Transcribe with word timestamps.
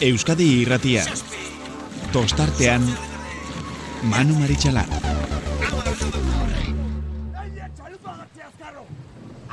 Euskadi 0.00 0.60
irratia. 0.60 1.02
Tostartean, 2.12 2.82
Manu 4.02 4.34
Maritxalar. 4.36 4.84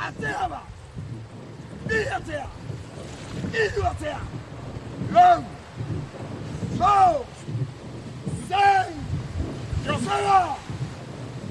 Atzea 0.04 0.48
ba! 0.52 0.60
Bi 1.88 2.00
atzea! 2.16 2.46
Iru 3.62 3.82
atzea! 3.88 4.20
Lau! 5.16 5.40
Lau! 6.78 7.24
Zein! 8.48 8.92
Joseba! 9.86 10.40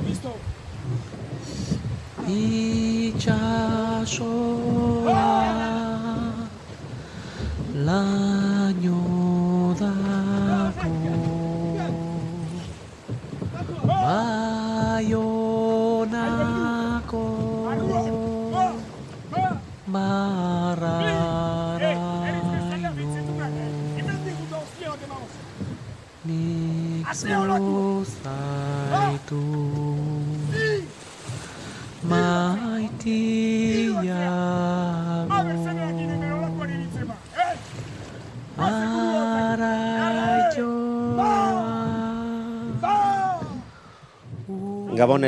Listo! 0.05 0.33
itxasoa 2.29 3.43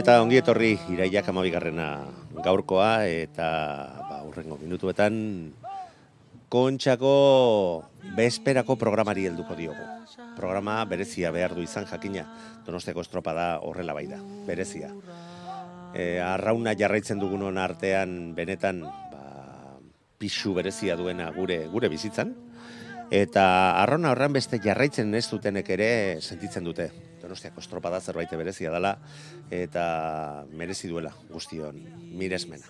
eta 0.05 0.19
ongi 0.21 0.37
etorri 0.37 0.75
iraiak 0.93 1.25
amabigarrena 1.31 1.85
gaurkoa 2.45 3.07
eta 3.09 3.45
ba, 4.05 4.19
urrengo 4.21 4.53
minutuetan 4.61 5.15
kontxako 6.53 7.13
besperako 8.13 8.75
programari 8.77 9.25
helduko 9.25 9.57
diogu. 9.57 9.81
Programa 10.37 10.75
berezia 10.85 11.31
behar 11.33 11.55
du 11.57 11.65
izan 11.65 11.89
jakina, 11.89 12.27
donosteko 12.67 13.01
estropa 13.01 13.33
da 13.33 13.47
horrela 13.65 13.97
bai 13.97 14.05
da, 14.11 14.21
berezia. 14.45 14.91
E, 15.97 16.21
arrauna 16.21 16.77
jarraitzen 16.77 17.17
dugunon 17.17 17.57
artean 17.57 18.35
benetan 18.37 18.85
ba, 18.85 19.79
pixu 20.21 20.53
berezia 20.53 20.99
duena 21.01 21.31
gure 21.33 21.63
gure 21.73 21.89
bizitzan, 21.89 22.35
Eta 23.13 23.77
arrona 23.83 24.09
horren 24.15 24.33
beste 24.33 24.57
jarraitzen 24.57 25.13
ez 25.13 25.27
dutenek 25.29 25.67
ere 25.75 25.89
sentitzen 26.21 26.65
dute. 26.65 26.87
Donostiako 27.25 27.57
estropada 27.63 27.97
zerbait 27.97 28.29
berezia 28.37 28.69
dela 28.69 28.91
eta 29.49 30.45
merezi 30.53 30.85
duela 30.91 31.09
guztion 31.31 31.79
miresmena. 32.13 32.69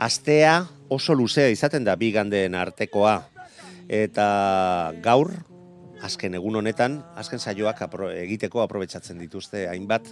Astea 0.00 0.54
oso 0.88 1.12
luzea 1.12 1.50
izaten 1.52 1.84
da 1.84 1.98
bi 2.00 2.08
gandeen 2.14 2.56
artekoa. 2.56 3.18
Eta 3.90 4.94
gaur 5.04 5.34
azken 6.00 6.38
egun 6.38 6.56
honetan 6.56 7.02
azken 7.20 7.42
saioak 7.42 7.84
apro, 7.84 8.08
egiteko 8.08 8.64
aprobetsatzen 8.64 9.20
dituzte 9.20 9.66
hainbat 9.68 10.08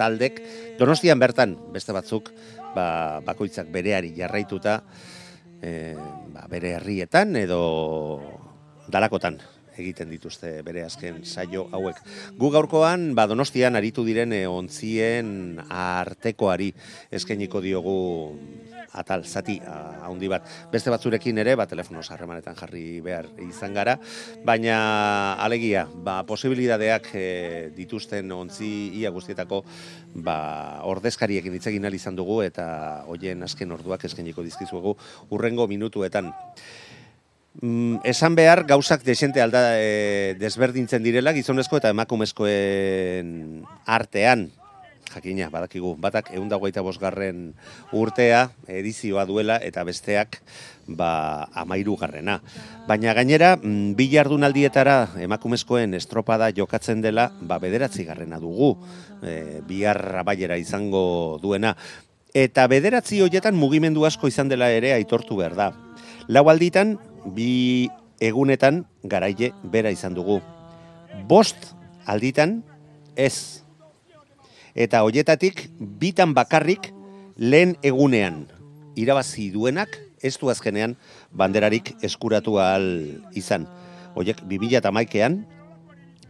taldek. 0.00 0.40
Donostian 0.80 1.20
bertan 1.20 1.58
beste 1.74 1.92
batzuk 1.92 2.32
ba, 2.74 3.20
bakoitzak 3.26 3.68
bereari 3.68 4.14
jarraituta 4.16 4.80
e, 5.60 5.92
ba, 6.32 6.48
bere 6.48 6.78
herrietan 6.78 7.36
edo 7.36 7.60
dalakotan 8.88 9.36
egiten 9.80 10.10
dituzte 10.12 10.60
bere 10.66 10.84
azken 10.86 11.24
saio 11.24 11.66
hauek. 11.72 12.00
Gu 12.38 12.50
gaurkoan 12.54 13.10
ba 13.18 13.26
Donostian 13.30 13.76
aritu 13.76 14.04
diren 14.06 14.32
e, 14.36 14.44
ontzien 14.46 15.60
artekoari 15.68 16.72
eskainiko 17.10 17.62
diogu 17.64 17.98
atal 18.92 19.24
zati 19.24 19.58
handi 19.62 20.28
bat. 20.30 20.46
Beste 20.72 20.90
batzurekin 20.90 21.38
ere 21.38 21.54
ba 21.58 21.66
telefono 21.70 22.02
harremanetan 22.02 22.56
jarri 22.58 23.00
behar 23.04 23.28
izan 23.46 23.74
gara, 23.74 23.96
baina 24.44 25.34
alegia, 25.38 25.86
ba 25.86 26.20
posibilidadeak 26.26 27.10
e, 27.14 27.26
dituzten 27.76 28.32
ontzi 28.32 28.90
ia 29.00 29.10
guztietako 29.14 29.62
ba 30.14 30.82
ordezkariekin 30.90 31.54
hitz 31.54 31.66
izan 31.70 32.16
dugu 32.16 32.42
eta 32.42 33.04
hoien 33.06 33.42
azken 33.42 33.72
orduak 33.72 34.04
eskainiko 34.04 34.42
dizkizuegu 34.42 34.96
urrengo 35.30 35.66
minutuetan. 35.66 36.32
Mm, 37.60 38.00
esan 38.08 38.34
behar 38.34 38.64
gauzak 38.64 39.04
desente 39.04 39.42
alda 39.44 39.76
e, 39.76 40.34
desberdintzen 40.40 41.04
direla 41.04 41.34
gizonezko 41.36 41.76
eta 41.76 41.90
emakumezkoen 41.92 43.66
artean 43.84 44.48
jakina, 45.10 45.48
badakigu, 45.50 45.96
batak 46.00 46.30
egun 46.32 46.48
dagoita 46.48 46.82
bosgarren 46.86 47.50
urtea 47.96 48.44
edizioa 48.70 49.26
duela 49.28 49.58
eta 49.62 49.82
besteak 49.84 50.38
ba, 50.86 51.50
amairu 51.52 51.96
garrena. 52.00 52.38
Baina 52.88 53.14
gainera, 53.18 53.56
mm, 53.56 53.94
bi 53.98 54.08
jardunaldietara 54.12 55.20
emakumezkoen 55.26 55.94
estropada 55.98 56.50
jokatzen 56.54 57.02
dela, 57.02 57.30
ba, 57.40 57.58
bederatzi 57.58 58.06
garrena 58.06 58.38
dugu, 58.38 58.76
e, 59.22 59.60
bihar 59.66 60.00
abaiera 60.22 60.56
izango 60.56 61.38
duena. 61.42 61.76
Eta 62.32 62.66
bederatzi 62.70 63.20
hoietan 63.20 63.56
mugimendu 63.58 64.06
asko 64.06 64.30
izan 64.30 64.48
dela 64.48 64.70
ere 64.70 64.94
aitortu 64.94 65.36
behar 65.36 65.56
da. 65.58 65.72
Lau 66.30 66.46
alditan, 66.48 66.94
bi 67.24 67.88
egunetan 68.20 68.84
garaile 69.04 69.52
bera 69.64 69.90
izan 69.90 70.14
dugu. 70.14 70.40
Bost 71.28 71.72
alditan 72.06 72.60
ez. 73.16 73.62
Eta 74.74 75.02
hoietatik 75.02 75.68
bitan 75.78 76.34
bakarrik 76.34 76.92
lehen 77.36 77.76
egunean 77.82 78.44
irabazi 79.00 79.50
duenak 79.50 79.96
ez 80.22 80.36
du 80.38 80.50
azkenean 80.52 80.96
banderarik 81.32 81.94
eskuratu 82.04 82.58
ahal 82.60 82.86
izan. 83.34 83.66
Hoiek 84.14 84.42
2011ean 84.44 85.40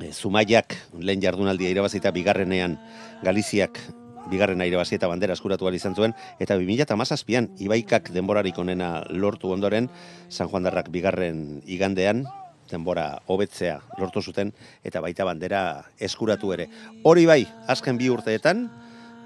e, 0.01 0.13
Zumaiak 0.13 0.77
lehen 0.99 1.23
jardunaldia 1.23 1.71
irabazita 1.73 2.13
bigarrenean 2.15 2.79
Galiziak 3.25 3.81
bigarrena 4.29 4.67
irabazi 4.69 4.97
eta 4.97 5.09
bandera 5.09 5.33
eskuratu 5.33 5.71
izan 5.73 5.95
zuen, 5.95 6.15
eta 6.39 6.57
2017an 6.57 7.57
Ibaikak 7.59 8.11
denborarik 8.11 8.59
onena 8.59 9.05
lortu 9.09 9.53
ondoren, 9.53 9.89
San 10.29 10.49
Juan 10.49 10.63
Darrak 10.63 10.91
bigarren 10.91 11.63
igandean, 11.67 12.27
denbora 12.71 13.21
hobetzea 13.27 13.81
lortu 13.99 14.23
zuten, 14.23 14.53
eta 14.85 15.01
baita 15.01 15.25
bandera 15.25 15.85
eskuratu 15.99 16.53
ere. 16.53 16.69
Hori 17.03 17.27
bai, 17.27 17.47
azken 17.67 17.99
bi 17.99 18.11
urteetan, 18.11 18.69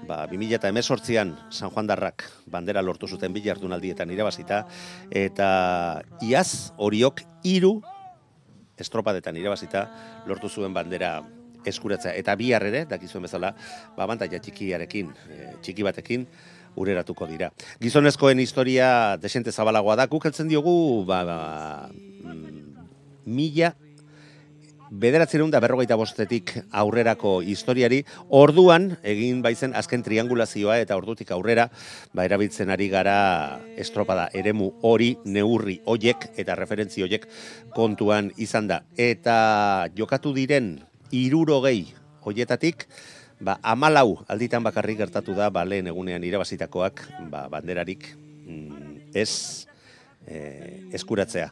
ba, 0.07 0.25
2018an 0.29 1.35
San 1.49 1.69
Juan 1.69 1.87
Darrak 1.87 2.25
bandera 2.45 2.81
lortu 2.81 3.07
zuten 3.07 3.33
bi 3.33 3.43
jardunaldietan 3.45 4.11
irabazita, 4.11 4.65
eta 5.11 6.01
iaz 6.21 6.71
horiok 6.77 7.21
hiru 7.43 7.81
estropadetan 8.77 9.37
irabazita 9.39 9.87
lortu 10.27 10.49
zuen 10.49 10.73
bandera 10.73 11.21
eskuratzea. 11.71 12.15
Eta 12.17 12.35
bihar 12.39 12.65
ere, 12.67 12.85
dakizuen 12.89 13.25
bezala, 13.27 13.53
ba, 13.95 14.03
abantaia 14.05 14.41
txikiarekin, 14.41 15.13
e, 15.29 15.53
txiki 15.61 15.85
batekin, 15.87 16.27
ureratuko 16.75 17.27
dira. 17.29 17.51
Gizonezkoen 17.81 18.41
historia 18.43 19.17
desente 19.21 19.51
zabalagoa 19.51 19.95
da, 19.95 20.09
guk 20.11 20.27
heltzen 20.27 20.51
diogu, 20.51 21.05
ba, 21.07 21.23
ba, 21.23 21.39
mm, 21.91 22.85
mila 23.25 23.73
bederatzireun 24.95 25.49
da 25.51 25.59
berrogeita 25.59 25.97
bostetik 25.97 26.53
aurrerako 26.71 27.39
historiari, 27.41 28.03
orduan 28.29 28.91
egin 29.03 29.41
baizen 29.43 29.75
azken 29.75 30.03
triangulazioa 30.05 30.77
eta 30.83 30.97
ordutik 30.97 31.31
aurrera, 31.35 31.67
ba, 32.13 32.25
erabiltzen 32.25 32.69
ari 32.69 32.89
gara 32.93 33.59
estropada 33.81 34.29
eremu 34.33 34.71
hori, 34.83 35.15
neurri 35.25 35.79
hoiek 35.85 36.29
eta 36.37 36.55
referentzi 36.55 37.05
hoiek 37.05 37.27
kontuan 37.75 38.31
izan 38.37 38.69
da. 38.71 38.83
Eta 38.97 39.89
jokatu 39.97 40.33
diren 40.35 40.77
irurogei 41.11 41.93
hoietatik, 42.25 42.87
ba, 43.39 43.59
amalau 43.61 44.23
alditan 44.31 44.63
bakarrik 44.65 45.03
gertatu 45.03 45.35
da, 45.37 45.49
ba, 45.53 45.65
lehen 45.67 45.87
egunean 45.91 46.23
irabazitakoak, 46.23 47.03
ba, 47.29 47.45
banderarik 47.51 48.07
mm, 48.47 49.11
ez 49.13 49.65
eh, 50.27 50.85
eskuratzea. 50.95 51.51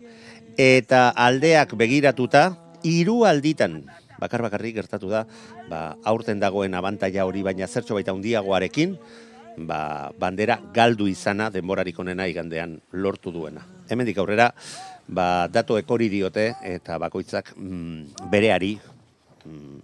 Eta 0.57 1.09
aldeak 1.17 1.75
begiratuta, 1.77 2.51
hiru 2.83 3.23
alditan 3.25 3.83
bakar 4.21 4.43
bakarrik 4.45 4.77
gertatu 4.79 5.09
da, 5.11 5.25
ba, 5.69 5.97
aurten 6.07 6.39
dagoen 6.39 6.73
abantaia 6.77 7.25
hori 7.27 7.43
baina 7.43 7.67
zertxo 7.67 7.97
baita 7.97 8.13
handiagoarekin, 8.15 8.95
ba, 9.67 10.11
bandera 10.19 10.59
galdu 10.73 11.07
izana 11.11 11.49
denborarik 11.53 11.99
onena 11.99 12.27
igandean 12.29 12.79
lortu 12.93 13.33
duena. 13.35 13.65
Hemendik 13.89 14.17
aurrera, 14.17 14.51
ba, 15.07 15.47
datoek 15.51 15.89
hori 15.89 16.09
diote 16.09 16.53
eta 16.63 16.97
bakoitzak 17.01 17.53
mm, 17.57 18.29
bereari 18.31 18.77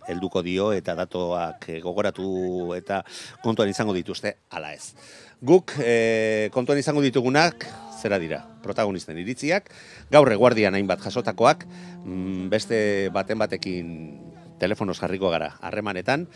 helduko 0.07 0.43
dio 0.45 0.71
eta 0.73 0.95
datoak 0.95 1.69
eh, 1.69 1.79
gogoratu 1.83 2.73
eta 2.77 3.03
kontuan 3.43 3.69
izango 3.69 3.93
dituzte 3.93 4.37
ala 4.49 4.73
ez. 4.73 4.93
Guk 5.41 5.75
eh, 5.79 6.49
kontuan 6.51 6.79
izango 6.79 7.01
ditugunak 7.01 7.67
zera 7.99 8.19
dira, 8.19 8.45
protagonisten 8.63 9.17
iritziak, 9.19 9.69
gaur 10.11 10.31
eguardian 10.31 10.75
hainbat 10.75 11.03
jasotakoak, 11.03 11.65
mm, 12.05 12.47
beste 12.51 12.79
baten 13.11 13.39
batekin 13.39 13.89
telefonoz 14.59 14.97
jarriko 14.99 15.31
gara 15.31 15.53
harremanetan 15.63 16.27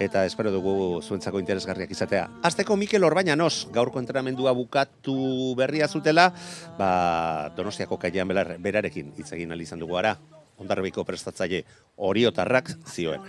eta 0.00 0.24
espero 0.24 0.52
dugu 0.54 1.02
zuentzako 1.02 1.42
interesgarriak 1.42 1.90
izatea. 1.90 2.28
Azteko 2.46 2.76
Mikel 2.78 3.04
Orbañanos 3.04 3.66
gaurko 3.74 3.98
entrenamendua 3.98 4.54
bukatu 4.54 5.54
berria 5.58 5.88
zutela, 5.88 6.30
ba 6.78 7.50
Donostiako 7.56 7.98
kaian 7.98 8.30
berarekin 8.30 9.12
hitz 9.18 9.32
egin 9.34 9.52
izan 9.60 9.82
dugu 9.82 9.98
gara. 9.98 10.16
Ondarribiko 10.62 11.04
prestatzaile 11.04 11.64
Oriotarrak 11.96 12.72
zioen. 12.86 13.20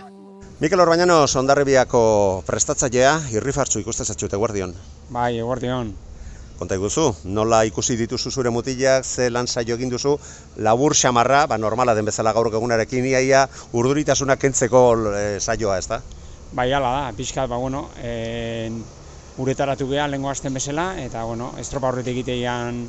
Mikel 0.62 0.80
Orbañanos 0.80 1.36
Ondarribiako 1.36 2.44
prestatzailea 2.48 3.18
irrifartzu 3.34 3.82
ikustezatxute 3.82 4.38
guardion. 4.40 4.74
Bai, 5.12 5.38
eguardion. 5.42 5.94
Konta 6.60 6.78
iguzu, 6.78 7.08
nola 7.26 7.64
ikusi 7.66 7.98
dituzu 7.98 8.32
zure 8.32 8.52
mutilak, 8.54 9.04
ze 9.04 9.30
lan 9.34 9.50
saio 9.50 9.76
egin 9.76 9.90
duzu, 9.92 10.14
labur 10.64 10.94
xamarra, 10.96 11.48
ba 11.50 11.58
normala 11.58 11.96
den 11.98 12.06
bezala 12.06 12.32
gaur 12.38 12.48
egunarekin 12.54 13.10
iaia, 13.10 13.48
urduritasuna 13.74 14.38
kentzeko 14.38 14.84
e, 15.12 15.24
saioa, 15.42 15.80
ez 15.82 15.88
da? 15.90 16.00
Bai, 16.54 16.70
ala 16.72 16.92
da, 16.94 17.14
pixkat, 17.18 17.50
ba, 17.50 17.58
bueno, 17.58 17.88
e, 17.98 18.70
uretaratu 19.42 19.90
geha 19.90 20.06
lehenko 20.08 20.30
azten 20.30 20.54
bezala, 20.54 20.92
eta, 21.02 21.26
bueno, 21.26 21.52
estropa 21.60 21.90
horretik 21.90 22.22
egitean, 22.22 22.86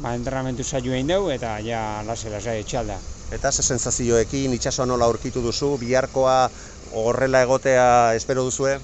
ba, 0.00 0.14
entrenamentu 0.16 0.64
saio 0.64 0.94
egin 0.96 1.12
dugu, 1.12 1.30
eta 1.34 1.58
ja, 1.64 2.02
lase, 2.06 2.30
lase, 2.32 2.58
etxalda. 2.64 2.96
Eta 3.30 3.52
ze 3.52 3.62
sensazioekin, 3.62 4.54
itxasoa 4.56 4.86
nola 4.86 5.06
aurkitu 5.06 5.42
duzu, 5.44 5.76
biharkoa 5.78 6.50
horrela 6.98 7.42
egotea 7.46 8.14
espero 8.18 8.44
duzue? 8.44 8.78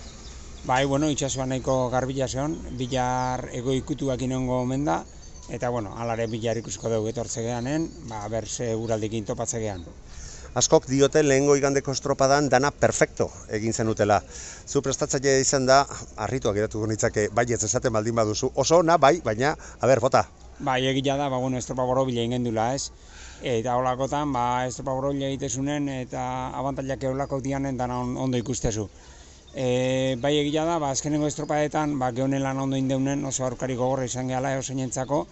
Bai, 0.67 0.85
bueno, 0.85 1.11
itxasua 1.11 1.47
nahiko 1.47 1.89
garbila 1.91 2.29
zeon, 2.29 2.57
bilar 2.79 3.49
egoikutuak 3.55 4.23
inongo 4.23 4.61
omen 4.63 4.85
da, 4.85 5.01
eta, 5.49 5.71
bueno, 5.71 5.95
alare 5.97 6.27
bilar 6.31 6.59
ikusko 6.63 6.91
dugu 6.91 7.11
etortze 7.11 7.43
gehanen, 7.43 7.89
ba, 8.11 8.25
berze 8.29 8.75
uraldikin 8.75 9.27
topatze 9.27 9.63
gehan. 9.63 9.85
Askok 10.57 10.87
diote 10.89 11.21
lehengo 11.23 11.53
igandeko 11.59 11.93
estropadan 11.93 12.49
dana 12.49 12.71
perfecto 12.73 13.29
egin 13.53 13.75
zenutela. 13.77 14.23
Zu 14.67 14.81
prestatzaile 14.81 15.37
izan 15.43 15.67
da, 15.69 15.83
harrituak 16.17 16.57
geratuko 16.57 16.89
nitzake, 16.89 17.29
bai 17.29 17.45
ez 17.53 17.63
esaten 17.63 17.93
baldin 17.93 18.17
baduzu, 18.17 18.55
oso 18.55 18.81
ona, 18.81 18.97
bai, 18.97 19.19
baina, 19.25 19.53
a 19.81 19.87
ber, 19.87 20.01
bota. 20.01 20.25
Bai, 20.59 20.87
egila 20.89 21.19
da, 21.19 21.29
ba, 21.29 21.37
bueno, 21.37 21.59
estropa 21.59 21.85
borobila 21.85 22.23
ingen 22.25 22.45
dula, 22.45 22.71
ez? 22.75 22.89
Eta 23.45 23.75
holakotan, 23.77 24.31
ba, 24.33 24.65
estropa 24.65 24.95
borobila 24.97 25.29
egitezunen, 25.29 25.91
eta 25.93 26.23
abantailak 26.57 27.05
eolako 27.05 27.43
dianen 27.45 27.77
dana 27.77 27.99
ondo 28.01 28.41
ikustezu. 28.41 28.87
E, 29.53 30.17
bai 30.23 30.33
egia 30.39 30.65
da, 30.65 30.79
ba, 30.81 30.95
azkenengo 30.97 31.29
estropadetan, 31.29 31.99
ba, 32.01 32.09
gehonen 32.17 32.43
lan 32.43 32.63
ondo 32.65 32.81
indeunen 32.81 33.29
oso 33.29 33.45
aurkari 33.45 33.77
gogorra 33.77 34.09
izan 34.09 34.33
gehala 34.33 34.55
eo 34.57 34.63
zeinentzako, 34.63 35.27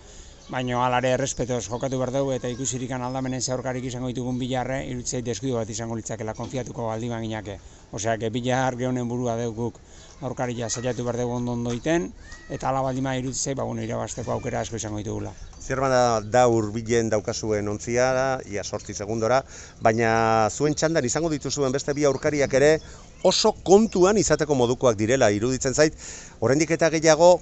baina 0.53 0.85
alare 0.85 1.15
errespetoz 1.17 1.63
jokatu 1.71 1.97
behar 2.03 2.13
dugu 2.13 2.35
eta 2.37 2.53
ikusirikan 2.53 3.01
aldamenen 3.01 3.41
zehaurkarik 3.41 3.89
izango 3.89 4.13
ditugun 4.13 4.37
bilarre, 4.39 4.83
irutzei 4.93 5.23
deskuidu 5.25 5.57
bat 5.57 5.71
izango 5.73 5.97
litzakela 5.97 6.37
konfiatuko 6.37 6.91
aldi 6.93 7.09
baginake. 7.09 7.57
Osea, 7.97 8.19
que 8.19 8.29
bilar 8.29 8.77
gehonen 8.77 9.09
burua 9.09 9.39
guk 9.57 9.81
aurkari 10.21 10.55
ja 10.59 10.69
saiatu 10.71 11.05
behar 11.05 11.19
dugu 11.19 11.35
ondo 11.37 11.53
ondo 11.53 11.73
iten, 11.75 12.13
eta 12.51 12.69
ala 12.69 12.83
baldima 12.83 13.17
irutzei, 13.17 13.55
ba, 13.55 13.65
bueno, 13.65 13.83
irabazteko 13.83 14.33
aukera 14.33 14.61
asko 14.61 14.77
izango 14.77 14.99
ditugula. 14.99 15.33
Zer 15.61 15.81
da, 15.81 16.21
da 16.21 16.47
urbilen 16.49 17.11
daukazuen 17.11 17.69
ontzia, 17.69 18.39
ia 18.51 18.65
sortzi 18.65 18.95
segundora, 18.95 19.43
baina 19.81 20.49
zuen 20.51 20.75
txandan 20.75 21.05
izango 21.05 21.31
dituzuen 21.33 21.73
beste 21.73 21.95
bi 21.95 22.05
aurkariak 22.05 22.55
ere, 22.55 22.79
oso 23.23 23.53
kontuan 23.65 24.19
izateko 24.21 24.55
modukoak 24.55 24.97
direla 24.97 25.31
iruditzen 25.31 25.75
zait, 25.75 25.97
oraindik 26.41 26.71
eta 26.77 26.91
gehiago 26.91 27.41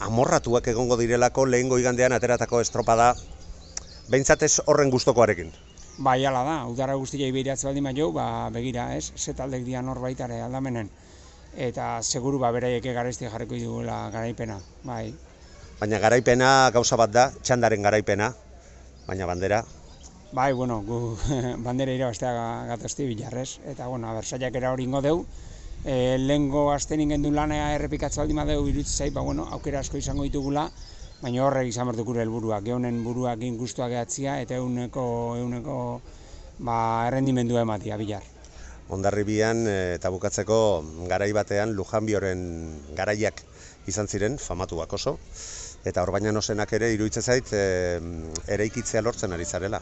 amorratuak 0.00 0.66
egongo 0.68 0.96
direlako 0.96 1.46
lehengo 1.46 1.78
igandean 1.78 2.12
ateratako 2.12 2.60
estropada 2.60 3.14
behintzatez 4.10 4.60
horren 4.66 4.90
gustokoarekin. 4.90 5.52
Bai, 5.98 6.24
ala 6.26 6.42
da, 6.42 6.54
udara 6.66 6.96
guztia 6.98 7.26
ibeiratze 7.30 7.68
baldin 7.68 7.86
jo, 7.96 8.10
ba, 8.12 8.50
begira, 8.50 8.94
ez, 8.96 9.12
zetaldek 9.16 9.64
dian 9.64 9.88
hor 9.88 10.00
baitare 10.02 10.40
aldamenen. 10.42 10.90
Eta 11.56 12.02
seguru 12.02 12.38
ba 12.38 12.50
beraieke 12.50 12.92
garesti 12.92 13.30
jarriko 13.30 13.54
dugula 13.54 14.10
garaipena, 14.10 14.58
bai. 14.82 15.14
Baina 15.78 15.98
garaipena 16.02 16.70
gauza 16.74 16.96
bat 16.96 17.10
da, 17.10 17.30
txandaren 17.42 17.82
garaipena, 17.82 18.34
baina 19.06 19.26
bandera, 19.26 19.62
Bai, 20.34 20.52
bueno, 20.52 20.80
gu 20.82 20.96
bandera 21.66 21.92
irabaztea 21.94 22.30
gatazti 22.66 23.04
bilarrez, 23.06 23.60
eta, 23.70 23.86
bueno, 23.86 24.08
abersaiak 24.10 24.56
era 24.58 24.72
hori 24.74 24.82
ingo 24.88 25.00
deu. 25.04 25.20
E, 25.84 26.16
Lengo 26.18 26.64
azten 26.72 27.04
ingen 27.04 27.22
du 27.22 27.30
lanea 27.30 27.68
errepikatza 27.76 28.22
aldi 28.22 28.34
madeu 28.34 28.66
irutzei, 28.66 29.12
ba, 29.14 29.22
bueno, 29.22 29.46
aukera 29.54 29.84
asko 29.84 30.00
izango 30.00 30.26
ditugula, 30.26 30.64
baina 31.20 31.44
horrek 31.46 31.70
izan 31.70 31.86
behar 31.86 32.00
dukure 32.00 32.24
helburua, 32.24 32.58
gehonen 32.66 32.98
buruak 33.04 33.46
ingustuak 33.46 33.92
gehatzia, 33.94 34.40
eta 34.42 34.58
euneko, 34.58 35.04
euneko, 35.44 35.76
ba, 36.58 36.78
errendimendua 37.12 37.62
ematia, 37.68 38.00
bilar. 38.02 38.26
Ondarribian 38.92 39.64
eta 39.68 40.10
bukatzeko 40.12 40.56
garai 41.08 41.30
batean 41.32 41.72
Lujanbioren 41.72 42.42
garaiak 42.96 43.40
izan 43.88 44.08
ziren, 44.08 44.36
famatuak 44.38 44.92
oso, 44.92 45.16
eta 45.84 46.02
hor 46.02 46.12
baina 46.12 46.32
nosenak 46.32 46.72
ere 46.76 46.90
iruditzen 46.92 47.22
zait 47.22 47.52
e, 47.52 47.64
ere 48.48 48.66
ikitzea 48.68 49.02
lortzen 49.04 49.32
ari 49.32 49.44
zarela. 49.44 49.80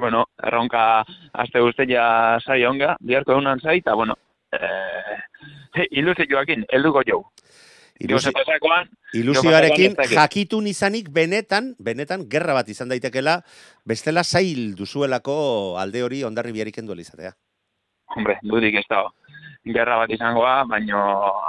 Bueno, 0.00 0.24
erronka 0.42 1.04
azte 1.32 1.60
guztia 1.64 2.06
zai 2.44 2.64
onga, 2.68 2.96
biharko 3.00 3.36
egunan 3.36 3.60
zai, 3.60 3.78
eta 3.80 3.94
bueno, 3.94 4.16
eh, 4.52 5.18
ilusioakin, 6.00 6.66
helduko 6.72 7.04
jau. 7.06 7.22
Ilusi... 8.00 8.32
Ilusioarekin 9.16 9.94
jakitun 10.10 10.66
izanik 10.68 11.06
benetan, 11.08 11.70
benetan 11.80 12.26
gerra 12.28 12.52
bat 12.58 12.68
izan 12.68 12.90
daitekela, 12.92 13.38
bestela 13.88 14.24
zail 14.24 14.74
duzuelako 14.76 15.78
alde 15.80 16.02
hori 16.04 16.20
ondarri 16.28 16.52
biarik 16.52 16.76
enduel 16.82 17.00
izatea. 17.00 17.32
Hombre, 18.16 18.36
dudik 18.44 18.76
ez 18.82 18.84
da, 18.90 19.06
gerra 19.74 19.98
bat 20.02 20.10
izangoa, 20.10 20.64
baino 20.70 21.00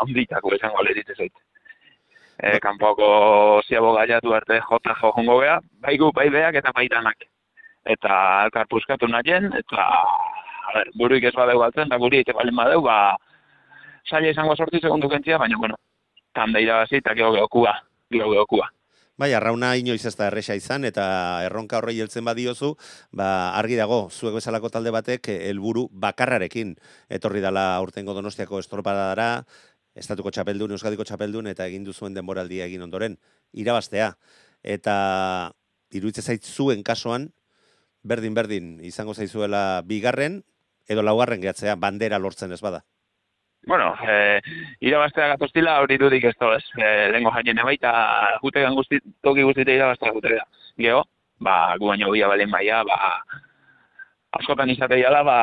handitako 0.01 0.55
izango 0.55 0.83
lehitit 0.83 1.13
ez 1.15 1.29
E, 2.37 2.59
kanpoko 2.61 3.61
ziabo 3.65 3.95
gaiatu 3.95 4.33
arte 4.37 4.59
jota 4.61 4.93
jo 4.99 5.09
jongo 5.15 5.39
beha, 5.39 5.55
bai 5.81 5.95
gu, 5.97 6.11
bai 6.13 6.29
beak 6.29 6.55
eta 6.59 6.71
bai 6.75 6.85
danak. 6.87 7.25
Eta 7.85 8.43
elkar 8.45 8.67
puskatu 8.69 9.07
nahien, 9.07 9.49
eta 9.57 9.87
a 10.67 10.73
ber, 10.75 10.91
buruik 10.99 11.23
ez 11.23 11.33
badeu 11.33 11.57
galtzen, 11.57 11.87
eta 11.87 11.97
guri 11.97 12.21
ite 12.21 12.35
balen 12.37 12.55
badeu, 12.55 12.83
ba, 12.85 13.17
zaila 14.09 14.29
izango 14.29 14.55
sorti 14.55 14.79
segundu 14.83 15.09
kentzia, 15.09 15.39
baina, 15.41 15.57
bueno, 15.57 15.79
tanda 16.35 16.61
irabazi 16.61 17.01
eta 17.01 17.15
gero 17.17 17.31
geokua, 17.33 17.73
gero 18.13 18.29
geokua. 18.35 18.69
Bai, 19.17 19.31
arrauna 19.33 19.71
inoiz 19.81 20.03
ez 20.05 20.13
da 20.13 20.27
erresa 20.29 20.53
izan 20.53 20.83
eta 20.85 21.03
erronka 21.41 21.79
horrei 21.79 21.95
heltzen 22.03 22.25
badiozu, 22.27 22.75
ba, 23.17 23.29
argi 23.57 23.73
dago, 23.79 24.11
zuek 24.13 24.35
bezalako 24.35 24.69
talde 24.69 24.91
batek 24.93 25.29
eh, 25.33 25.37
helburu 25.49 25.87
bakarrarekin 26.03 26.75
etorri 27.17 27.41
dala 27.41 27.63
aurtengo 27.79 28.13
donostiako 28.13 28.59
estropadara, 28.61 29.31
estatuko 29.97 30.29
txapeldun, 30.29 30.75
euskadiko 30.77 31.07
txapeldun 31.09 31.49
eta 31.49 31.65
egin 31.65 31.87
duzuen 31.87 32.13
denboraldia 32.13 32.67
egin 32.69 32.85
ondoren, 32.85 33.17
irabaztea. 33.57 34.11
Eta 34.61 34.97
iruditzen 35.97 36.29
zait 36.29 36.45
zuen 36.45 36.85
kasuan, 36.85 37.31
berdin-berdin 38.05 38.75
izango 38.85 39.17
zaizuela 39.17 39.81
bigarren, 39.81 40.43
edo 40.85 41.01
laugarren 41.01 41.41
gehatzea, 41.41 41.73
bandera 41.73 42.21
lortzen 42.21 42.53
ez 42.53 42.61
bada. 42.61 42.85
Bueno, 43.67 43.95
eh, 44.07 44.39
irabaztea 44.79 45.33
gatoztila 45.33 45.81
hori 45.83 45.97
dudik 45.99 46.23
ez 46.29 46.35
to, 46.39 46.53
ez. 46.55 46.63
Eh, 46.79 47.09
lengo 47.11 47.33
jainen 47.35 47.59
baita 47.67 47.91
jutegan 48.39 48.77
guzti, 48.79 49.01
toki 49.21 49.43
guztite 49.43 49.75
irabaztea 49.75 50.13
jutega. 50.15 50.45
Geo, 50.79 51.01
ba, 51.43 51.75
gu 51.75 51.91
baino 51.91 52.13
bia 52.13 52.29
balen 52.31 52.53
baia, 52.53 52.79
ba, 52.87 53.11
askotan 54.39 54.71
izate 54.71 55.01
jala, 55.01 55.19
ba, 55.27 55.37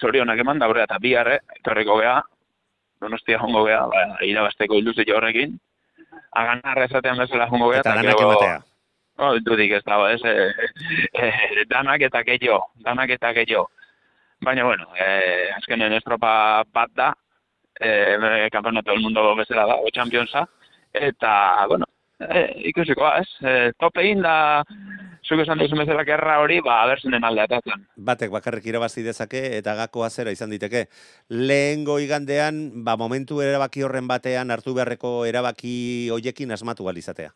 zorionak 0.00 0.44
eman 0.44 0.60
da, 0.60 0.68
eta 0.84 1.00
biharre, 1.00 1.40
etorriko 1.56 1.96
gea, 2.02 2.20
donostia 3.00 3.40
jongo 3.40 3.64
gea, 3.64 3.82
ba, 3.88 4.06
irabazteko 4.28 4.76
iluzio 4.76 5.16
horrekin, 5.16 5.56
aganarra 6.36 6.84
esatean 6.90 7.24
bezala 7.24 7.48
jongo 7.48 7.72
gea, 7.72 7.80
Eta 7.80 7.96
danak 7.96 8.20
ematea. 8.20 8.62
Oh, 9.16 9.32
dudik 9.40 9.72
ez 9.72 9.84
dago, 9.86 10.10
ez, 10.12 10.20
eh, 10.28 10.52
eh, 11.24 11.64
danak 11.70 12.02
eta 12.04 12.20
gehiago, 12.22 12.66
danak 12.84 13.16
eta 13.16 13.32
gehiago. 13.32 13.70
Baina, 14.44 14.64
bueno, 14.68 14.90
eh, 15.00 15.54
azkenen 15.56 15.94
estropa 15.96 16.64
bat 16.68 16.92
da, 16.92 17.14
eh, 17.80 18.48
campeonato 18.52 18.90
del 18.90 19.00
mundo 19.00 19.34
bezala 19.36 19.66
da, 19.66 19.76
o 19.76 19.90
championsa, 19.92 20.48
eta, 20.92 21.66
bueno, 21.68 21.84
eh, 22.20 22.62
ikusiko, 22.70 23.08
ez, 23.14 23.28
eh, 23.42 23.72
tope 23.78 24.02
egin 24.02 24.22
da, 24.24 24.64
zuk 25.26 25.42
esan 25.42 25.58
duzu 25.58 25.76
bezala 25.78 26.04
gerra 26.06 26.38
hori, 26.40 26.60
ba, 26.64 26.80
aberzenen 26.84 27.24
alde 27.24 27.44
atatzen. 27.46 27.86
Batek 27.96 28.30
bakarrik 28.30 28.68
irabazi 28.70 29.02
dezake 29.06 29.42
eta 29.58 29.74
gakoa 29.74 30.10
zera 30.10 30.32
izan 30.34 30.52
diteke. 30.54 30.86
Lehengo 31.28 31.98
igandean, 32.00 32.84
ba, 32.84 32.96
momentu 32.96 33.42
erabaki 33.44 33.82
horren 33.82 34.08
batean 34.08 34.54
hartu 34.54 34.74
beharreko 34.76 35.24
erabaki 35.26 35.74
hoiekin 36.14 36.52
asmatu 36.52 36.88
alizatea. 36.88 37.34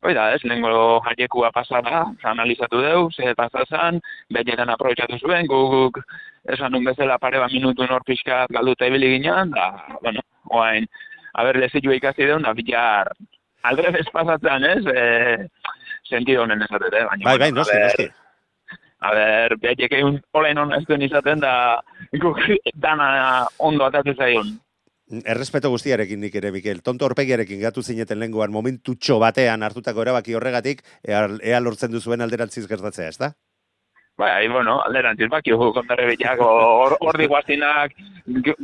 Hoi 0.00 0.14
da, 0.16 0.30
ez, 0.32 0.40
lehenko 0.48 1.02
jaiekua 1.04 1.50
pasada, 1.52 2.06
analizatu 2.24 2.80
deu, 2.80 3.08
ze 3.12 3.34
pasazan, 3.36 4.00
benetan 4.32 4.72
aprobetsatu 4.72 5.18
zuen, 5.20 5.44
guk 5.50 6.00
esan 6.48 6.72
nun 6.72 6.84
bezala 6.84 7.18
pare 7.18 7.38
bat 7.38 7.52
minutu 7.52 7.86
nor 7.88 8.04
pixkat 8.06 8.50
galduta 8.52 8.86
ibili 8.86 9.16
ginen, 9.16 9.52
da, 9.56 9.98
bueno, 10.02 10.22
oain, 10.50 10.86
haber 11.34 11.58
lezitua 11.60 11.98
ikasi 11.98 12.26
deun, 12.26 12.46
da 12.46 12.54
bilar, 12.56 13.12
aldrebez 13.62 14.06
pasatzen, 14.12 14.64
ez, 14.64 14.84
e, 14.86 15.48
sentido 16.08 16.42
honen 16.42 16.62
esatete, 16.62 17.04
baina, 17.10 17.28
Bai, 17.28 17.38
bai, 17.38 17.52
noski, 17.52 17.76
noski. 17.84 18.08
A 19.00 19.12
ber, 19.16 19.56
behaiek 19.60 19.94
egun 19.96 20.18
olen 20.36 20.58
hon 20.60 20.74
ez 20.76 20.82
duen 20.88 21.02
izaten, 21.06 21.40
da, 21.40 21.52
guk 22.20 22.40
dana 22.74 23.46
ondo 23.58 23.86
atatu 23.86 24.12
zaion. 24.16 24.58
Errespeto 25.10 25.70
guztiarekin 25.72 26.20
nik 26.22 26.34
ere, 26.38 26.52
Mikel. 26.54 26.84
Tonto 26.86 27.08
horpegiarekin 27.08 27.58
gatu 27.64 27.82
zineten 27.82 28.20
lenguan 28.20 28.52
momentutxo 28.54 29.16
batean 29.18 29.64
hartutako 29.66 30.04
erabaki 30.04 30.36
horregatik, 30.38 30.84
ea, 31.02 31.24
ea 31.42 31.58
lortzen 31.60 31.90
duzuen 31.90 32.22
alderantziz 32.22 32.68
gertatzea, 32.70 33.08
ez 33.08 33.18
da? 33.18 33.32
Bai, 34.20 34.48
bueno, 34.52 34.82
alderantziz 34.84 35.30
baki 35.32 35.54
hu 35.56 35.70
kontarre 35.72 36.04
hor 36.44 36.96
ordi 37.00 37.26
guaztinak, 37.26 37.94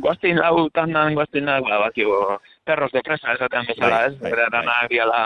guaztin 0.03 0.37
lau 0.37 0.69
tandan 0.69 1.15
guaztinak, 1.17 1.63
ba, 1.65 1.79
baki 1.87 2.05
perros 2.63 2.91
de 2.91 3.01
presa 3.01 3.33
esaten 3.33 3.65
bezala, 3.65 4.05
ez? 4.05 4.19
bai, 4.19 4.31
Bera 4.35 4.45
bai. 4.51 4.59
danak 4.59 4.89
diala 4.91 5.23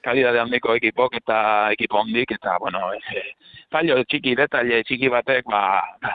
kalidade 0.00 0.40
handiko 0.40 0.74
ekipok 0.78 1.18
eta 1.20 1.68
ekipo 1.76 2.00
handik, 2.00 2.32
eta, 2.38 2.56
bueno, 2.62 2.94
e, 2.94 3.22
fallo 3.70 4.00
txiki, 4.08 4.34
detalle 4.40 4.82
txiki 4.88 5.12
batek, 5.12 5.44
ba, 5.52 5.62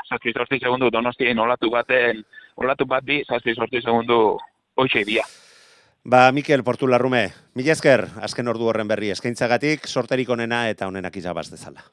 zazpi 0.10 0.34
sortzi 0.34 0.58
segundu 0.64 0.90
donostien 0.90 1.46
olatu 1.46 1.70
baten, 1.70 2.26
olatu 2.58 2.90
bat 2.90 3.06
bi, 3.06 3.22
zazpi 3.28 3.54
sortzi 3.54 3.86
segundu 3.86 4.40
hoxe 4.76 5.06
dia. 5.06 5.28
Ba, 6.04 6.32
Mikel 6.34 6.64
Portularrume, 6.64 7.28
mila 7.54 7.78
esker, 7.78 8.08
azken 8.26 8.50
ordu 8.50 8.72
horren 8.72 8.90
berri 8.90 9.14
eskaintzagatik, 9.14 9.86
sorterik 9.86 10.30
onena 10.34 10.70
eta 10.74 10.90
onenak 10.90 11.22
izabaz 11.22 11.52
dezala. 11.52 11.86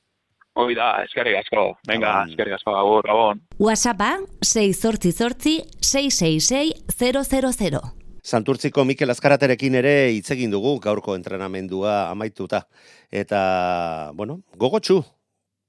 Hoi 0.59 0.75
da, 0.75 0.89
eskerrik 1.07 1.37
asko. 1.39 1.65
Venga, 1.87 2.25
eskerrik 2.27 2.57
asko, 2.57 2.73
agur, 2.75 3.07
gabon. 3.07 3.39
WhatsAppa 3.63 4.17
688 4.43 5.53
666 5.87 7.61
000. 7.63 7.83
Santurtziko 8.27 8.83
Mikel 8.85 9.15
Azkaraterekin 9.15 9.79
ere 9.79 9.93
hitz 10.17 10.33
egin 10.35 10.51
dugu 10.51 10.75
gaurko 10.83 11.15
entrenamendua 11.15 12.11
amaituta. 12.11 12.65
Eta, 13.09 14.11
bueno, 14.19 14.41
gogotsu, 14.59 14.99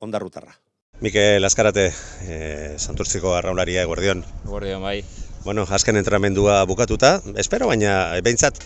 ondarrutarra. 0.02 0.58
Mikel 1.06 1.46
Azkarate, 1.46 1.92
e, 2.26 2.40
Santurtziko 2.82 3.38
arraularia 3.38 3.86
eguerdion. 3.86 4.26
Guardian 4.50 4.82
bai. 4.82 5.04
Bueno, 5.46 5.68
azken 5.70 6.02
entrenamendua 6.02 6.64
bukatuta, 6.66 7.20
espero 7.38 7.70
baina, 7.70 8.18
e, 8.18 8.26
behintzat, 8.26 8.58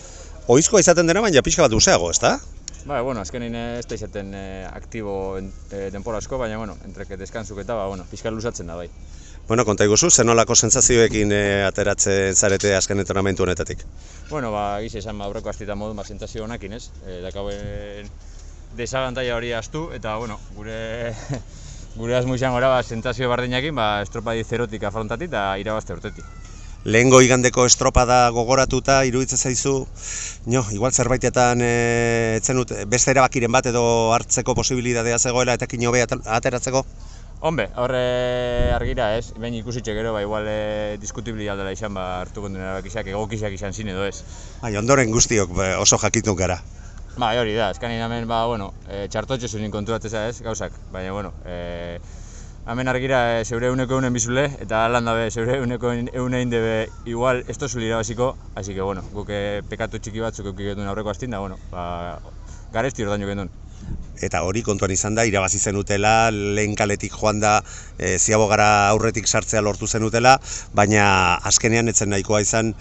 oizkoa 0.48 0.80
izaten 0.80 1.06
dena 1.06 1.20
baina 1.20 1.44
pixka 1.44 1.68
bat 1.68 1.76
useago, 1.76 2.08
ezta? 2.16 2.38
Ba, 2.84 3.00
bueno, 3.00 3.22
azkenin 3.24 3.54
ez 3.56 3.86
da 3.88 3.96
izaten 3.96 4.34
eh, 4.36 4.68
aktibo 4.68 5.38
en, 5.38 5.48
eh, 5.72 5.88
denpora 5.92 6.18
asko, 6.20 6.36
baina, 6.36 6.58
bueno, 6.60 6.76
entreke 6.84 7.16
deskantzuk 7.16 7.62
eta, 7.62 7.76
ba, 7.78 7.86
bueno, 7.88 8.04
pixka 8.10 8.30
luzatzen 8.30 8.68
da 8.68 8.76
bai. 8.76 8.90
Bueno, 9.48 9.64
konta 9.64 9.84
iguzu, 9.88 10.10
zenolako 10.10 10.54
sentsazioekin 10.54 11.32
e, 11.32 11.40
ateratzen 11.64 12.36
zarete 12.36 12.74
azken 12.76 13.00
entrenamendu 13.00 13.44
honetatik? 13.44 13.86
Bueno, 14.30 14.52
ba, 14.52 14.80
gize 14.84 15.00
esan 15.00 15.18
ba, 15.20 15.26
aurreko 15.28 15.52
astita 15.52 15.76
modu, 15.76 15.96
ba, 15.96 16.04
sentazio 16.04 16.44
honakin, 16.44 16.76
ez? 16.76 16.90
E, 17.04 17.18
dakauen 17.24 18.08
desagantaia 18.76 19.36
hori 19.36 19.52
astu, 19.56 19.86
eta, 19.96 20.16
bueno, 20.20 20.38
gure 20.56 21.12
gure 22.00 22.16
asmo 22.16 22.36
izango 22.36 22.60
da, 22.60 22.72
ba, 22.72 22.82
sentazio 22.82 23.28
bardinakin, 23.32 23.76
ba, 23.76 23.88
estropadi 24.04 24.44
zerotik 24.44 24.84
afrontati 24.84 25.28
eta 25.32 25.46
irabazte 25.60 25.96
urtetik. 25.96 26.24
Lehengo 26.84 27.22
igandeko 27.24 27.64
estropada 27.64 28.28
gogoratuta 28.28 28.98
iruditzen 29.08 29.40
zaizu, 29.40 29.86
no, 30.52 30.60
igual 30.76 30.92
zerbaitetan 30.92 31.62
e, 31.64 31.70
etzen 32.36 32.58
dut, 32.60 32.74
beste 32.92 33.14
erabakiren 33.14 33.52
bat 33.52 33.70
edo 33.70 33.84
hartzeko 34.12 34.52
posibilitatea 34.58 35.18
zegoela 35.18 35.54
eta 35.56 35.66
kino 35.66 35.94
ateratzeko? 35.96 36.84
Hombre, 37.40 37.70
horre 37.80 38.02
argira 38.72 39.06
ez, 39.16 39.32
behin 39.36 39.56
ikusitxe 39.62 39.94
gero, 39.96 40.12
ba, 40.12 40.20
igual 40.20 40.44
e, 40.48 40.96
diskutibili 41.00 41.48
aldela 41.48 41.72
izan, 41.72 41.94
ba, 41.96 42.20
hartuko 42.20 42.50
duen 42.50 42.60
erabakisak, 42.60 43.08
egokisak 43.08 43.56
izan 43.56 43.72
zin 43.72 43.88
edo 43.88 44.04
ez. 44.04 44.20
Bai, 44.60 44.76
ondoren 44.76 45.12
guztiok 45.12 45.56
be, 45.56 45.70
oso 45.80 45.96
jakitun 46.04 46.36
gara. 46.36 46.58
Ba, 47.16 47.32
hori 47.40 47.56
da, 47.56 47.70
eskanin 47.72 48.04
hemen, 48.04 48.28
ba, 48.28 48.44
bueno, 48.50 48.74
e, 48.90 49.06
txartotxo 49.08 49.48
zunin 49.48 49.72
konturatzea 49.72 50.28
ez, 50.28 50.42
gauzak, 50.44 50.76
baina, 50.92 51.16
bueno, 51.16 51.32
e, 51.48 52.00
hemen 52.66 52.88
argira 52.88 53.40
e, 53.40 53.44
zeure 53.44 53.68
euneko 53.68 53.98
eunen 53.98 54.14
bizule, 54.14 54.46
eta 54.64 54.86
lan 54.88 55.04
dabe, 55.04 55.26
zeure 55.30 55.58
euneko 55.60 55.92
eunein 55.92 56.52
debe 56.52 56.88
igual 57.04 57.42
ez 57.48 57.58
tozul 57.58 57.84
irabaziko, 57.84 58.36
así 58.54 58.74
que, 58.74 58.80
bueno, 58.80 59.02
guk 59.12 59.28
e, 59.28 59.60
pekatu 59.68 60.00
txiki 60.00 60.24
batzuk 60.24 60.48
eukik 60.52 60.78
aurreko 60.78 61.12
astin 61.12 61.36
da, 61.36 61.42
bueno, 61.44 61.58
ba, 61.70 62.18
garesti 62.72 63.04
ordaino 63.04 63.28
gendun. 63.28 63.52
Eta 64.24 64.40
hori 64.46 64.62
kontuan 64.64 64.94
izan 64.94 65.18
da, 65.18 65.26
irabazi 65.28 65.58
zenutela, 65.58 66.30
lehen 66.30 66.74
kaletik 66.78 67.12
joan 67.12 67.42
da, 67.42 67.58
e, 67.98 68.16
ziabogara 68.18 68.88
aurretik 68.94 69.28
sartzea 69.28 69.60
lortu 69.60 69.86
zenutela, 69.86 70.38
baina 70.72 71.36
azkenean 71.44 71.92
etzen 71.92 72.14
nahikoa 72.14 72.40
izan 72.40 72.72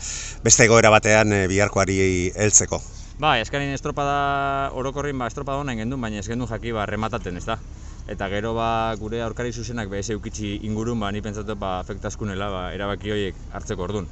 beste 0.46 0.70
egoera 0.70 0.94
batean 0.94 1.34
e, 1.34 1.46
biharkoari 1.52 2.32
heltzeko. 2.38 2.80
Bai, 3.20 3.42
eskanin 3.44 3.76
estropada 3.76 4.72
orokorrin 4.80 5.20
ba 5.20 5.28
estropada 5.28 5.60
honen 5.60 5.84
gendun, 5.84 6.02
baina 6.02 6.24
ez 6.24 6.28
gendun 6.28 6.48
jaki 6.50 6.72
ba 6.72 6.88
remataten, 6.90 7.36
ez 7.38 7.46
da. 7.46 7.60
Eta 8.08 8.28
gero 8.28 8.52
ba 8.54 8.96
gure 9.00 9.22
aurkari 9.24 9.54
zuzenak 9.54 9.88
be 9.90 10.02
eukitzi 10.04 10.60
ingurun 10.68 11.00
ba 11.00 11.12
ni 11.12 11.22
pentsatu 11.22 11.56
ba 11.56 11.80
afektazkunela 11.80 12.50
ba 12.52 12.74
erabaki 12.74 13.12
horiek 13.12 13.36
hartzeko 13.54 13.84
ordun. 13.84 14.08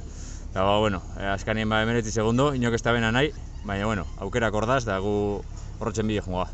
Eta 0.50 0.62
ba 0.64 0.78
bueno, 0.78 1.02
e, 1.20 1.26
azkanien 1.26 1.68
ba 1.68 1.84
19 1.84 2.10
segundo, 2.10 2.54
inok 2.54 2.74
ez 2.74 2.82
bena 2.82 3.12
nahi, 3.12 3.32
baina 3.64 3.86
bueno, 3.86 4.06
aukerak 4.18 4.54
ordaz 4.54 4.84
da 4.84 4.98
gu 4.98 5.42
horretzen 5.78 6.06
bide 6.06 6.20
joangoa. 6.24 6.48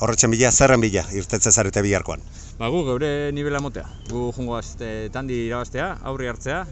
Horretzen 0.00 0.30
bila, 0.30 0.50
zerren 0.50 0.80
bila, 0.80 1.04
irtetzen 1.12 1.52
zarete 1.52 1.82
biharkoan. 1.82 2.20
Ba 2.58 2.68
gu 2.68 2.84
geure 2.84 3.32
nivela 3.32 3.60
motea. 3.60 3.86
Gu 4.10 4.32
joangoaz 4.36 4.76
e, 4.80 5.08
tandi 5.14 5.46
irabaztea, 5.46 5.98
aurri 6.02 6.26
hartzea 6.26 6.64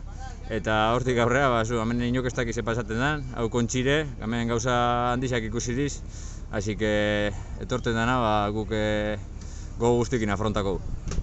eta 0.50 0.92
hortik 0.94 1.18
aurrera 1.18 1.48
ba 1.48 1.64
zu 1.64 1.80
hemen 1.82 2.02
inok 2.02 2.26
ez 2.26 2.34
dakiz 2.34 2.54
ze 2.54 2.62
pasatzen 2.62 2.98
den, 2.98 3.26
hau 3.34 3.48
kontxire, 3.50 4.06
hemen 4.20 4.48
gauza 4.48 4.74
handixak 5.12 5.46
ikusiriz, 5.46 6.02
Así 6.50 6.76
que 6.76 7.32
etorten 7.60 7.94
dana 7.94 8.18
ba 8.22 8.48
guk 8.54 8.70
e, 8.70 9.18
go 9.78 9.96
guztikin 10.00 10.30
afrontako. 10.30 10.78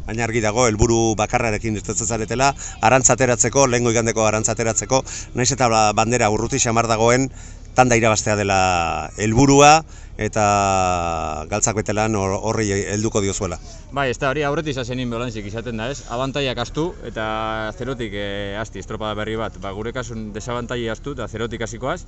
Baina 0.08 0.26
argi 0.28 0.42
dago, 0.44 0.68
helburu 0.68 1.16
bakarrarekin 1.20 1.78
irtetzen 1.80 2.08
zaretela, 2.08 2.52
arantzateratzeko, 2.84 3.68
lehengo 3.72 3.94
igandeko 3.94 4.26
arantzateratzeko, 4.28 5.04
naiz 5.36 5.52
eta 5.56 5.70
ba- 5.72 5.92
bandera 5.96 6.30
urruti 6.34 6.60
xamar 6.60 6.88
dagoen, 6.92 7.30
tanda 7.74 7.98
irabaztea 7.98 8.36
dela 8.38 9.10
helburua 9.18 9.82
eta 10.18 11.46
galtzak 11.50 11.76
betelan 11.80 12.16
hor- 12.16 12.38
horri 12.38 12.70
helduko 12.72 13.22
diozuela. 13.22 13.58
Bai, 13.92 14.10
ez 14.12 14.18
da 14.22 14.30
hori 14.30 14.44
aurretik 14.44 14.76
izasenin 14.76 15.10
beholantzik 15.10 15.46
izaten 15.46 15.78
da, 15.78 15.90
ez? 15.90 16.04
Abantaiak 16.10 16.58
astu 16.58 16.94
eta 17.06 17.72
zerotik 17.78 18.14
e, 18.14 18.56
asti, 18.60 18.80
estropada 18.80 19.16
berri 19.18 19.36
bat. 19.36 19.58
Ba, 19.62 19.72
gure 19.74 19.94
kasun 19.94 20.32
desabantai 20.34 20.88
astu 20.90 21.14
eta 21.18 21.28
zerotik 21.28 21.62
hasikoaz 21.62 22.04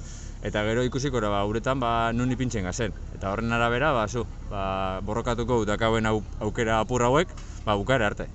eta 0.45 0.63
gero 0.63 0.83
ikusiko 0.85 1.21
ba, 1.21 1.43
uretan 1.45 1.79
ba, 1.79 2.11
nun 2.13 2.31
ipintzen 2.31 2.63
gazen. 2.63 2.93
Eta 3.15 3.31
horren 3.31 3.51
arabera, 3.51 3.91
ba, 3.93 4.07
zu, 4.07 4.25
ba, 4.49 5.01
borrokatuko 5.01 5.65
dakauen 5.65 6.05
au, 6.05 6.23
aukera 6.39 6.79
apur 6.79 7.01
hauek, 7.01 7.27
ba, 7.65 7.75
bukaera 7.75 8.07
arte. 8.07 8.29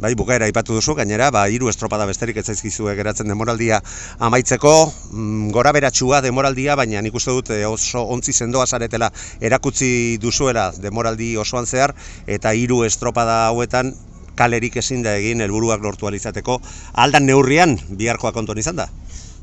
Bai, 0.00 0.14
bukaera 0.16 0.46
aipatu 0.48 0.72
duzu, 0.72 0.94
gainera, 0.96 1.26
ba, 1.28 1.42
hiru 1.52 1.68
estropada 1.68 2.06
besterik 2.08 2.38
ez 2.40 2.46
zaizkizue 2.48 2.94
geratzen 2.96 3.28
demoraldia 3.28 3.82
amaitzeko, 4.24 4.70
mm, 5.12 5.50
gora 5.52 5.74
beratxua 5.76 6.22
demoraldia, 6.24 6.72
baina 6.80 7.02
nik 7.04 7.18
uste 7.20 7.34
dut 7.36 7.50
eh, 7.52 7.66
oso 7.68 8.06
ontzi 8.14 8.32
sendoa 8.32 8.64
zaretela 8.64 9.10
erakutsi 9.44 10.16
duzuela 10.22 10.70
demoraldi 10.72 11.34
osoan 11.36 11.68
zehar, 11.68 11.92
eta 12.26 12.54
hiru 12.56 12.80
estropada 12.88 13.50
hauetan 13.50 13.92
kalerik 14.40 14.80
ezin 14.80 15.04
da 15.04 15.18
egin 15.20 15.44
helburuak 15.44 15.84
lortu 15.84 16.08
ahal 16.08 16.16
izateko, 16.16 16.56
aldan 16.94 17.28
neurrian 17.28 17.76
biharkoa 17.90 18.32
kontuan 18.32 18.64
izan 18.64 18.80
da. 18.80 18.88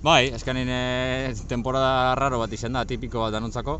Bai, 0.02 0.32
eskanin 0.34 0.74
e, 0.74 1.36
temporada 1.46 2.16
raro 2.18 2.42
bat 2.42 2.58
izan 2.58 2.74
da, 2.74 2.86
tipiko 2.90 3.28
bat 3.28 3.38
danontzako. 3.38 3.78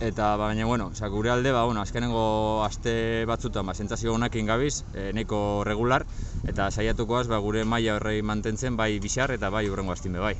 Eta 0.00 0.36
baina 0.40 0.64
bueno, 0.64 0.86
osea 0.94 1.08
gure 1.12 1.28
alde 1.30 1.52
ba 1.52 1.64
bueno, 1.64 1.82
azkenengo 1.82 2.64
aste 2.64 3.26
batzutan 3.28 3.66
ba 3.68 3.74
sentsazio 3.74 4.14
onekin 4.14 4.46
gabiz, 4.48 4.82
e, 4.94 5.10
nahiko 5.12 5.60
regular 5.66 6.06
eta 6.48 6.70
saiatukoaz 6.70 7.26
ba 7.28 7.36
gure 7.38 7.66
maila 7.68 7.98
horrei 7.98 8.22
mantentzen 8.22 8.78
bai 8.80 8.98
bixar 8.98 9.30
eta 9.36 9.50
bai 9.52 9.68
hurrengo 9.68 9.92
astime 9.92 10.18
bai. 10.18 10.36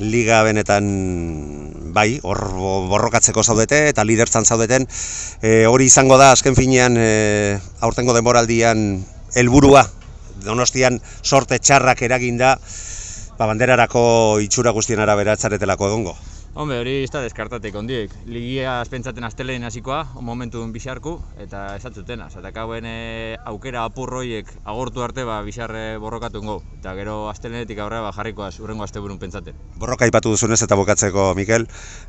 Liga 0.00 0.40
benetan 0.46 1.92
bai, 1.92 2.20
hor 2.22 2.40
bo- 2.54 2.86
borrokatzeko 2.88 3.42
zaudete 3.42 3.88
eta 3.90 4.04
lidertzan 4.06 4.46
zaudeten. 4.46 4.86
E, 5.42 5.66
hori 5.66 5.90
izango 5.90 6.16
da 6.16 6.30
azken 6.32 6.56
finean 6.56 6.96
e, 6.96 7.58
aurtengo 7.80 8.14
denboraldian 8.16 9.04
helburua 9.36 9.84
Donostian 10.44 11.00
sorte 11.22 11.58
txarrak 11.58 12.00
eraginda 12.06 12.54
ba, 13.36 13.44
banderarako 13.46 14.38
itxura 14.40 14.70
guztien 14.72 15.02
arabera 15.04 15.34
etzaretelako 15.36 15.88
egongo. 15.92 16.16
Hombre, 16.58 16.80
hori 16.82 16.92
ez 17.04 17.10
da 17.14 17.20
deskartatek 17.22 17.76
ondiek. 17.78 18.14
Ligia 18.26 18.80
espentsaten 18.82 19.22
astelein 19.22 19.62
hasikoa, 19.62 20.00
on 20.18 20.24
momentu 20.26 20.64
bixarku, 20.74 21.12
eta 21.38 21.60
esatzuten, 21.78 22.24
eta 22.26 22.50
kauen 22.56 22.88
e, 22.90 22.94
aukera 23.46 23.84
apurroiek 23.86 24.50
agortu 24.64 25.04
arte 25.04 25.22
ba, 25.22 25.36
bixarre 25.46 25.84
borrokatu 26.02 26.42
ngo. 26.42 26.56
Eta 26.80 26.96
gero 26.98 27.14
astelenetik 27.30 27.78
aurrera 27.78 28.08
ba, 28.08 28.10
jarrikoaz 28.16 28.58
urrengo 28.58 28.82
asteburun 28.82 29.20
pentsaten. 29.22 29.54
Borroka 29.78 30.08
aipatu 30.08 30.32
duzunez 30.34 30.58
eta 30.66 30.74
bukatzeko, 30.80 31.28
Mikel, 31.38 31.68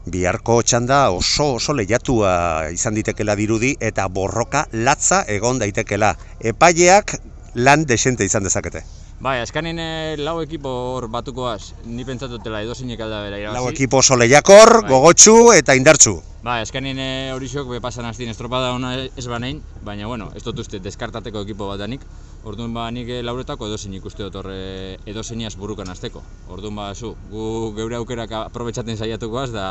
biharko 0.09 0.63
txanda 0.63 1.03
oso 1.13 1.51
oso 1.59 1.75
lehiatua 1.77 2.31
izan 2.73 2.97
ditekela 2.97 3.35
dirudi 3.37 3.75
eta 3.79 4.07
borroka 4.09 4.65
latza 4.73 5.27
egon 5.29 5.61
daitekela. 5.61 6.15
Epaileak 6.41 7.19
lan 7.53 7.85
desente 7.85 8.25
izan 8.25 8.49
dezakete. 8.49 8.81
Bai, 9.19 9.41
askanin 9.43 9.75
e, 9.83 10.15
lau 10.23 10.37
ekipo 10.39 10.71
hor 10.95 11.09
batukoaz, 11.11 11.73
ni 11.83 12.05
pentsatutela 12.07 12.61
edozeinek 12.63 13.01
alda 13.03 13.17
bera 13.25 13.39
irabazi. 13.41 13.59
Lau 13.59 13.71
ekipo 13.73 13.99
oso 13.99 14.15
lehiakor, 14.15 14.77
Bai. 14.85 14.91
gogotsu 14.93 15.33
eta 15.57 15.75
indartsu. 15.75 16.13
Bai, 16.39 16.61
eskanien 16.63 17.01
e, 17.03 17.07
horixok 17.35 17.67
be 17.67 17.81
pasan 17.83 18.07
hastin 18.07 18.31
estropada 18.31 18.71
ona 18.71 18.93
ez 19.03 19.25
banein, 19.27 19.59
baina 19.83 20.07
bueno, 20.07 20.29
ez 20.39 20.43
dut 20.45 20.61
uste 20.63 20.79
deskartateko 20.79 21.43
ekipo 21.43 21.67
bat 21.67 21.83
danik. 21.83 22.05
Orduan 22.47 22.71
ba 22.71 22.85
nik 22.95 23.09
eh, 23.11 23.19
lauretako 23.19 23.67
edozein 23.67 23.97
ikuste 23.97 24.23
dut 24.23 24.39
horre 24.39 24.95
edozeiniaz 25.03 25.57
burukan 25.59 25.91
hasteko. 25.91 26.23
Orduan 26.47 26.79
ba 26.79 26.93
zu, 26.95 27.11
gu 27.27 27.73
geure 27.75 27.99
aukerak 27.99 28.31
aprobetxaten 28.45 28.95
saiatukoaz 28.95 29.49
da 29.51 29.67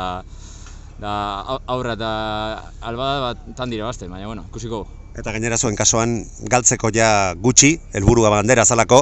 da 1.01 1.11
au- 1.55 1.61
aurra 1.73 1.97
eta 1.97 2.13
albada 2.85 3.19
bat 3.31 3.45
tan 3.57 3.73
dira 3.73 3.89
baina 3.89 4.27
bueno, 4.27 4.45
ikusiko. 4.51 4.85
Eta 5.19 5.33
gainera 5.35 5.57
zuen 5.59 5.75
kasuan 5.75 6.21
galtzeko 6.47 6.93
ja 6.95 7.35
gutxi, 7.35 7.73
helburua 7.91 8.29
bandera 8.31 8.63
zalako, 8.63 9.01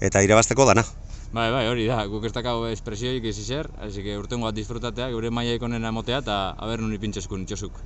eta 0.00 0.22
irabazteko 0.24 0.64
dana. 0.64 0.84
Bai, 1.28 1.50
bai, 1.52 1.66
hori 1.68 1.84
da, 1.84 2.00
guk 2.08 2.24
ez 2.24 2.32
dakau 2.32 2.62
espresioik 2.70 3.26
ez 3.28 3.36
izer, 3.36 3.68
así 3.84 4.00
que 4.00 4.16
urtengo 4.16 4.48
bat 4.48 4.56
disfrutatea, 4.56 5.10
geure 5.12 5.28
mailaik 5.28 5.62
onena 5.68 5.92
motea 5.92 6.22
eta 6.24 6.38
aber 6.56 6.80
nun 6.80 6.94
ipintzeskun 6.96 7.44
itxosuk. 7.44 7.76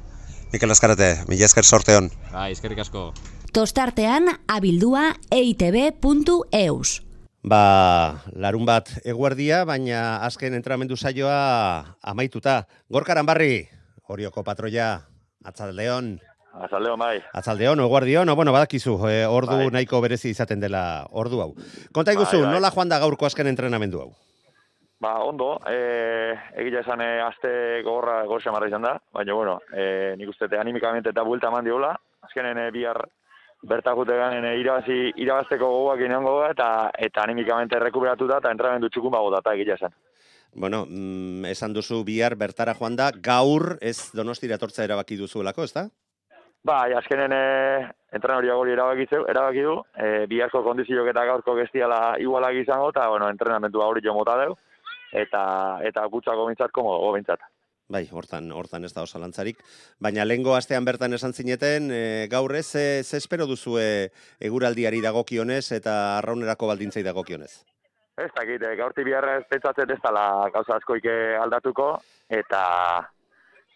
Mikel 0.53 0.71
Azkarate, 0.71 1.25
mila 1.27 1.49
esker 1.49 1.67
sorte 1.67 1.97
hon. 1.99 2.11
Bai, 2.31 2.53
eskerrik 2.55 2.85
asko. 2.85 3.09
Tostartean 3.51 4.31
abildua 4.47 5.17
eitb.eus. 5.35 7.01
Ba, 7.43 7.63
larun 8.39 8.69
bat 8.69 8.93
eguerdia, 9.03 9.65
baina 9.67 10.21
azken 10.23 10.55
entramendu 10.55 10.95
saioa 10.95 11.97
amaituta. 11.99 12.61
Gorkaran 12.87 13.27
barri, 13.27 13.65
Orioko 14.13 14.45
patroia, 14.47 14.93
atzaldeon, 15.43 16.21
Azaldeo 16.53 16.97
bai. 16.97 17.23
atzaldeon, 17.33 17.81
eguerdion, 17.81 18.29
o, 18.29 18.37
bueno, 18.37 18.53
badakizu, 18.53 18.99
e, 19.09 19.25
ordu 19.27 19.57
Bai. 19.57 19.71
nahiko 19.71 20.01
berezi 20.05 20.31
izaten 20.31 20.61
dela 20.61 21.07
ordu 21.11 21.41
hau. 21.41 21.55
Konta 21.93 22.13
iguzu, 22.13 22.37
Bai, 22.43 22.45
bai. 22.45 22.53
nola 22.55 22.71
joan 22.71 22.89
da 22.89 22.99
gaurko 22.99 23.27
azken 23.27 23.47
entrenamendu 23.47 24.01
hau? 24.01 24.11
Ba, 25.01 25.17
ondo, 25.25 25.59
e, 25.67 26.35
egia 26.61 26.81
esan 26.85 27.01
e, 27.01 27.21
aste 27.25 27.83
gogorra 27.83 28.25
goxe 28.31 28.51
marra 28.55 28.69
izan 28.69 28.83
da, 28.83 28.99
baina, 29.13 29.35
bueno, 29.35 29.59
e, 29.75 30.15
nik 30.17 30.29
uste 30.29 30.47
te 30.49 30.59
animikamente 30.59 31.11
eta 31.11 31.25
buelta 31.27 31.49
eman 31.49 31.65
diola, 31.65 31.97
azkenen 32.23 32.59
e, 32.59 32.71
bihar 32.71 33.01
bertakute 33.63 34.15
ganen 34.19 34.45
e, 34.45 34.57
irabazi, 34.61 35.13
irabazteko 35.17 35.67
gogoak 35.67 36.05
inongo 36.07 36.37
da, 36.43 36.51
eta, 36.51 36.69
eta 36.99 37.23
animikamente 37.25 37.79
rekuperatuta 37.81 38.39
eta 38.39 38.53
entrenamendu 38.55 38.91
txukun 38.91 39.11
bago 39.11 39.31
da, 39.35 39.41
eta 39.43 39.55
egia 39.55 39.75
esan. 39.81 39.97
Bueno, 40.55 40.85
mm, 40.87 41.47
esan 41.49 41.73
duzu 41.73 42.05
bihar 42.05 42.37
bertara 42.37 42.75
joan 42.79 42.95
da, 42.95 43.11
gaur 43.11 43.79
ez 43.81 44.11
donostira 44.13 44.55
etortza 44.61 44.85
erabaki 44.85 45.17
duzuelako, 45.17 45.65
ezta? 45.65 45.89
Bai, 46.65 46.93
azkenen 46.95 47.33
e, 47.35 47.45
entrenoria 48.15 48.55
gori 48.55 48.75
erabaki, 48.77 49.09
zeu, 49.11 49.25
erabaki 49.31 49.65
du, 49.67 49.81
e, 49.99 50.27
biharko 50.31 50.63
kondizioak 50.63 51.09
eta 51.11 51.25
gaurko 51.27 51.57
gestiala 51.59 52.15
igualak 52.23 52.61
izango, 52.61 52.93
eta, 52.95 53.09
bueno, 53.11 53.31
entrenamentua 53.35 53.89
hori 53.91 54.05
jo 54.05 54.15
mota 54.15 54.37
deu, 54.39 54.55
eta, 55.25 55.43
eta 55.83 56.07
gutzako 56.13 56.47
bintzat, 56.47 56.71
komodo 56.71 57.11
bintzat. 57.17 57.43
Bai, 57.93 58.05
hortan, 58.15 58.47
hortan 58.55 58.87
ez 58.87 58.93
da 58.95 59.03
osalantzarik. 59.03 59.59
Baina 60.01 60.25
lehengo 60.25 60.55
astean 60.55 60.87
bertan 60.87 61.19
esan 61.19 61.35
zineten, 61.35 61.91
e, 61.91 62.03
gaur 62.31 62.55
ez, 62.55 62.69
ze 62.71 63.19
espero 63.19 63.47
duzue 63.51 64.13
eguraldiari 64.41 65.03
dagokionez 65.03 65.67
eta 65.77 65.97
arraunerako 66.21 66.71
baldintzei 66.71 67.03
dagokionez? 67.03 67.53
Ez 68.23 68.31
dakit, 68.37 68.63
eh, 68.63 68.77
gaurti 68.77 69.03
biharra 69.05 69.39
ez 69.41 69.45
pentsatzen 69.49 69.91
ez 69.91 69.99
dela 70.05 70.49
gauza 70.53 70.77
askoik 70.77 71.05
eh, 71.09 71.37
aldatuko, 71.41 71.97
eta 72.29 72.63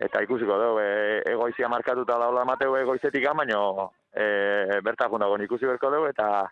eta 0.01 0.23
ikusiko 0.23 0.59
dugu, 0.61 0.81
e, 0.81 1.23
egoizia 1.33 1.69
markatuta 1.73 2.19
daula 2.21 2.45
mateu 2.45 2.77
egoizetik 2.77 3.25
baino 3.37 3.93
e, 4.13 4.81
berta 4.85 5.09
jundago 5.09 5.39
ikusi 5.43 5.67
berko 5.67 5.91
dugu, 5.91 6.09
eta 6.09 6.51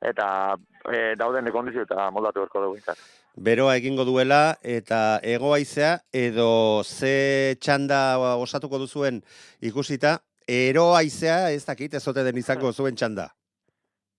eta 0.00 0.56
e, 0.88 1.14
dauden 1.16 1.50
kondizio 1.52 1.82
eta 1.82 2.10
moldatu 2.10 2.40
berko 2.40 2.62
dugu 2.62 2.76
izan. 2.76 2.96
Beroa 3.36 3.76
egingo 3.76 4.04
duela 4.04 4.56
eta 4.62 5.20
egoaizea 5.22 5.98
edo 6.12 6.82
ze 6.84 7.56
txanda 7.60 8.18
osatuko 8.36 8.78
duzuen 8.78 9.22
ikusita, 9.60 10.18
eroaizea 10.46 11.50
ez 11.52 11.64
dakit 11.64 11.94
ez 11.94 12.06
ote 12.08 12.24
den 12.24 12.38
izango 12.38 12.72
zuen 12.72 12.96
txanda. 12.96 13.30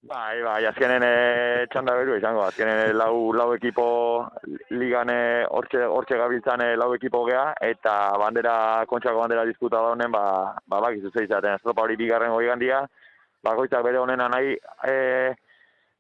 Bai, 0.10 0.42
bai, 0.42 0.64
azkenen 0.66 1.04
e, 1.06 1.66
txanda 1.70 1.94
beru 1.94 2.16
izango, 2.18 2.42
azkenen 2.42 2.80
e, 2.88 2.94
lau, 2.98 3.30
lau 3.38 3.52
ekipo 3.54 3.84
ligan 4.74 5.12
e, 5.14 5.18
hortxe, 5.46 5.84
hortxe 5.86 6.18
gabiltzan 6.18 6.64
lau 6.82 6.88
ekipo 6.96 7.22
gea, 7.28 7.44
eta 7.68 7.94
bandera, 8.18 8.54
kontxako 8.90 9.22
bandera 9.22 9.44
disputa 9.46 9.78
da 9.78 9.92
honen, 9.94 10.10
ba, 10.12 10.24
ba, 10.66 10.80
bakizu 10.88 11.12
zeizaten, 11.14 11.54
estropa 11.60 11.86
hori 11.86 12.00
bigarren 12.00 12.34
goi 12.34 12.48
gandia, 12.50 12.80
bakoitzak 13.46 13.86
bere 13.86 14.02
honena 14.02 14.26
nahi 14.34 14.56
e, 14.90 14.96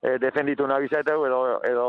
e, 0.01 0.17
defenditu 0.25 0.65
nahi 0.65 0.87
bizateu, 0.87 1.27
edo, 1.29 1.43
edo 1.69 1.87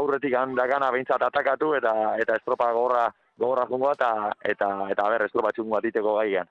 aurretik 0.00 0.38
handakana 0.40 0.88
behintzat 0.96 1.28
atakatu, 1.28 1.74
eta 1.76 1.92
eta 2.24 2.40
estropa 2.40 2.72
gogorra, 2.72 3.04
gogorra 3.36 3.68
jungoa, 3.68 3.92
eta, 4.00 4.32
eta, 4.54 4.72
eta 4.96 5.12
ber, 5.12 5.28
estropa 5.28 5.52
txungo 5.52 5.76
bat 5.76 5.92
iteko 5.92 6.16
gaian. 6.22 6.48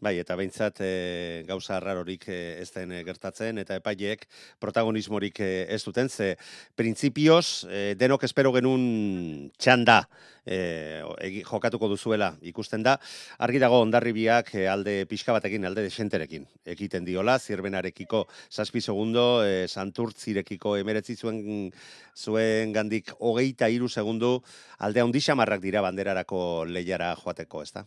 Bai, 0.00 0.14
eta 0.16 0.32
behintzat 0.32 0.78
e, 0.80 1.44
gauza 1.44 1.74
arrarorik 1.76 2.22
e, 2.32 2.36
ez 2.62 2.70
den 2.72 2.94
e, 2.96 3.02
gertatzen, 3.04 3.58
eta 3.60 3.76
epaileek 3.76 4.22
protagonismorik 4.58 5.42
e, 5.44 5.48
ez 5.68 5.82
duten, 5.84 6.08
ze 6.08 6.30
printzipioz 6.74 7.66
e, 7.68 7.82
denok 8.00 8.24
espero 8.24 8.48
genun 8.56 9.50
txanda 9.60 9.98
e, 10.46 11.04
egi- 11.28 11.44
jokatuko 11.44 11.92
duzuela 11.92 12.30
ikusten 12.40 12.80
da. 12.88 12.96
Argi 13.44 13.60
dago 13.60 13.82
ondarribiak 13.84 14.54
e, 14.56 14.64
alde 14.72 15.04
pixka 15.04 15.36
batekin, 15.36 15.68
alde 15.68 15.84
desenterekin 15.84 16.48
ekiten 16.64 17.04
diola, 17.04 17.36
zirbenarekiko 17.38 18.24
zazpi 18.48 18.80
segundo, 18.80 19.44
e, 19.44 19.68
santurtzirekiko 19.68 20.78
emeretzi 20.80 21.20
zuen 21.20 21.68
zuen 22.16 22.72
gandik 22.72 23.12
hogeita 23.20 23.68
iru 23.68 23.92
segundu, 23.92 24.38
alde 24.80 25.04
handi 25.04 25.20
xamarrak 25.20 25.60
dira 25.60 25.84
banderarako 25.84 26.64
lehiara 26.64 27.12
joateko, 27.20 27.68
ezta? 27.68 27.84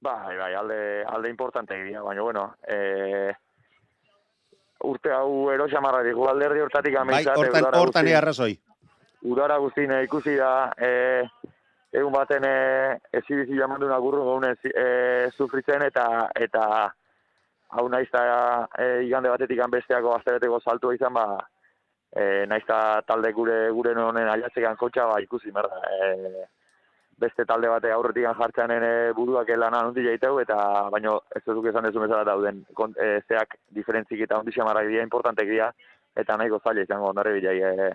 Bai, 0.00 0.36
bai, 0.36 0.54
alde, 0.54 1.04
alde 1.04 1.28
importante 1.28 1.74
dira, 1.82 2.02
baina, 2.02 2.22
bueno, 2.22 2.54
e, 2.62 3.32
urte 4.86 5.10
hau 5.10 5.50
erosamarra 5.50 6.04
digu 6.06 6.28
alderdi 6.30 6.62
hortatik 6.62 6.94
Bai, 6.94 7.02
ameitzat. 7.02 7.36
hortan, 7.36 7.70
hortan 7.74 8.08
ea 8.08 8.18
arrazoi. 8.18 8.52
Udara 9.26 9.56
guztien 9.58 9.96
ikusi 10.04 10.36
da, 10.38 10.70
e, 10.78 11.26
egun 11.92 12.12
baten 12.12 12.44
e, 12.44 12.98
ezibizi 13.20 13.56
jaman 13.56 13.80
duen 13.80 13.94
agurru 13.96 14.24
gaunen 14.26 14.56
e, 14.68 15.30
sufritzen 15.36 15.82
eta 15.86 16.28
eta 16.36 16.64
hau 17.76 17.86
naizta 17.88 18.22
e, 18.76 18.88
igande 19.06 19.32
batetik 19.32 19.62
besteako 19.72 20.14
astereteko 20.16 20.60
saltua 20.60 20.94
izan 20.94 21.14
ba 21.14 21.26
e, 22.12 22.46
naizta 22.46 23.02
talde 23.06 23.32
gure 23.32 23.58
gure 23.70 23.94
honen 23.94 24.28
ailatzekan 24.28 24.76
kotxa 24.76 25.06
ba 25.06 25.20
ikusi 25.24 25.52
merda 25.52 25.80
e, 25.88 26.46
beste 27.18 27.44
talde 27.44 27.68
bate 27.68 27.90
aurretik 27.92 28.26
jartzeanen 28.40 28.84
e, 28.86 29.12
buruak 29.16 29.50
lana 29.56 29.82
handi 29.84 30.04
jaiteu 30.06 30.38
eta 30.40 30.58
baino 30.94 31.20
ez 31.34 31.42
duk 31.46 31.66
esan 31.66 31.86
ez 31.86 31.94
bezala 31.94 32.24
dauden 32.24 32.64
kon, 32.74 32.94
e, 32.94 33.20
zeak 33.28 33.58
diferentzik 33.74 34.20
eta 34.26 34.38
ondi 34.38 34.54
xamarrak 34.54 34.86
dira 34.88 35.02
importantek 35.02 35.50
dira 35.50 35.72
eta 36.16 36.36
nahiko 36.36 36.60
zaila 36.62 36.86
izango 36.86 37.10
ondarri 37.10 37.40
bilai 37.40 37.58
e, 37.58 37.90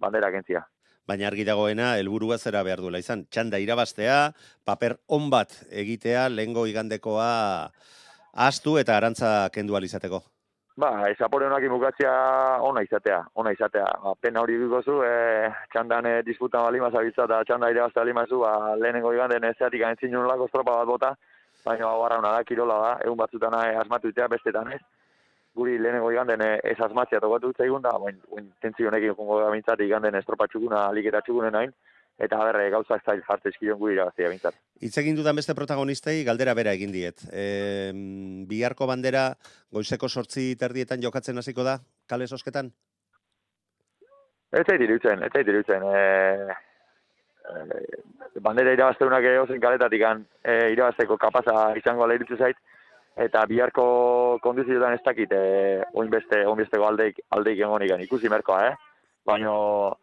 bandera 0.00 0.28
agentzia 0.32 0.64
baina 1.06 1.28
argi 1.28 1.44
dagoena 1.44 1.94
helburua 2.00 2.38
zera 2.38 2.62
behar 2.64 2.80
duela 2.80 2.98
izan. 2.98 3.26
Txanda 3.28 3.60
irabastea, 3.60 4.32
paper 4.64 4.96
on 5.12 5.28
bat 5.30 5.52
egitea, 5.68 6.30
lehengo 6.32 6.64
igandekoa 6.66 7.26
astu 8.48 8.78
eta 8.80 8.96
arantza 8.96 9.50
kendu 9.52 9.76
izateko. 9.84 10.22
Ba, 10.76 11.06
esapore 11.06 11.46
honak 11.46 11.62
imukatzea 11.62 12.14
ona 12.66 12.82
izatea, 12.82 13.20
ona 13.38 13.52
izatea. 13.54 13.86
Ba, 14.02 14.14
pena 14.20 14.42
hori 14.42 14.56
dukozu, 14.58 14.96
e, 15.06 15.12
txandan 15.70 16.08
e, 16.10 16.14
disputan 16.26 16.66
bali 16.66 16.82
mazabitza 16.82 17.28
eta 17.28 17.44
txanda 17.46 17.70
irabaztea 17.70 18.02
bali 18.02 18.16
mazu, 18.18 18.40
ba, 18.42 18.74
lehenengo 18.80 19.12
iganden 19.14 19.46
ezeatik 19.52 19.84
aintzin 19.86 20.18
lako 20.26 20.50
estropa 20.50 20.74
bat 20.80 20.90
bota, 20.90 21.12
baina 21.64 21.86
ba, 21.86 21.94
barra 22.02 22.20
da, 22.26 22.42
kirola 22.48 22.80
da, 22.82 22.92
egun 23.06 23.22
batzutan 23.22 23.54
e, 23.60 23.76
asmatu 23.84 24.10
itea 24.10 24.28
bestetan 24.34 24.72
ez 24.74 24.82
guri 25.54 25.78
lehenengo 25.78 26.10
iganden 26.10 26.42
eh, 26.42 26.58
ez 26.64 26.78
asmatzia 26.82 27.20
tokatu 27.22 27.52
dut 27.52 27.62
zaigun 27.62 27.82
da, 27.82 27.92
bain, 28.02 28.18
bain 28.32 28.50
tentzio 28.60 28.90
honekin 28.90 29.14
jongo 29.14 29.38
da 29.40 29.50
bintzat 29.54 29.80
iganden 29.86 30.18
estropa 30.18 30.48
txukuna, 30.50 30.88
aliketa 30.90 31.22
txukunen 31.22 31.54
nahin, 31.54 31.74
eta 32.18 32.38
berre 32.46 32.68
gauzak 32.70 33.02
zail 33.04 33.22
jartze 33.26 33.50
eskion 33.50 33.78
guri 33.78 33.96
irabaztia 33.96 34.30
bintzat. 34.30 34.56
Itz 34.80 34.96
egin 35.02 35.16
dudan 35.18 35.36
beste 35.36 35.54
protagonistei 35.58 36.22
galdera 36.24 36.54
bera 36.54 36.74
egin 36.78 36.92
diet. 36.94 37.24
E, 37.32 37.92
biharko 38.50 38.86
bandera 38.86 39.32
goizeko 39.74 40.08
sortzi 40.08 40.52
terdietan 40.60 41.02
jokatzen 41.02 41.38
hasiko 41.38 41.66
da, 41.66 41.78
kale 42.08 42.28
sosketan? 42.28 42.70
Ez 44.54 44.62
zait 44.62 44.80
irutzen, 44.86 45.24
ez 45.26 45.32
zait 45.34 45.48
irutzen. 45.50 45.82
E, 45.82 46.54
e, 47.50 48.38
bandera 48.44 48.76
irabazteunak 48.76 49.26
egozen 49.32 49.60
kaletatik 49.60 50.06
e, 50.06 50.58
irabazteko 50.76 51.18
kapaza 51.18 51.72
izango 51.80 52.06
ala 52.06 52.14
irutzen 52.14 52.38
zait, 52.38 52.62
eta 53.16 53.44
biharko 53.46 54.38
kondizioetan 54.42 54.96
ez 54.96 55.02
dakit 55.04 55.32
eh 55.32 55.82
oin 55.94 56.10
beste 56.10 56.40
oin 56.46 56.58
besteko 56.58 56.86
aldeik 56.86 57.20
aldeik 57.30 57.60
egonikan 57.60 58.00
ikusi 58.00 58.28
merkoa 58.28 58.68
eh 58.68 58.74
baino 59.26 59.96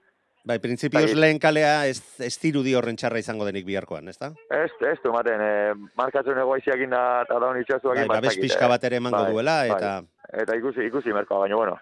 Bai, 0.48 0.58
printzipioz 0.58 1.12
bai. 1.12 1.20
lehen 1.22 1.40
kalea 1.40 1.86
ez, 1.90 2.00
ez 2.26 2.34
dirudi 2.42 2.74
horren 2.74 2.98
txarra 2.98 3.20
izango 3.22 3.46
denik 3.46 3.66
biharkoan, 3.68 4.08
ezta? 4.10 4.32
Ez, 4.50 4.72
ez 4.90 4.98
du, 5.04 5.12
maten, 5.14 5.44
eh, 5.46 5.74
markatzen 6.00 6.40
egoiziak 6.42 6.82
inda 6.82 7.02
eta 7.28 7.38
daun 7.44 7.60
itxazu 7.62 7.94
egin 7.94 8.10
bai, 8.10 8.18
babes 8.18 8.40
pixka 8.42 8.70
bat 8.72 8.90
ere 8.90 8.98
emango 8.98 9.22
bai, 9.22 9.36
duela, 9.36 9.60
bai. 9.62 9.78
eta... 9.78 9.94
Eta 10.42 10.56
ikusi, 10.56 10.86
ikusi 10.88 11.14
merkoa, 11.14 11.44
baina, 11.44 11.58
bueno, 11.60 11.76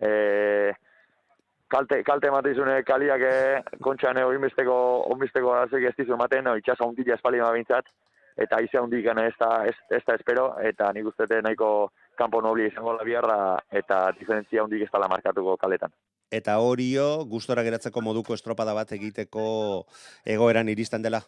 eh, 0.00 0.72
kalte, 1.68 2.00
kalte 2.08 2.30
matizune 2.32 2.80
kaliak 2.88 3.22
eh, 3.28 3.62
kontxan 3.84 4.18
egin 4.22 4.48
besteko, 4.48 4.76
onbisteko 5.12 5.54
azik 5.60 5.86
ez 5.90 5.94
dizu 5.98 6.18
maten, 6.18 6.46
no, 6.48 6.56
itxasa 6.56 6.88
ondila 6.88 7.14
espaldi 7.14 7.44
ma 7.44 7.52
bintzat, 7.54 7.90
eta 8.36 8.60
izia 8.64 8.82
hundik 8.82 9.06
ez 9.06 9.34
da, 9.38 9.50
ez, 9.68 9.76
ez 9.90 10.02
da 10.06 10.16
espero, 10.18 10.48
eta 10.60 10.90
nik 10.92 11.06
uste 11.12 11.28
nahiko 11.42 11.90
kanpo 12.16 12.42
nobli 12.42 12.66
izango 12.66 12.96
la 12.96 13.04
biarra, 13.04 13.38
eta 13.70 14.10
diferentzia 14.18 14.64
hundik 14.64 14.86
ez 14.86 14.92
dala 14.92 15.08
markatuko 15.08 15.56
kaletan. 15.56 15.92
Eta 16.30 16.58
horio, 16.58 17.24
gustora 17.30 17.62
geratzeko 17.62 18.02
moduko 18.02 18.34
estropada 18.34 18.74
bat 18.74 18.90
egiteko 18.92 19.44
egoeran 20.24 20.68
iristen 20.68 21.02
dela? 21.02 21.22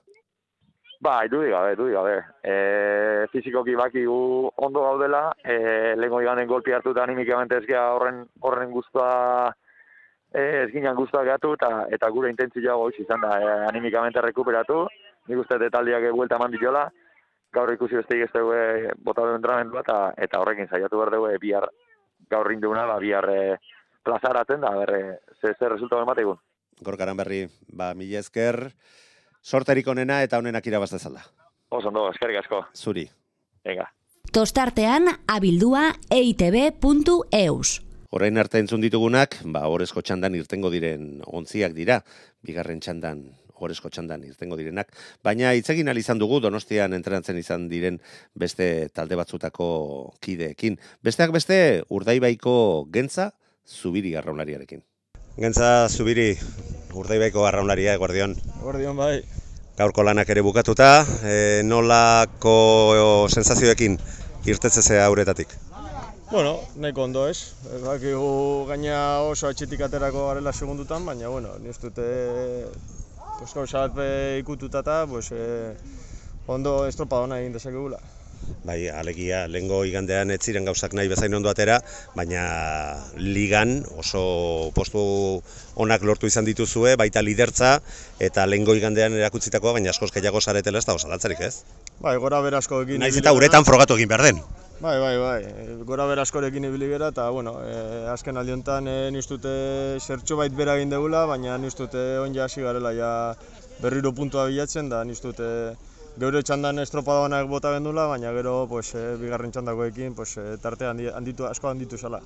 Ba, 1.01 1.23
du 1.31 1.39
gabe, 1.47 1.77
du 1.79 1.87
gabe. 1.93 2.17
E, 2.43 3.27
fizikoki 3.31 3.77
baki 3.79 4.03
gu 4.05 4.51
ondo 4.57 4.83
gaudela, 4.83 5.29
e, 5.45 5.95
lehenko 5.95 6.21
iganen 6.25 6.49
golpi 6.51 6.75
hartu 6.75 6.91
eta 6.91 7.05
animikamente 7.05 7.61
ez 7.61 7.67
horren, 7.79 8.25
horren 8.41 8.73
guztua 8.73 9.53
e, 10.33 10.65
ez 10.65 10.71
ginen 10.73 10.97
guztua 10.97 11.23
gehatu, 11.23 11.53
eta, 11.55 11.87
eta 11.95 12.11
gure 12.11 12.31
intentzioa 12.31 12.75
goiz 12.83 12.97
izan 12.99 13.23
da, 13.23 13.39
e, 13.39 13.53
animikamente 13.69 14.21
rekuperatu, 14.21 14.89
nik 15.29 15.45
uste 15.45 15.61
detaldiak 15.63 16.09
eguelta 16.11 16.37
eman 16.41 16.51
ditola, 16.51 16.89
gaur 17.55 17.73
ikusi 17.73 17.97
beste 17.97 18.21
ez 18.23 18.31
dugu 18.35 18.93
bota 19.05 19.25
du 19.25 19.35
entrenamendu 19.37 19.79
eta, 19.81 20.13
eta 20.17 20.41
horrekin 20.41 20.69
saiatu 20.69 20.99
behar 21.01 21.13
dugu 21.15 21.33
bihar 21.41 21.69
gaur 22.31 22.49
rinduna, 22.49 22.85
ba, 22.87 22.99
bihar 22.99 23.29
e, 23.31 23.57
plazaratzen 24.05 24.61
da, 24.61 24.75
berre, 24.77 25.21
ze, 25.41 25.55
ze 25.59 25.69
resulta 25.69 26.03
emate 26.03 26.25
egun. 26.27 26.39
Gorkaran 26.85 27.17
berri, 27.17 27.47
ba, 27.73 27.93
mila 27.95 28.21
esker, 28.21 28.69
sorterik 29.43 29.89
onena 29.89 30.23
eta 30.23 30.39
honenak 30.39 30.67
irabaztezalda. 30.67 31.25
Oso, 31.69 31.89
ondo, 31.89 32.09
eskerrik 32.13 32.43
asko. 32.43 32.63
Zuri. 32.75 33.09
Venga. 33.65 33.89
Tostartean, 34.33 35.09
abildua 35.29 35.91
eitb.eus. 36.13 37.79
Horrein 38.09 38.41
arte 38.41 38.61
entzun 38.63 38.81
ditugunak, 38.81 39.37
ba, 39.53 39.67
horrezko 39.69 40.01
txandan 40.01 40.37
irtengo 40.39 40.71
diren 40.73 41.19
ontziak 41.27 41.75
dira, 41.77 42.01
bigarren 42.45 42.81
txandan 42.81 43.27
horrezko 43.61 43.91
txandan 43.91 44.25
irtengo 44.25 44.57
direnak, 44.57 44.93
baina 45.25 45.55
itzegin 45.55 45.89
izan 45.97 46.19
dugu 46.19 46.41
donostian 46.41 46.93
entrenatzen 46.93 47.39
izan 47.39 47.69
diren 47.69 48.01
beste 48.35 48.89
talde 48.95 49.17
batzutako 49.17 50.15
kideekin. 50.21 50.79
Besteak 51.03 51.33
beste, 51.33 51.83
urdaibaiko 51.89 52.87
gentza, 52.93 53.33
zubiri 53.67 54.15
arraunariarekin. 54.17 54.83
Gentza, 55.39 55.89
zubiri, 55.89 56.33
urdaibaiko 56.95 57.45
arraunaria, 57.47 57.95
eguardion. 57.95 58.35
Eguardion, 58.59 58.97
bai. 58.97 59.23
Gaurko 59.79 60.03
lanak 60.03 60.31
ere 60.35 60.43
bukatuta, 60.43 61.07
e, 61.23 61.63
nolako 61.63 63.29
sensazioekin 63.31 63.95
irtetzezea 64.51 65.05
auretatik? 65.07 65.55
Bueno, 66.31 66.59
nahiko 66.77 67.05
ondo 67.07 67.29
ez. 67.29 67.55
Bakigu 67.85 68.67
gaina 68.69 68.99
oso 69.31 69.49
atxetik 69.49 69.81
aterako 69.87 70.27
garela 70.27 70.53
segundutan, 70.53 71.07
baina, 71.07 71.31
bueno, 71.33 71.55
niztute 71.63 72.09
pues, 73.39 73.55
gauza 73.55 73.87
bat 73.87 74.05
ikututa 74.39 74.83
eta 74.85 75.01
pues, 75.07 75.33
eh, 75.33 75.75
ondo 76.47 76.87
estropa 76.87 77.23
hona 77.25 77.41
egin 77.41 77.57
dezakegula. 77.57 78.01
Bai, 78.65 78.89
alegia, 78.89 79.47
lehengo 79.49 79.83
igandean 79.85 80.31
ez 80.33 80.41
ziren 80.41 80.67
gauzak 80.69 80.95
nahi 80.97 81.09
bezain 81.11 81.35
ondo 81.35 81.51
atera, 81.51 81.79
baina 82.17 82.43
ligan 83.17 83.83
oso 83.97 84.23
postu 84.77 85.03
onak 85.77 86.05
lortu 86.05 86.31
izan 86.31 86.49
dituzue, 86.49 86.95
baita 87.01 87.23
lidertza, 87.23 87.79
eta 88.21 88.47
lehengo 88.47 88.77
igandean 88.79 89.19
erakutzitako, 89.21 89.75
baina 89.79 89.93
askoz 89.95 90.11
gehiago 90.15 90.41
zaretela 90.41 90.81
ez 90.81 90.87
da 90.89 90.97
osalatzarik 90.97 91.45
ez? 91.49 91.55
Bai, 92.01 92.17
gora 92.17 92.41
berazko 92.45 92.83
egin... 92.87 93.03
Naiz 93.05 93.17
eta 93.21 93.35
uretan 93.37 93.69
frogatu 93.69 93.99
egin 93.99 94.11
behar 94.15 94.27
den. 94.31 94.43
Bai, 94.79 94.95
bai, 95.03 95.17
bai, 95.19 95.43
gora 95.83 96.05
berazkorekin 96.07 96.69
ibili 96.69 96.87
gara, 96.87 97.09
eta, 97.11 97.25
bueno, 97.35 97.57
e, 97.67 97.79
azken 98.13 98.37
aldiontan 98.39 98.87
e, 98.87 98.93
niztute 99.11 99.51
zertxo 99.99 100.37
bait 100.39 100.55
bera 100.55 100.77
egin 100.79 100.93
degula, 100.93 101.25
baina 101.27 101.57
niztute 101.59 102.03
onja 102.23 102.45
hasi 102.45 102.63
garela 102.63 102.93
ja 102.95 103.09
berriro 103.83 104.13
puntua 104.15 104.45
bilatzen, 104.47 104.87
da 104.93 105.01
niztute 105.03 105.49
geure 106.23 106.45
txandan 106.47 106.79
estropada 106.85 107.25
honak 107.27 107.51
bota 107.51 107.73
gendula, 107.75 108.07
baina 108.07 108.31
gero 108.37 108.55
pues, 108.71 108.93
e, 108.95 109.03
bigarren 109.19 109.51
txandakoekin 109.51 110.15
pues, 110.15 110.37
e, 110.39 110.47
tarte 110.63 110.87
handitu, 110.87 111.49
asko 111.51 111.73
handitu 111.73 111.99
zala. 111.99 112.23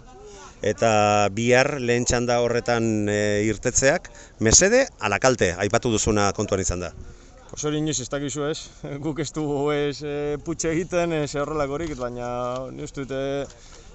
Eta 0.61 0.93
bihar 1.33 1.79
lehen 1.81 2.05
txanda 2.05 2.43
horretan 2.45 3.09
e, 3.09 3.19
irtetzeak, 3.49 4.13
mesede, 4.45 4.85
alakalte, 5.01 5.55
aipatu 5.57 5.97
duzuna 5.97 6.29
kontuan 6.37 6.61
izan 6.69 6.85
da. 6.85 6.93
Pues 7.53 7.67
hori 7.69 7.83
inoiz 7.83 7.99
ez 8.01 8.09
dakizu 8.09 8.47
ez, 8.49 8.59
guk 9.05 9.19
ez 9.21 9.29
dugu 9.37 9.67
ez 9.75 10.01
e, 10.01 10.13
putxe 10.41 10.71
egiten, 10.73 11.13
ez 11.13 11.35
horrelakorik, 11.37 11.93
baina 12.01 12.27
ni 12.73 12.87
uste 12.87 13.05
dute 13.05 13.19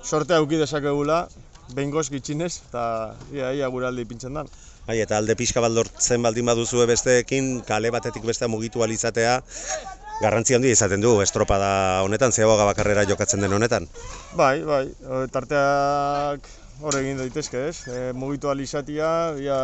sortea 0.05 0.37
auki 0.37 0.59
dezakegula, 0.61 1.23
behin 1.73 1.89
goz 1.91 2.05
gitxinez, 2.13 2.51
eta 2.69 2.83
ia, 3.33 3.49
ia 3.57 3.69
gure 3.73 3.89
alde 3.89 4.05
ipintzen 4.05 4.37
dan. 4.37 4.51
Bai, 4.85 4.99
eta 5.01 5.17
alde 5.17 5.35
pixka 5.35 5.63
baldortzen 5.65 6.21
baldin 6.21 6.45
baduzue 6.45 6.85
besteekin, 6.87 7.63
kale 7.65 7.89
batetik 7.91 8.29
bestea 8.29 8.47
mugitu 8.47 8.85
alizatea, 8.85 9.39
garrantzi 10.21 10.53
handia 10.53 10.77
izaten 10.77 11.01
du, 11.01 11.17
estropada 11.25 12.03
honetan, 12.05 12.31
zehagoa 12.31 12.69
bakarrera 12.69 13.09
jokatzen 13.09 13.41
den 13.41 13.57
honetan. 13.57 13.89
Bai, 14.37 14.61
bai, 14.69 14.85
tarteak 15.33 16.45
hor 16.81 16.97
egin 16.99 17.17
daitezke, 17.17 17.61
ez? 17.69 17.77
E, 17.89 18.11
mugitu 18.13 18.51
alizatia, 18.51 19.09
ja, 19.41 19.57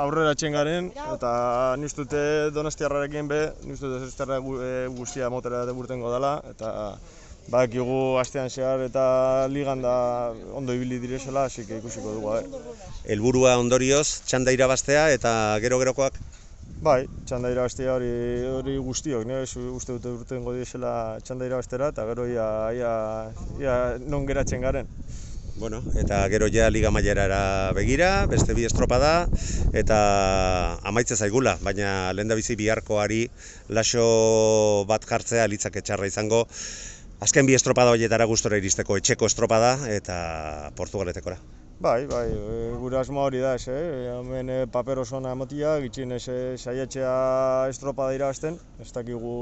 aurrera 0.00 0.34
garen, 0.52 0.90
eta 1.14 1.76
niztute 1.80 2.50
donostiarrarekin 2.54 3.28
be, 3.28 3.40
niztute 3.64 4.04
zestarra 4.04 4.38
e, 4.38 4.88
guztia 4.96 5.30
motera 5.30 5.64
deburtengo 5.66 6.12
dela, 6.12 6.40
eta 6.50 6.98
badakigu 7.50 8.18
astean 8.20 8.50
zehar 8.50 8.82
eta 8.84 9.46
ligan 9.48 9.80
da 9.82 10.32
ondo 10.54 10.74
ibili 10.74 10.98
direzela, 11.00 11.44
hasi 11.44 11.62
ikusiko 11.62 12.12
dugu, 12.12 12.36
eh? 12.36 12.44
Helburua 13.08 13.56
ondorioz, 13.58 14.22
txanda 14.26 14.52
irabaztea 14.52 15.08
eta 15.10 15.32
gero-gerokoak? 15.62 16.20
Bai, 16.80 17.04
txanda 17.26 17.50
irabaztea 17.52 17.94
hori, 17.96 18.12
hori 18.60 18.76
guztiok, 18.80 19.24
ne? 19.28 19.42
uste 19.42 19.96
dute 19.96 20.12
urtengo 20.20 20.52
direzela 20.54 21.18
txanda 21.24 21.48
irabaztera, 21.48 21.90
eta 21.92 22.06
gero 22.12 22.28
ia, 22.28 22.46
ia, 22.76 22.92
ia 23.60 23.74
non 24.06 24.28
geratzen 24.28 24.62
garen. 24.64 24.88
Bueno, 25.60 25.84
eta 25.94 26.26
gero 26.32 26.46
ja 26.48 26.70
Liga 26.72 26.88
Mailerara 26.90 27.74
begira, 27.76 28.24
beste 28.32 28.54
bi 28.56 28.64
estropada 28.64 29.28
eta 29.76 29.98
amaitze 30.88 31.18
zaigula, 31.20 31.58
baina 31.60 32.14
lehen 32.16 32.32
da 32.32 32.38
bizi 32.38 32.56
biharkoari 32.56 33.20
laso 33.68 34.06
bat 34.88 35.04
jartzea 35.04 35.44
litzak 35.52 35.76
etxarra 35.82 36.08
izango. 36.08 36.46
Azken 37.20 37.44
bi 37.44 37.60
estropada 37.60 37.92
horietara 37.92 38.24
gustora 38.24 38.56
iristeko 38.56 38.96
etxeko 38.96 39.28
estropada 39.28 39.76
eta 40.00 40.16
Portugaletekora. 40.80 41.36
Bai, 41.80 42.04
bai, 42.04 42.28
e, 42.28 42.72
gure 42.76 42.98
asmo 43.00 43.22
hori 43.24 43.38
da 43.40 43.54
ez, 43.56 43.62
eh? 43.72 44.10
hemen 44.12 44.50
e, 44.52 44.56
paper 44.68 44.98
oso 45.00 45.14
ona 45.16 45.30
emotia, 45.32 45.78
gitxin 45.80 46.12
ez 46.12 46.26
e, 46.28 46.34
saiatzea 46.60 47.14
estropada 47.72 48.12
irabazten, 48.12 48.58
ez 48.84 48.90
dakigu 48.92 49.32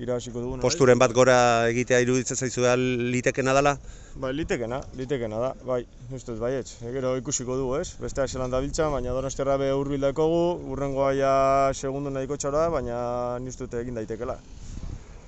irabaziko 0.00 0.40
dugun. 0.40 0.62
Posturen 0.64 0.96
bat 0.96 1.12
gora 1.12 1.36
egitea 1.68 2.00
iruditzen 2.06 2.40
zaizu 2.40 2.64
da 2.64 2.72
litekena 2.80 3.52
dela? 3.60 3.74
Bai, 4.16 4.32
litekena, 4.32 4.80
litekena 4.96 5.42
da, 5.44 5.52
bai, 5.68 5.82
uste 6.08 6.32
dut 6.32 6.40
baietz. 6.46 6.78
E, 6.80 6.94
gero 6.96 7.12
ikusiko 7.20 7.60
dugu, 7.60 7.76
ez? 7.82 7.90
Beste 8.00 8.24
zelan 8.24 8.56
da 8.56 8.64
biltza, 8.64 8.88
baina 8.96 9.12
donostiarra 9.12 9.60
be 9.60 9.68
hurbil 9.76 10.08
dakogu, 10.08 10.42
urrengoa 10.72 11.12
ja 11.20 11.36
segundu 11.76 12.08
nahiko 12.08 12.40
txora, 12.40 12.70
baina 12.72 12.98
ni 13.36 13.52
uste 13.52 13.68
dut 13.68 13.76
egin 13.84 14.00
daitekela. 14.00 14.40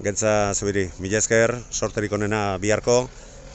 Gentza 0.00 0.54
zubiri, 0.56 0.88
mila 0.96 1.20
esker, 1.20 1.58
sorterik 1.68 2.16
onena 2.16 2.54
biharko, 2.56 3.02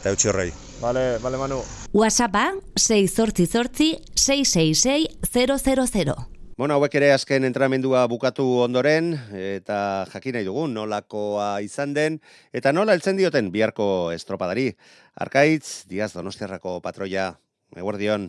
eta 0.03 0.11
eutxi 0.11 0.27
horrei. 0.27 0.49
Bale, 0.81 1.17
bale 1.23 1.37
Manu. 1.39 1.61
WhatsAppa 1.95 2.51
688 2.75 4.03
666 4.19 5.07
000. 5.31 6.15
Bueno, 6.59 6.75
hauek 6.75 6.97
ere 6.99 7.13
azken 7.15 7.47
entrenamendua 7.47 8.01
bukatu 8.11 8.43
ondoren, 8.65 9.13
eta 9.31 10.03
jakin 10.11 10.35
nahi 10.35 10.45
dugun 10.45 10.73
nolakoa 10.75 11.61
izan 11.63 11.95
den, 11.95 12.19
eta 12.51 12.73
nola 12.75 12.93
heltzen 12.93 13.15
dioten 13.17 13.47
biharko 13.55 14.11
estropadari. 14.11 14.73
Arkaitz, 15.15 15.87
Diaz 15.87 16.11
Donostiarrako 16.13 16.81
patroia, 16.83 17.29
eguerdion. 17.73 18.27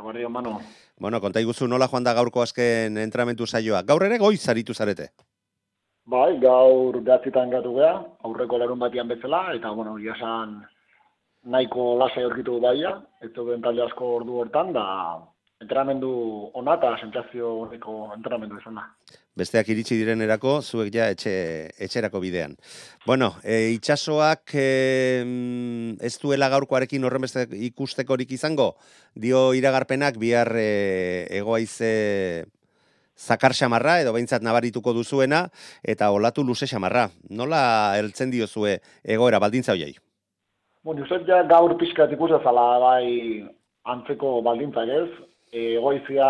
Eguerdion, 0.00 0.32
Manu. 0.32 0.56
Bueno, 0.96 1.20
konta 1.20 1.44
iguzu 1.44 1.68
nola 1.68 1.86
joan 1.92 2.08
da 2.08 2.16
gaurko 2.16 2.42
azken 2.42 2.96
entrenamendu 2.96 3.46
saioa. 3.46 3.84
Gaur 3.84 4.08
ere 4.08 4.16
goiz 4.18 4.40
zaritu 4.40 4.72
zarete? 4.72 5.12
Bai, 6.04 6.38
gaur 6.42 6.98
gatzitan 7.06 7.50
gatu 7.50 7.76
geha, 7.76 7.92
aurreko 8.26 8.58
larun 8.58 8.78
batian 8.78 9.08
bezala, 9.08 9.52
eta, 9.54 9.70
bueno, 9.70 9.94
jasan 10.02 10.56
nahiko 11.44 11.92
lasai 11.98 12.24
aurkitu 12.26 12.58
baia, 12.60 12.96
ez 13.22 13.30
zeuden 13.34 13.62
talde 13.62 13.84
asko 13.84 14.16
ordu 14.16 14.40
hortan, 14.42 14.72
da 14.74 14.86
entrenamendu 15.62 16.10
ona 16.58 16.74
eta 16.78 16.90
sentsazio 16.98 17.52
honeko 17.62 17.94
entrenamendu 18.16 18.58
izan 18.58 18.80
da. 18.80 18.86
Besteak 19.38 19.70
iritsi 19.72 19.96
diren 19.96 20.20
erako, 20.24 20.56
zuek 20.60 20.90
ja 20.92 21.06
etxe, 21.14 21.32
etxerako 21.86 22.20
bidean. 22.20 22.56
Bueno, 23.06 23.30
e, 23.44 23.70
itxasoak 23.76 24.56
e, 24.58 24.66
ez 26.02 26.16
duela 26.20 26.50
gaurkoarekin 26.52 27.06
horren 27.06 27.24
beste 27.24 27.46
ikustekorik 27.70 28.34
izango, 28.34 28.72
dio 29.14 29.52
iragarpenak 29.54 30.18
bihar 30.20 30.50
e, 30.58 30.66
egoaize 31.38 31.92
zakar 33.22 33.54
xamarra, 33.54 34.00
edo 34.02 34.12
behintzat 34.16 34.42
nabarituko 34.42 34.92
duzuena, 34.96 35.44
eta 35.94 36.10
olatu 36.10 36.44
luze 36.44 36.66
xamarra. 36.66 37.08
Nola 37.30 37.62
heltzen 37.98 38.30
diozue 38.34 38.78
egoera 39.04 39.40
baldintza 39.42 39.76
hoiei? 39.76 39.94
Bueno, 40.82 41.04
uste 41.06 41.22
ja 41.28 41.42
gaur 41.46 41.76
pixkat 41.78 42.12
ikusezala 42.16 42.66
bai 42.82 43.06
antzeko 43.94 44.40
baldintzak 44.42 44.90
ez, 44.90 45.10
egoizia 45.52 46.28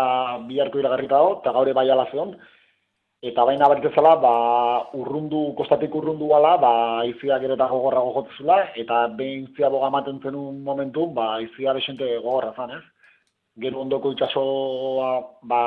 biharko 0.49 0.81
iragarrita 0.81 1.17
dago, 1.17 1.39
eta 1.41 1.53
gaur 1.55 1.73
bai 1.73 1.89
ala 1.89 2.05
zeon, 2.11 2.35
eta 3.23 3.45
baina 3.47 3.69
baritezala, 3.71 4.15
ba, 4.19 4.33
urrundu, 4.99 5.53
kostatik 5.57 5.93
urrundu 5.95 6.27
bala, 6.27 6.57
ba, 6.59 6.73
izia 7.07 7.39
gero 7.39 7.55
eta 7.57 7.69
gogorra 7.71 8.03
gogotzula, 8.03 8.57
eta 8.83 9.05
behin 9.19 9.47
zia 9.55 9.71
boga 9.73 9.89
ematen 9.93 10.19
zenun 10.21 10.59
momentu, 10.63 11.07
ba, 11.15 11.37
izia 11.41 11.73
besente 11.77 12.09
gogorra 12.17 12.51
zan, 12.57 12.75
ez? 12.77 12.83
Gero 13.61 13.83
ondoko 13.83 14.11
itxasoa, 14.15 15.09
ba, 15.45 15.61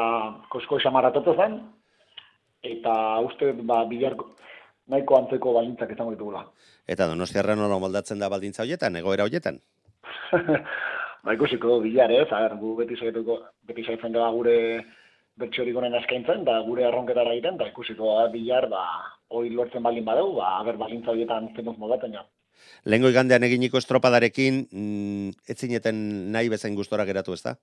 kosko 0.51 0.81
esamaratotu 0.81 1.37
zen, 1.39 1.61
eta 2.67 2.95
uste, 3.23 3.53
ba, 3.63 3.85
biharko, 3.87 4.33
nahiko 4.91 5.19
antzeko 5.21 5.53
baldintzak 5.55 5.93
izango 5.95 6.17
ditugula. 6.17 6.43
Eta 6.91 7.07
donostiarra 7.07 7.55
nola 7.59 7.79
moldatzen 7.83 8.19
da 8.19 8.31
baldintza 8.33 8.65
horietan, 8.65 8.99
egoera 8.99 9.27
horietan? 9.29 9.61
ba, 11.25 11.35
ikusiko 11.35 11.79
bilar, 11.85 12.11
ez? 12.11 12.27
A 12.35 12.49
gu 12.59 12.75
beti 12.81 12.99
saietuko, 12.99 13.39
beti 13.71 13.87
saiatzen 13.87 14.19
da 14.19 14.31
gure 14.35 14.57
bertxorik 15.39 15.77
honen 15.77 15.95
eskaintzen, 16.01 16.43
da 16.49 16.59
gure 16.67 16.87
arronketara 16.89 17.35
egiten, 17.37 17.59
da 17.61 17.71
ikusiko 17.71 18.17
bilar, 18.33 18.67
ba, 18.73 18.83
hoi 19.31 19.51
lortzen 19.55 19.87
balin 19.87 20.07
badeu, 20.07 20.33
ba, 20.41 20.57
aber 20.59 20.79
balintza 20.81 21.15
horietan 21.15 21.53
zemuz 21.55 21.77
modaten 21.79 22.19
ja. 22.19 22.27
Lehengo 22.85 23.11
igandean 23.11 23.43
eginiko 23.47 23.79
estropadarekin, 23.83 24.61
mm, 24.71 25.51
etzineten 25.51 25.97
nahi 26.33 26.49
bezain 26.53 26.77
gustora 26.79 27.05
geratu 27.05 27.35
ez 27.35 27.43
da? 27.43 27.57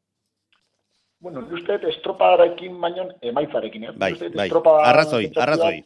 Bueno, 1.23 1.45
uste 1.55 1.77
estropadarekin 1.87 2.75
baino 2.81 3.07
emaitzarekin, 3.21 3.83
eh? 3.87 3.91
Bai, 3.95 4.11
bai, 4.35 4.49
arrazoi, 4.83 5.29
arrazoi. 5.39 5.77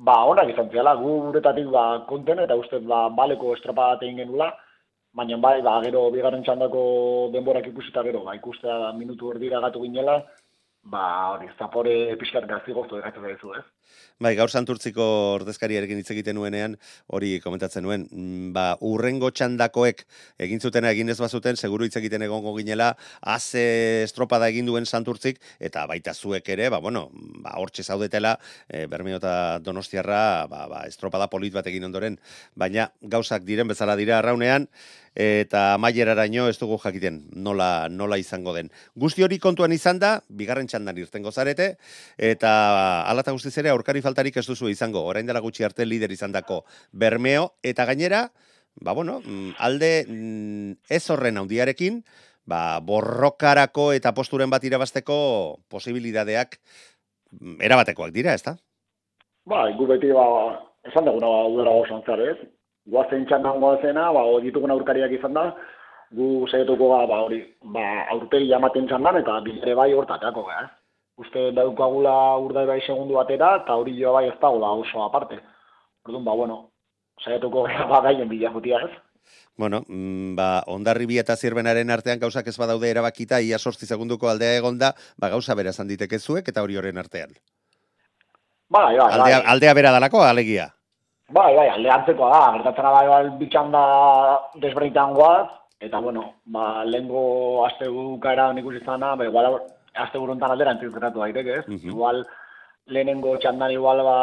Ba, 0.00 0.14
onak 0.24 0.48
izan 0.54 0.70
ziala, 0.72 0.94
gu 0.96 1.10
guretatik 1.26 1.66
ba, 1.68 1.82
konten, 2.08 2.40
eta 2.40 2.56
uste 2.56 2.80
ba, 2.88 3.02
baleko 3.12 3.52
estropadat 3.58 4.06
egin 4.06 4.22
genula, 4.22 4.48
baina 5.12 5.36
bai, 5.36 5.58
ba, 5.66 5.74
gero 5.84 6.06
bigarren 6.14 6.46
txandako 6.46 6.84
denborak 7.34 7.68
ikusita 7.68 8.06
gero, 8.06 8.22
ba, 8.24 8.38
ikustea 8.38 8.94
minutu 8.96 9.34
erdira 9.34 9.60
gatu 9.66 9.84
ginela, 9.84 10.16
ba, 10.82 11.04
hori, 11.34 11.50
zapore 11.58 12.16
pixkat 12.20 12.48
gazi 12.48 12.72
goztu 12.72 12.98
egatzen 12.98 13.22
da 13.22 13.58
ez? 13.58 13.66
Bai, 14.20 14.34
gaur 14.36 14.50
santurtziko 14.52 15.04
ordezkariarekin 15.38 16.00
hitz 16.00 16.10
egiten 16.12 16.36
nuenean, 16.36 16.76
hori 17.08 17.38
komentatzen 17.40 17.82
nuen, 17.84 18.06
mm, 18.10 18.50
ba, 18.52 18.64
urrengo 18.84 19.30
txandakoek 19.32 20.04
egin 20.46 20.60
zuten 20.60 20.84
egin 20.84 21.08
ez 21.08 21.18
bazuten, 21.20 21.56
seguru 21.56 21.88
hitz 21.88 21.96
egiten 21.96 22.22
egongo 22.22 22.52
ginela, 22.58 22.90
haze 23.20 23.64
estropada 24.04 24.48
egin 24.52 24.68
duen 24.68 24.86
santurtzik, 24.86 25.40
eta 25.58 25.86
baita 25.90 26.14
zuek 26.14 26.48
ere, 26.52 26.68
ba, 26.68 26.82
bueno, 26.84 27.08
ba, 27.44 27.56
hortxe 27.56 27.82
zaudetela, 27.82 28.36
e, 28.68 28.84
eta 28.84 29.58
Donostiarra, 29.64 30.46
ba, 30.46 30.66
ba, 30.68 30.84
estropada 30.86 31.28
polit 31.28 31.52
bat 31.54 31.66
egin 31.66 31.84
ondoren, 31.84 32.20
baina 32.54 32.90
gauzak 33.00 33.44
diren 33.44 33.68
bezala 33.68 33.96
dira 33.96 34.18
arraunean, 34.18 34.68
eta 35.14 35.76
maileraraino 35.78 36.46
ez 36.48 36.58
dugu 36.58 36.78
jakiten 36.78 37.24
nola, 37.34 37.88
nola 37.90 38.18
izango 38.18 38.54
den. 38.54 38.70
Guzti 38.94 39.24
hori 39.26 39.38
kontuan 39.38 39.72
izan 39.72 39.98
da, 39.98 40.20
bigarren 40.28 40.68
txandan 40.70 40.98
irtengo 40.98 41.32
zarete, 41.32 41.74
eta 42.16 42.52
alata 43.10 43.32
guztiz 43.32 43.56
ere 43.58 43.70
aurkari 43.70 44.02
faltarik 44.02 44.36
ez 44.36 44.46
duzu 44.46 44.70
izango, 44.70 45.02
orain 45.04 45.26
dela 45.26 45.40
gutxi 45.40 45.64
arte 45.64 45.86
lider 45.86 46.12
izandako 46.12 46.64
Bermeo, 46.92 47.54
eta 47.62 47.84
gainera, 47.84 48.28
ba 48.80 48.92
bueno, 48.92 49.20
mm, 49.24 49.56
alde 49.58 49.92
mm, 50.06 50.72
ez 50.88 51.04
horren 51.10 51.38
handiarekin, 51.38 52.04
ba, 52.46 52.80
borrokarako 52.80 53.92
eta 53.92 54.14
posturen 54.14 54.50
bat 54.50 54.64
irabasteko 54.64 55.60
posibilidadeak 55.68 56.58
mm, 57.40 57.60
erabatekoak 57.66 58.14
dira, 58.14 58.34
ezta? 58.34 58.56
Ba, 59.50 59.66
gu 59.74 59.86
beti, 59.90 60.12
ba, 60.14 60.24
esan 60.86 61.08
duguna, 61.08 61.26
ba, 61.26 61.44
udara 61.50 61.74
oso 61.82 62.00
ez? 62.30 62.38
Guazen 62.90 63.26
txandan 63.26 63.60
guazena, 63.62 64.10
ba, 64.12 64.24
ditugun 64.42 64.74
aurkariak 64.74 65.12
izan 65.16 65.36
da, 65.36 65.50
gu 66.16 66.46
zaituko 66.50 66.90
ba, 66.90 67.04
ba, 67.10 67.20
hori, 67.26 67.40
ba, 67.74 67.86
aurpegi 68.16 68.50
jamaten 68.50 68.88
txandan, 68.90 69.20
eta 69.22 69.38
bilere 69.46 69.76
bai 69.78 69.92
hortatako, 69.94 70.46
eh? 70.56 70.66
Uste 71.20 71.50
daukagula 71.52 72.14
urdai 72.40 72.64
bai 72.66 72.80
segundu 72.80 73.18
batera, 73.18 73.56
eta 73.60 73.76
hori 73.76 73.94
jo 73.98 74.14
bai 74.16 74.26
ez 74.30 74.38
dagoela 74.40 74.72
oso 74.82 75.04
aparte. 75.04 75.38
Orduan, 76.06 76.24
ba, 76.24 76.34
bueno, 76.34 76.58
zaituko 77.24 77.66
gara 77.68 77.86
ba, 77.90 78.02
gaien 78.08 78.28
bila 78.28 78.52
jutia 78.56 78.80
ez. 78.86 78.90
Bueno, 79.60 79.82
mm, 79.86 80.34
ba, 80.38 80.48
ondarri 80.72 81.18
eta 81.20 81.36
zirbenaren 81.36 81.90
artean 81.90 82.18
gauzak 82.18 82.48
ez 82.48 82.56
badaude 82.58 82.88
erabakita, 82.90 83.40
ia 83.40 83.58
sortzi 83.58 83.86
segunduko 83.86 84.28
aldea 84.28 84.56
egonda, 84.56 84.94
ba, 85.18 85.28
gauza 85.28 85.54
bera 85.54 85.72
zanditeke 85.72 86.18
zuek 86.18 86.48
eta 86.48 86.62
hori 86.62 86.76
horren 86.80 86.98
artean. 86.98 87.36
Bai, 88.70 88.96
bai, 88.96 88.98
bai. 88.98 89.12
Aldea, 89.18 89.42
aldea 89.52 89.74
bera 89.74 89.92
dalako, 89.92 90.22
alegia. 90.24 90.70
Bai, 91.30 91.54
bai, 91.54 91.68
alde 91.70 91.90
antzekoa 91.94 92.28
da, 92.32 92.46
gertatzen 92.56 92.86
bai, 92.90 93.06
bai, 93.06 93.24
bitxan 93.38 93.68
da 93.70 93.82
desbreitan 94.62 95.14
guaz, 95.14 95.46
eta, 95.78 96.00
bueno, 96.02 96.24
ba, 96.50 96.82
lehenko 96.84 97.22
azte 97.68 97.86
gukara 97.86 98.48
nik 98.52 98.66
izana, 98.74 99.12
ba, 99.16 99.28
igual, 99.28 99.60
azte 99.94 100.18
buruntan 100.18 100.50
aldera 100.50 100.74
entzik 100.74 100.90
gertatu 100.96 101.22
daiteke, 101.22 101.60
ez? 101.60 101.66
Mm 101.68 101.76
-hmm. 101.76 101.92
Igual, 101.94 102.26
lehenengo 102.86 103.36
txandan 103.38 103.70
igual, 103.70 104.02
ba, 104.02 104.18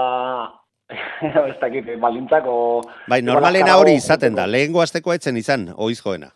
ez 1.51 1.59
dakit, 1.61 1.95
balintzako... 1.99 2.83
Bai, 3.07 3.21
normalena 3.21 3.77
hori 3.77 3.95
izaten 3.95 4.35
da, 4.35 4.45
lehengo 4.45 4.81
azteko 4.81 5.13
etzen 5.13 5.37
izan, 5.37 5.69
oizkoena. 5.77 6.27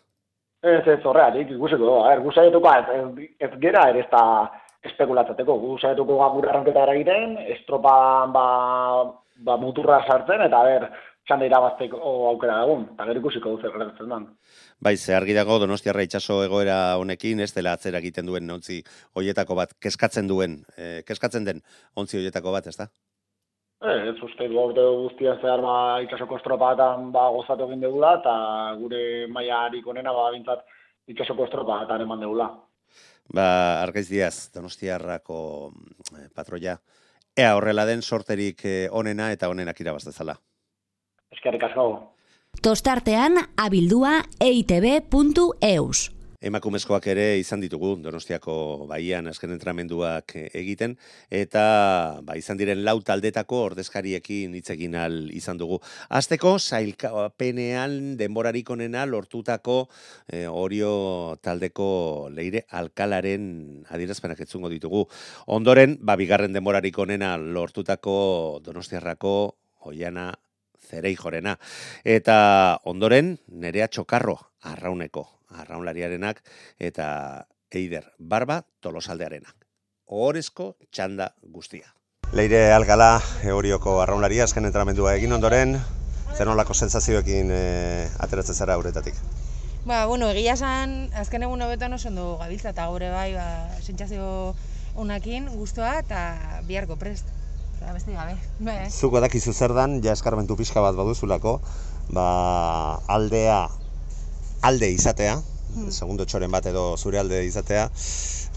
Ez, 0.62 0.86
ez, 0.86 1.04
horreatik, 1.04 1.50
ikusiko, 1.50 2.04
a 2.04 2.08
ber, 2.08 2.20
guzaietuko, 2.20 2.72
ez, 2.72 3.28
ez 3.38 3.52
gera, 3.60 3.88
ere 3.90 4.00
ez 4.00 4.10
da 4.10 4.50
espekulatzateko, 4.88 5.58
guzaietuko 5.58 6.30
gure 6.34 6.48
arranketa 6.48 6.92
egiten, 6.94 7.36
estropan, 7.56 8.32
ba, 8.32 8.46
ba, 9.46 9.56
muturra 9.60 10.00
sartzen, 10.06 10.46
eta 10.46 10.62
ber, 10.66 10.88
txanda 11.26 11.46
irabazteko 11.46 12.00
aukera 12.32 12.58
dagun, 12.62 12.88
eta 12.94 13.06
gero 13.08 13.22
ikusiko 13.22 13.54
duz 13.54 13.68
erretatzen 13.68 14.10
den. 14.10 14.26
Bai, 14.82 14.96
ze 14.96 15.14
argi 15.14 15.36
dago 15.36 15.58
Donostiarra 15.62 16.02
itsaso 16.06 16.40
egoera 16.44 16.96
honekin, 16.98 17.40
ez 17.40 17.52
dela 17.54 17.76
atzera 17.76 18.00
egiten 18.02 18.26
duen 18.26 18.50
ontzi 18.50 18.80
hoietako 19.14 19.58
bat, 19.58 19.76
keskatzen 19.78 20.30
duen, 20.30 20.58
eh, 20.76 21.02
keskatzen 21.06 21.46
den 21.46 21.62
ontzi 21.94 22.18
hoietako 22.18 22.54
bat, 22.56 22.66
ez 22.66 22.76
da? 22.80 22.88
Eh, 23.82 24.10
ez 24.10 24.18
uste 24.22 24.46
du 24.46 24.58
urte 24.62 24.82
guztian 24.82 25.38
zehar 25.42 25.62
ba, 25.62 25.76
itxasoko 26.04 26.36
estropatan 26.38 27.08
ba, 27.14 27.28
gozatu 27.34 27.66
egin 27.66 27.80
degula, 27.82 28.16
eta 28.20 28.34
gure 28.78 29.00
maila 29.26 29.64
harik 29.66 29.86
onena 29.86 30.12
ba, 30.14 30.28
bintzat 30.34 30.66
itxasoko 31.10 31.48
estropatan 31.48 32.04
eman 32.04 32.22
degula. 32.22 32.50
Ba, 33.34 33.46
argaiz 33.82 34.08
diaz, 34.10 34.50
donostiarrako 34.54 35.38
eh, 36.18 36.28
patroia, 36.34 36.76
ea 37.36 37.54
horrela 37.56 37.84
den 37.86 38.02
sorterik 38.02 38.64
eh, 38.64 38.88
onena 38.90 39.30
eta 39.32 39.48
onenak 39.48 39.80
irabaz 39.80 40.04
dezala. 40.04 40.36
Eskerrik 41.32 41.62
asko. 41.70 41.86
Tostartean 42.62 43.38
abildua 43.56 44.20
eitb.eus. 44.40 46.10
Emakumezkoak 46.42 47.06
ere 47.12 47.24
izan 47.38 47.60
ditugu 47.62 47.92
Donostiako 48.02 48.54
baian 48.90 49.28
azken 49.30 49.52
entramenduak 49.54 50.34
eh, 50.40 50.48
egiten 50.58 50.96
eta 51.30 51.62
ba, 52.26 52.34
izan 52.34 52.58
diren 52.58 52.82
lau 52.82 52.96
taldetako 53.06 53.60
ordezkariekin 53.68 54.56
hitz 54.58 54.72
egin 54.74 54.96
al 54.98 55.30
izan 55.30 55.60
dugu. 55.60 55.78
Azteko 56.10 56.56
zailkapenean 56.58 58.16
denborarik 58.18 58.72
onena 58.74 59.04
lortutako 59.06 59.76
e, 60.26 60.48
Orio 60.50 61.38
taldeko 61.42 62.28
leire 62.34 62.64
alkalaren 62.74 63.86
adierazpenak 63.94 64.42
etzungo 64.42 64.70
ditugu. 64.72 65.04
Ondoren, 65.46 65.94
ba, 66.02 66.16
bigarren 66.18 66.52
denborarik 66.52 66.98
onena 66.98 67.36
lortutako 67.38 68.16
Donostiarrako 68.66 69.36
Oiana 69.86 70.32
zerei 70.90 71.14
jorena. 71.14 71.54
Eta 72.04 72.80
ondoren, 72.90 73.36
nerea 73.46 73.86
txokarro, 73.88 74.36
arrauneko, 74.72 75.28
arraunlariarenak, 75.56 76.42
eta 76.78 77.46
eider, 77.72 78.12
barba, 78.18 78.62
tolosaldearenak. 78.80 79.56
Ohorezko 80.12 80.76
txanda 80.90 81.32
guztia. 81.42 81.92
Leire 82.32 82.72
algala, 82.72 83.20
eurioko 83.44 83.98
arraunlaria, 84.02 84.44
azken 84.44 84.68
entramendua 84.68 85.14
egin 85.18 85.32
ondoren, 85.36 85.76
zer 86.32 86.48
nolako 86.48 86.74
sensazioekin 86.74 87.50
e, 87.52 87.62
ateratzen 88.24 88.56
zara 88.56 88.78
uretatik? 88.80 89.18
Ba, 89.84 90.06
bueno, 90.06 90.30
egia 90.30 90.54
esan, 90.54 91.10
azken 91.18 91.44
egun 91.48 91.64
hobetan 91.64 91.92
oso 91.92 92.08
ondo 92.08 92.36
gabiltza, 92.40 92.70
eta 92.72 92.86
gaur 92.88 93.04
bai, 93.12 93.32
ba, 93.34 93.46
sentsazio 93.82 94.54
onakin, 94.96 95.48
guztua, 95.56 95.96
eta 96.00 96.62
biharko 96.68 96.96
prest 97.00 97.28
eta 97.82 97.92
beste 97.92 98.14
gabe. 98.14 98.36
Bai. 98.62 98.86
Zuko 98.90 99.20
dakizu 99.20 99.52
zer 99.52 99.74
dan, 99.74 99.98
ja 100.04 100.14
eskarmentu 100.14 100.56
pixka 100.56 100.80
bat 100.84 100.94
baduzulako, 100.94 101.58
ba, 102.14 102.26
aldea 103.10 103.66
alde 104.62 104.88
izatea, 104.94 105.36
hmm. 105.74 105.90
segundo 105.90 106.24
txoren 106.24 106.50
bat 106.54 106.66
edo 106.70 106.96
zure 106.96 107.18
alde 107.18 107.42
izatea, 107.44 107.88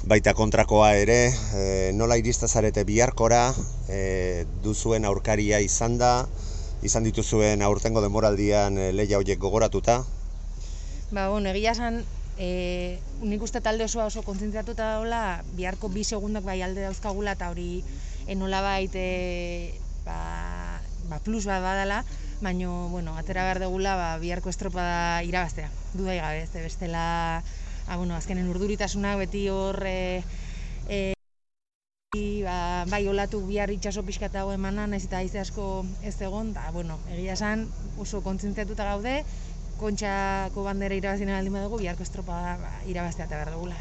baita 0.05 0.35
kontrakoa 0.37 0.93
ere, 1.01 1.19
e, 1.57 1.63
nola 1.97 2.17
irista 2.21 2.47
zarete 2.47 2.85
biharkora, 2.85 3.47
e, 3.89 4.45
duzuen 4.63 5.05
aurkaria 5.09 5.59
izan 5.65 5.97
da, 5.97 6.27
izan 6.85 7.07
dituzuen 7.07 7.65
aurtengo 7.65 8.03
demoraldian 8.05 8.77
e, 8.77 8.91
leia 8.93 9.17
horiek 9.17 9.41
gogoratuta? 9.41 10.03
Ba, 11.09 11.29
bueno, 11.33 11.49
egia 11.49 11.73
esan, 11.73 12.03
e, 12.37 12.99
nik 13.25 13.41
uste 13.41 13.61
talde 13.65 13.87
osoa 13.89 14.05
oso 14.11 14.21
kontzentratuta 14.21 14.91
daula, 14.99 15.41
biharko 15.57 15.89
bi 15.89 16.05
segundak 16.05 16.45
bai 16.45 16.61
alde 16.61 16.85
dauzkagula 16.85 17.33
eta 17.39 17.49
hori 17.49 17.81
enola 18.29 18.61
baite 18.61 19.07
ba, 20.05 20.81
ba 21.09 21.19
plus 21.25 21.49
bat 21.49 21.65
badala, 21.65 22.03
baina, 22.41 22.69
bueno, 22.91 23.15
atera 23.17 23.43
behar 23.43 23.59
degula, 23.59 23.95
ba, 23.95 24.17
biharko 24.19 24.49
estropada 24.49 25.23
irabaztea. 25.23 25.69
Dudai 25.93 26.17
gabe, 26.19 26.43
ez 26.43 26.51
bestela, 26.53 27.43
ba, 27.87 27.97
bueno, 27.97 28.15
azkenen 28.15 28.49
urduritasuna 28.49 29.15
beti 29.15 29.47
hor, 29.49 29.81
e, 29.85 30.23
e, 30.89 31.13
ba, 32.43 32.85
bai 32.91 33.07
olatu 33.07 33.41
bihar 33.47 33.71
itxaso 33.71 34.03
pixka 34.03 34.29
eta 34.31 34.45
emana, 34.53 34.87
nahiz 34.87 35.05
eta 35.07 35.19
aize 35.23 35.39
asko 35.39 35.85
ez 36.03 36.15
egon, 36.21 36.51
eta, 36.51 36.69
bueno, 36.71 36.99
egia 37.11 37.33
esan 37.33 37.67
oso 37.97 38.21
kontzentziatuta 38.21 38.85
gaude, 38.91 39.23
kontxako 39.79 40.63
bandera 40.63 40.95
irabazina 40.95 41.35
baldin 41.35 41.59
badugu, 41.59 41.81
biharko 41.83 42.03
estropada 42.03 42.55
ba, 42.61 42.71
irabaztea 42.87 43.27
eta 43.27 43.41
behar 43.41 43.51
dugula. 43.57 43.75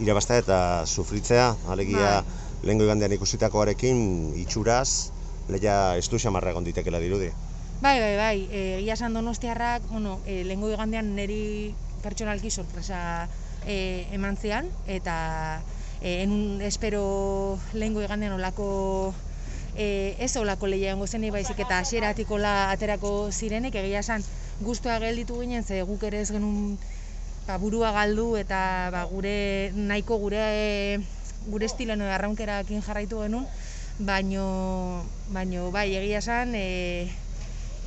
Irabaztea 0.00 0.40
eta 0.42 0.58
sufritzea, 0.86 1.54
alegia, 1.70 2.20
bai 2.22 2.42
lehenko 2.64 2.86
igandean 2.86 3.12
ikusitakoarekin 3.18 3.98
itxuraz, 4.40 5.10
leia 5.52 5.96
estu 6.00 6.18
xamarra 6.18 6.54
egon 6.54 6.64
ditekela 6.64 7.00
dirudi. 7.02 7.28
Bai, 7.80 7.98
bai, 8.00 8.16
bai, 8.16 8.38
e, 8.50 8.78
egia 8.78 8.94
esan 8.94 9.12
donostiarrak, 9.12 9.82
bueno, 9.90 10.20
e, 10.24 10.44
lehenko 10.46 10.70
igandean 10.70 11.10
niri 11.16 11.74
pertsonalki 12.04 12.50
sorpresa 12.50 13.28
e, 13.66 14.06
eman 14.14 14.38
zean, 14.38 14.70
eta 14.86 15.60
e, 16.00 16.22
enun 16.22 16.62
espero 16.62 17.58
lehenko 17.74 18.04
igandean 18.04 18.36
olako 18.38 19.12
e, 19.74 20.14
ez 20.22 20.30
olako 20.38 20.70
leia 20.70 20.92
egongo 20.92 21.08
zen 21.10 21.26
baizik 21.34 21.58
eta 21.60 21.80
hasieratik 21.82 22.30
aterako 22.30 23.30
zirenik, 23.32 23.74
egia 23.74 24.00
esan 24.00 24.22
guztua 24.60 24.98
gelditu 25.00 25.40
ginen, 25.40 25.64
ze 25.64 25.82
guk 25.82 26.02
ere 26.04 26.20
ez 26.22 26.30
genuen 26.30 26.78
ba, 27.46 27.58
burua 27.58 27.90
galdu 27.92 28.36
eta 28.36 28.88
ba, 28.92 29.04
gure 29.04 29.72
nahiko 29.74 30.16
gure 30.18 30.38
e, 30.40 31.00
gure 31.50 31.66
estilo 31.66 31.96
no 31.96 32.04
arraunkerakin 32.04 32.80
jarraitu 32.80 33.20
genuen, 33.20 33.46
baino 33.98 35.04
baino 35.28 35.70
bai 35.70 35.90
egia 35.94 36.18
esan 36.18 36.54
e, 36.54 37.10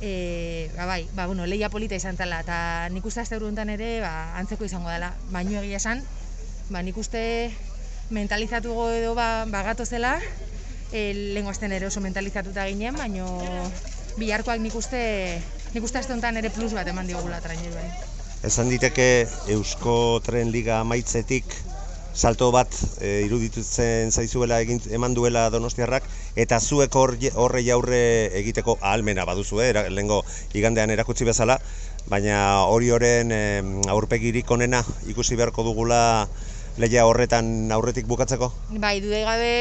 e, 0.00 0.70
ba, 0.76 0.86
bai, 0.86 1.08
ba, 1.14 1.26
bueno, 1.26 1.46
leia 1.46 1.70
polita 1.70 1.96
izan 1.96 2.16
zela 2.16 2.40
eta 2.44 2.88
nik 2.90 3.04
uste 3.04 3.20
azte 3.20 3.36
ere 3.36 4.00
ba, 4.00 4.34
antzeko 4.38 4.64
izango 4.64 4.90
dela, 4.90 5.14
baino 5.30 5.60
egia 5.60 5.76
esan 5.76 6.02
ba, 6.70 6.82
nik 6.82 6.96
uste 6.96 7.50
mentalizatu 8.10 8.72
edo 8.90 9.14
ba, 9.14 9.44
ba 9.46 9.74
zela 9.84 10.18
e, 10.92 11.32
lehenko 11.34 11.52
ere 11.60 11.86
oso 11.86 12.00
mentalizatuta 12.00 12.66
ginen, 12.66 12.96
baino 12.96 13.26
biharkoak 14.16 14.60
nik 14.60 14.74
uste 14.74 15.40
nik 15.74 15.84
uste 15.84 15.98
azte 15.98 16.14
ere 16.14 16.50
plus 16.50 16.72
bat 16.72 16.86
eman 16.86 17.06
diogula 17.06 17.40
trainer 17.40 17.70
bai. 17.74 17.90
Esan 18.42 18.68
diteke 18.70 19.26
Eusko 19.48 20.20
Tren 20.24 20.52
Liga 20.52 20.84
maitzetik 20.84 21.44
salto 22.18 22.50
bat 22.50 22.66
e, 22.98 23.22
iruditzen 23.28 24.10
zaizuela 24.10 24.58
egin 24.64 24.80
eman 24.90 25.14
duela 25.14 25.44
Donostiarrak 25.54 26.06
eta 26.34 26.58
zuek 26.58 26.96
horre 26.98 27.62
jaurre 27.62 28.00
egiteko 28.40 28.74
ahalmena 28.80 29.24
baduzu 29.28 29.60
eh? 29.62 29.70
Lengo 29.94 30.24
igandean 30.58 30.90
erakutsi 30.90 31.28
bezala 31.28 31.60
baina 32.10 32.64
hori 32.66 32.90
oren 32.90 33.30
e, 33.30 33.42
aurpegirik 33.94 34.50
onena 34.50 34.82
ikusi 35.06 35.38
beharko 35.38 35.62
dugula 35.62 36.00
leia 36.78 37.06
horretan 37.06 37.70
aurretik 37.74 38.10
bukatzeko? 38.10 38.50
Bai 38.82 38.98
dudai 39.04 39.22
gabe 39.22 39.54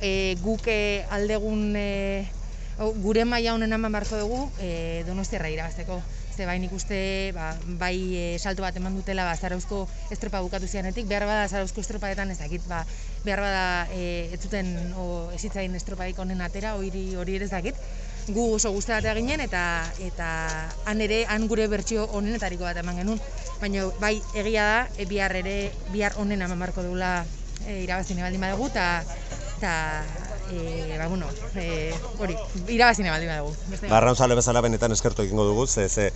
e, 0.00 0.12
guk 0.40 0.72
e, 0.72 1.04
aldegun 1.12 1.76
e, 1.76 2.24
gure 3.04 3.28
maila 3.28 3.58
honen 3.58 3.76
eman 3.76 3.92
beharko 3.92 4.24
dugu 4.24 4.40
e, 4.56 5.04
Donostiarra 5.04 5.52
irabazteko 5.52 6.00
ze 6.36 6.46
bai 6.46 6.58
nik 6.58 6.72
uste 6.72 7.32
ba, 7.34 7.54
bai 7.78 7.96
e, 8.16 8.38
salto 8.38 8.62
bat 8.62 8.76
eman 8.76 8.94
dutela 8.96 9.24
ba, 9.24 9.36
zarauzko 9.36 9.86
estropa 10.10 10.40
bukatu 10.40 10.68
zianetik, 10.68 11.08
behar 11.10 11.26
bada 11.26 11.48
zarauzko 11.48 11.82
estropaetan 11.82 12.30
ez 12.30 12.38
dakit, 12.38 12.62
ba, 12.70 12.84
behar 13.24 13.42
bada 13.44 13.64
e, 13.92 14.30
ez 14.32 14.40
zuten 14.40 14.70
o, 14.96 15.30
ezitzain 15.36 15.74
estropaik 15.74 16.18
honen 16.18 16.40
atera, 16.40 16.76
hori 16.78 17.14
hori 17.18 17.36
ere 17.40 17.48
ez 17.48 17.52
dakit, 17.52 17.76
gu 18.30 18.46
oso 18.54 18.70
guztatea 18.72 19.14
ginen 19.18 19.40
eta 19.42 19.64
eta 19.98 20.30
han 20.86 21.00
ere 21.00 21.24
han 21.26 21.48
gure 21.50 21.66
bertsio 21.72 22.06
honenetariko 22.06 22.64
bat 22.68 22.78
eman 22.82 23.02
genuen, 23.02 23.20
baina 23.60 23.88
bai 24.00 24.16
egia 24.34 24.66
da, 24.66 24.80
e, 24.96 25.06
bihar 25.10 25.36
ere 25.42 25.72
bihar 25.90 26.16
honen 26.16 26.42
eman 26.46 26.58
barko 26.66 26.86
dugula 26.86 27.24
e, 27.66 27.82
irabazine 27.84 28.22
baldin 28.22 28.46
badugu 28.46 28.70
eta 28.70 28.86
e, 30.52 30.98
ba, 30.98 31.06
bueno, 31.08 31.26
e, 31.54 31.92
hori, 32.18 32.36
irabazine 32.68 33.10
baldin 33.10 33.30
badugu. 33.30 33.54
Barraunzale 33.88 34.36
bezala 34.38 34.62
benetan 34.64 34.92
eskertu 34.92 35.24
egingo 35.24 35.44
dugu, 35.48 35.66
ze, 35.66 35.88
ze 35.88 36.10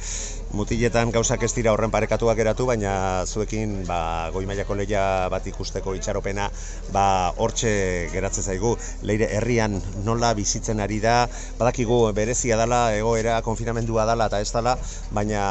mutiletan 0.52 1.12
gauzak 1.14 1.42
ez 1.46 1.52
dira 1.54 1.72
horren 1.72 1.92
parekatuak 1.94 2.36
geratu, 2.38 2.66
baina 2.66 3.24
zuekin 3.26 3.82
ba, 3.88 4.30
goi 4.34 4.44
mailako 4.50 4.76
leia 4.78 5.04
bat 5.32 5.46
ikusteko 5.46 5.94
itxaropena 5.98 6.50
ba, 6.92 7.06
hortxe 7.36 7.74
geratzen 8.12 8.44
zaigu. 8.44 8.74
Leire, 9.02 9.30
herrian 9.38 9.80
nola 10.04 10.34
bizitzen 10.34 10.80
ari 10.80 11.00
da, 11.04 11.24
badakigu 11.58 12.00
berezia 12.16 12.58
dela, 12.60 12.86
egoera, 12.96 13.40
konfinamendua 13.42 14.06
dela 14.10 14.30
eta 14.30 14.40
ez 14.44 14.52
dela, 14.52 14.78
baina 15.14 15.44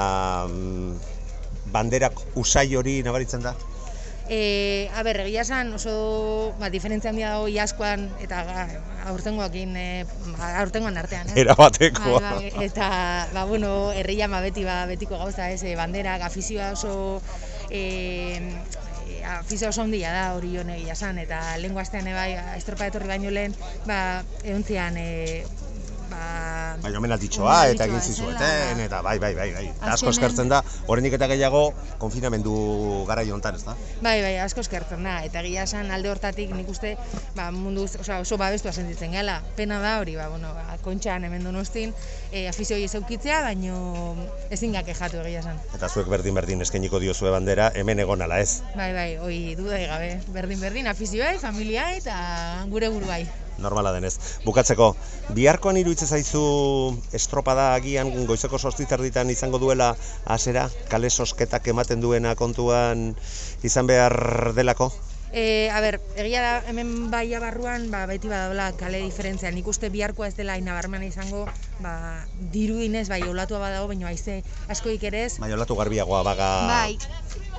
mm, 0.48 1.14
banderak 1.74 2.20
usai 2.40 2.70
hori 2.76 3.02
nabaritzen 3.06 3.44
da? 3.46 3.56
E, 4.30 4.90
a 4.96 5.04
ber, 5.04 5.20
egia 5.28 5.44
esan 5.44 5.74
oso 5.76 6.56
ba, 6.60 6.70
diferentzia 6.72 7.12
handia 7.12 7.34
dago 7.36 7.50
iaskoan 7.52 8.06
eta 8.24 8.44
aurtengoakin, 9.12 9.76
e, 9.76 10.06
aurtengoan 10.62 10.98
artean. 10.98 11.28
Eh? 11.34 11.42
Era 11.44 11.56
bateko. 11.60 12.22
Ba, 12.24 12.38
eta, 12.64 12.88
ba, 13.34 13.44
bueno, 13.50 13.92
herria 13.92 14.30
ma 14.32 14.40
beti, 14.44 14.64
ba, 14.64 14.86
betiko 14.88 15.20
gauza, 15.20 15.50
ez, 15.52 15.64
e, 15.68 15.76
bandera, 15.76 16.16
afizioa 16.24 16.72
oso, 16.72 17.22
e, 17.70 18.40
afizioa 19.40 19.74
oso 19.76 19.84
ondia 19.84 20.14
da 20.16 20.24
hori 20.38 20.56
hone 20.58 20.80
egia 20.80 20.96
esan, 20.96 21.20
eta 21.20 21.42
lehen 21.60 21.76
guaztean, 21.76 22.08
bai, 22.16 22.32
estropa 22.56 22.88
etorri 22.88 23.12
baino 23.12 23.34
lehen, 23.34 23.56
ba, 23.90 24.24
eguntzean, 24.46 24.98
e, 24.98 25.44
ba... 26.14 26.78
Bai, 26.84 26.92
omenalditxoa, 26.98 27.58
eta 27.72 27.86
egin 27.88 28.02
zizueten, 28.02 28.80
eta 28.84 29.02
bai, 29.06 29.16
bai, 29.22 29.32
bai, 29.38 29.50
bai. 29.54 29.66
Eta 29.70 29.92
asko 29.94 30.10
Azkenen- 30.10 30.14
eskertzen 30.18 30.50
da, 30.52 30.62
oraindik 30.92 31.14
eta 31.18 31.28
gehiago, 31.32 31.62
konfinamendu 32.02 32.54
gara 33.08 33.22
honetan, 33.24 33.56
ez 33.56 33.64
da? 33.68 33.76
Bai, 34.02 34.16
bai, 34.26 34.34
asko 34.44 34.64
eskertzen 34.64 35.04
da, 35.06 35.20
eta 35.28 35.44
egia 35.46 35.64
esan 35.68 35.92
alde 35.96 36.10
hortatik 36.12 36.52
nik 36.56 36.70
uste 36.70 36.96
ba, 37.38 37.50
mundu, 37.52 37.86
osea, 37.86 38.20
oso 38.26 38.38
babestua 38.42 38.74
sentitzen 38.74 39.14
gela. 39.16 39.38
Pena 39.56 39.80
da 39.84 40.00
hori, 40.02 40.16
ba, 40.20 40.28
bueno, 40.34 40.54
ba, 40.58 40.78
kontxan 40.84 41.24
hemen 41.30 41.44
donostin, 41.46 41.94
e, 42.32 42.48
afizio 42.50 42.76
hori 42.76 42.88
zeukitzea, 42.90 43.42
baino 43.46 44.16
ezin 44.52 44.74
gake 44.76 44.94
jatu 44.98 45.22
egia 45.24 45.40
esan. 45.46 45.62
Eta 45.78 45.90
zuek 45.90 46.10
berdin-berdin 46.12 46.62
eskainiko 46.66 47.00
diozue 47.00 47.32
bandera, 47.32 47.72
hemen 47.76 48.00
egon 48.04 48.22
ala 48.26 48.42
ez. 48.44 48.62
Bai, 48.76 48.92
bai, 48.98 49.10
hoi 49.24 49.56
dudai 49.60 49.86
gabe, 49.88 50.12
berdin-berdin, 50.36 50.88
afizioai, 50.92 51.38
familiai 51.40 51.98
eta 52.02 52.18
gure 52.70 52.90
buruai. 52.90 53.24
Normala 53.64 53.94
denez. 53.96 54.14
Bukatzeko, 54.46 54.90
biharkoan 55.38 55.80
iruditzen 55.82 56.12
zaizu 56.12 56.44
estropada 57.16 57.72
agian 57.78 58.12
goizeko 58.30 58.60
sortziterditan 58.60 59.32
izango 59.34 59.62
duela 59.64 59.94
hasera, 60.26 60.68
kale 60.92 61.10
sosketak 61.10 61.72
ematen 61.74 62.04
duena 62.04 62.36
kontuan 62.36 63.14
izan 63.64 63.90
behar 63.90 64.54
delako? 64.60 64.92
E, 65.34 65.72
a 65.74 65.82
ber, 65.82 65.98
egia 66.14 66.44
da 66.46 66.52
hemen 66.70 67.10
baia 67.10 67.40
barruan 67.42 67.88
ba, 67.90 68.04
beti 68.06 68.30
badaula 68.30 68.68
kale 68.78 69.00
diferentzia. 69.02 69.50
Nik 69.50 69.66
uste 69.66 69.90
biharkoa 69.90 70.30
ez 70.30 70.36
dela 70.38 70.60
inabarmena 70.62 71.08
izango, 71.10 71.48
ba, 71.82 72.22
dirudinez, 72.54 73.08
bai, 73.10 73.24
olatua 73.26 73.58
badago, 73.58 73.90
baina 73.90 74.12
haize 74.12 74.44
askoik 74.70 75.02
ere 75.10 75.26
ez. 75.26 75.40
Bai, 75.42 75.50
olatu 75.58 75.74
garbiagoa 75.80 76.22
baga... 76.22 76.50
Bai. 76.70 77.00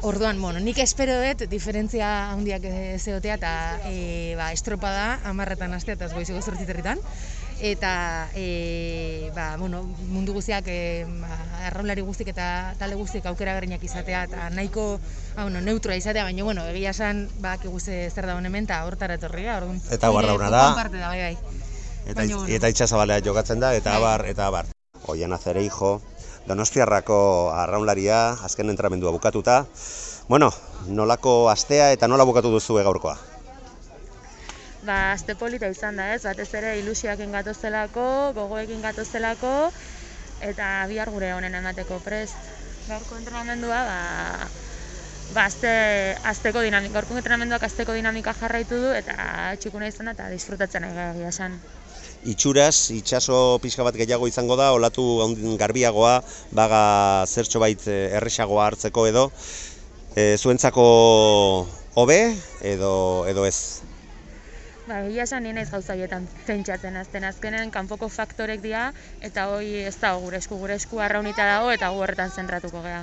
Orduan, 0.07 0.39
bueno, 0.39 0.61
nik 0.63 0.79
espero 0.79 1.17
dut 1.19 1.49
diferentzia 1.51 2.31
handiak 2.31 2.63
ez 2.71 3.03
egotea 3.09 3.41
eta 3.41 3.53
e, 3.91 4.35
ba, 4.39 4.53
estropada 4.55 5.19
amarretan 5.27 5.75
astea 5.75 5.99
eta 5.99 6.07
ez 6.07 6.15
goizeko 6.15 6.45
zortziterritan. 6.45 7.03
Eta, 7.61 8.29
e, 8.35 9.31
ba, 9.35 9.57
bueno, 9.57 9.83
mundu 10.11 10.35
guztiak, 10.35 10.67
e, 10.67 11.07
ba, 11.21 11.39
arraunlari 11.69 12.03
guztik 12.03 12.29
eta 12.35 12.75
talde 12.79 12.99
guztiek 12.99 13.27
aukera 13.31 13.55
berriak 13.55 13.83
izatea 13.87 14.25
eta 14.29 14.49
nahiko 14.51 14.99
ba, 15.37 15.45
bueno, 15.45 15.61
neutroa 15.61 15.97
izatea, 15.97 16.25
baina, 16.25 16.45
bueno, 16.45 16.67
egia 16.69 16.91
esan, 16.91 17.29
ba, 17.41 17.57
guzti 17.63 18.11
zer 18.11 18.27
da 18.27 18.37
hemen 18.39 18.65
eta 18.65 18.83
hortara 18.85 19.19
etorria, 19.21 19.59
orduan. 19.63 19.81
Eta 19.91 20.11
nire 20.11 20.21
barrauna 20.21 20.51
da. 20.51 20.65
da, 20.91 21.09
bai, 21.09 21.21
bai. 21.21 21.37
Eta, 22.05 22.21
Baina, 22.21 22.37
bueno. 22.37 22.55
eta 22.55 22.69
itxasabalea 22.69 23.23
jokatzen 23.25 23.61
da, 23.61 23.75
eta 23.75 23.95
Bai. 23.95 24.03
abar, 24.03 24.27
eta 24.29 24.47
abar. 24.47 24.67
Oian 25.07 25.33
Azereijo, 25.33 26.01
Donostiarrako 26.45 27.53
arraunlaria, 27.57 28.37
azken 28.45 28.69
entramendua 28.69 29.11
bukatuta. 29.15 29.65
Bueno, 30.29 30.51
nolako 30.89 31.49
astea 31.49 31.93
eta 31.93 32.09
nola 32.09 32.25
bukatu 32.29 32.53
duzu 32.53 32.77
gaurkoa? 32.85 33.17
Ba, 34.85 35.15
aste 35.15 35.33
polita 35.33 35.69
izan 35.73 35.97
da 35.97 36.11
ez, 36.13 36.21
batez 36.27 36.51
ere 36.59 36.75
ilusioakin 36.77 37.31
gatozelako, 37.33 38.05
gogoekin 38.37 38.83
gatozelako, 38.85 39.53
eta 40.45 40.67
bihar 40.91 41.09
gure 41.15 41.31
honen 41.33 41.57
emateko 41.57 42.03
prest. 42.05 42.51
Gaurko 42.85 43.17
entrenamendua, 43.17 43.79
ba, 43.89 44.49
ba 45.33 45.47
azte, 45.49 45.71
azteko 46.29 46.61
dinamika, 46.67 46.99
gaurko 46.99 47.17
entrenamenduak 47.17 47.65
azteko 47.65 47.97
dinamika 47.97 48.35
jarraitu 48.37 48.83
du, 48.83 48.91
eta 48.93 49.55
txukuna 49.63 49.89
izan 49.89 50.13
da, 50.13 50.17
eta 50.19 50.29
disfrutatzen 50.35 50.85
egia 50.91 51.33
esan. 51.33 51.57
Itxuraz, 52.29 52.91
itxaso 52.93 53.41
pixka 53.65 53.89
bat 53.89 53.97
gehiago 53.97 54.29
izango 54.29 54.61
da, 54.61 54.69
olatu 54.77 55.07
garbiagoa, 55.61 56.19
baga 56.53 56.85
zertxo 57.25 57.65
bait 57.65 57.89
eh, 57.89 58.19
erresagoa 58.21 58.69
hartzeko 58.69 59.09
edo. 59.09 59.31
E, 60.15 60.37
zuentzako 60.37 60.85
hobe 61.97 62.21
edo, 62.61 62.95
edo 63.33 63.49
ez? 63.49 63.81
Ba, 64.85 64.99
egia 65.09 65.25
esan 65.25 65.47
nien 65.47 65.57
ez 65.57 65.71
gauza 65.73 65.95
horietan 65.95 66.27
pentsatzen 66.45 66.97
azten 67.01 67.25
azkenen 67.25 67.71
kanpoko 67.73 68.11
faktorek 68.13 68.61
dira 68.61 68.91
eta 69.25 69.47
hoi 69.49 69.87
ez 69.89 69.95
dago 69.97 70.21
gure 70.27 70.37
esku, 70.43 70.59
gure 70.61 70.77
esku 70.77 70.99
arraunita 71.01 71.47
dago 71.49 71.71
eta 71.73 71.89
gu 71.89 72.03
horretan 72.05 72.29
zentratuko 72.29 72.83
gea. 72.85 72.99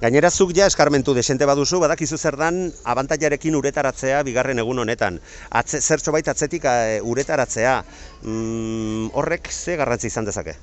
Gainera 0.00 0.30
zuk 0.30 0.52
ja 0.56 0.68
eskarmentu 0.70 1.12
desente 1.16 1.48
baduzu, 1.50 1.80
badakizu 1.82 2.16
zer 2.16 2.36
dan 2.38 2.60
abantailarekin 2.92 3.58
uretaratzea 3.58 4.22
bigarren 4.28 4.62
egun 4.62 4.78
honetan. 4.84 5.18
Atze, 5.50 5.80
zertxo 5.80 6.14
bait 6.14 6.30
atzetik 6.30 6.64
e, 6.64 7.00
uretaratzea. 7.02 7.74
Mm, 8.22 9.10
horrek 9.10 9.50
ze 9.50 9.76
garrantzi 9.82 10.12
izan 10.14 10.30
dezake? 10.30 10.54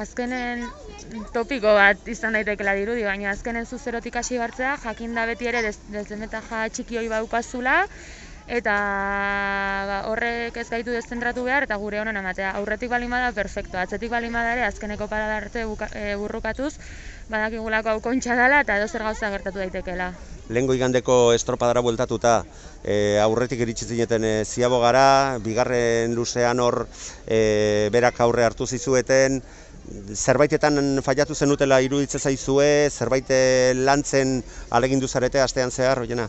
Azkenen 0.00 0.64
topiko 1.34 1.76
bat 1.76 2.08
izan 2.08 2.32
daitekela 2.38 2.74
dirudi, 2.80 3.04
baina 3.04 3.30
azkenen 3.34 3.68
zuzerotik 3.68 4.16
hasi 4.16 4.40
hartzea, 4.40 4.76
jakin 4.82 5.14
da 5.14 5.28
beti 5.28 5.52
ere 5.52 5.62
des, 5.68 5.76
deslemetaja 5.92 6.64
txiki 6.72 6.98
hori 6.98 7.12
baukazula, 7.12 7.84
eta 8.50 8.74
ba, 9.86 9.98
horrek 10.10 10.56
ez 10.58 10.66
gaitu 10.68 10.90
deszentratu 10.90 11.44
behar 11.46 11.68
eta 11.68 11.78
gure 11.78 12.00
honen 12.02 12.18
ematea. 12.18 12.50
Aurretik 12.58 12.90
balin 12.90 13.12
bada, 13.14 13.30
perfecto. 13.32 13.78
Atzetik 13.78 14.10
balin 14.10 14.34
bada 14.34 14.56
ere, 14.56 14.64
azkeneko 14.66 15.06
parada 15.06 15.36
arte 15.38 15.62
e, 15.62 16.16
burrukatuz, 16.18 16.74
badakigulako 17.30 17.94
hau 17.94 18.00
kontxa 18.02 18.34
dela 18.34 18.60
eta 18.66 18.80
edo 18.80 18.88
zer 18.90 19.06
gauza 19.06 19.30
gertatu 19.30 19.62
daitekeela. 19.62 20.10
Lehengo 20.50 20.74
igandeko 20.74 21.32
estropadara 21.32 21.80
bueltatuta, 21.86 22.40
e, 22.82 23.20
aurretik 23.22 23.62
iritsi 23.62 23.86
zineten 23.86 24.26
e, 24.26 24.34
ziabogara, 24.44 25.38
bigarren 25.46 26.18
luzean 26.18 26.58
hor 26.58 26.88
e, 27.28 27.88
berak 27.94 28.18
aurre 28.26 28.48
hartu 28.48 28.66
zizueten, 28.66 29.40
zerbaitetan 30.10 30.98
fallatu 31.06 31.38
zenutela 31.38 31.80
iruditze 31.86 32.18
zaizue, 32.18 32.90
zerbait 32.90 33.30
e, 33.30 33.42
lantzen 33.78 34.40
alegindu 34.70 35.06
zarete 35.06 35.40
astean 35.40 35.70
zehar, 35.70 36.02
oiena? 36.02 36.26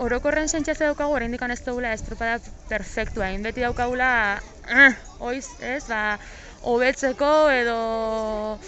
Orokorren 0.00 0.48
sentsazio 0.48 0.86
daukagu 0.86 1.12
oraindik 1.12 1.42
ez 1.42 1.60
dugula 1.64 1.92
estropada 1.92 2.38
perfektua, 2.68 3.26
hain 3.26 3.42
beti 3.42 3.60
daukagula 3.60 4.40
eh, 4.68 4.94
oiz, 5.20 5.48
ez, 5.60 5.84
ba, 5.88 6.18
hobetzeko 6.62 7.50
edo 7.50 8.58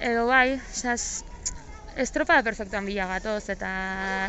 edo 0.00 0.26
bai, 0.26 0.58
osea, 0.72 0.96
estropada 1.96 2.42
perfektuan 2.42 2.84
bila 2.84 3.06
gatoz 3.06 3.48
eta 3.48 3.70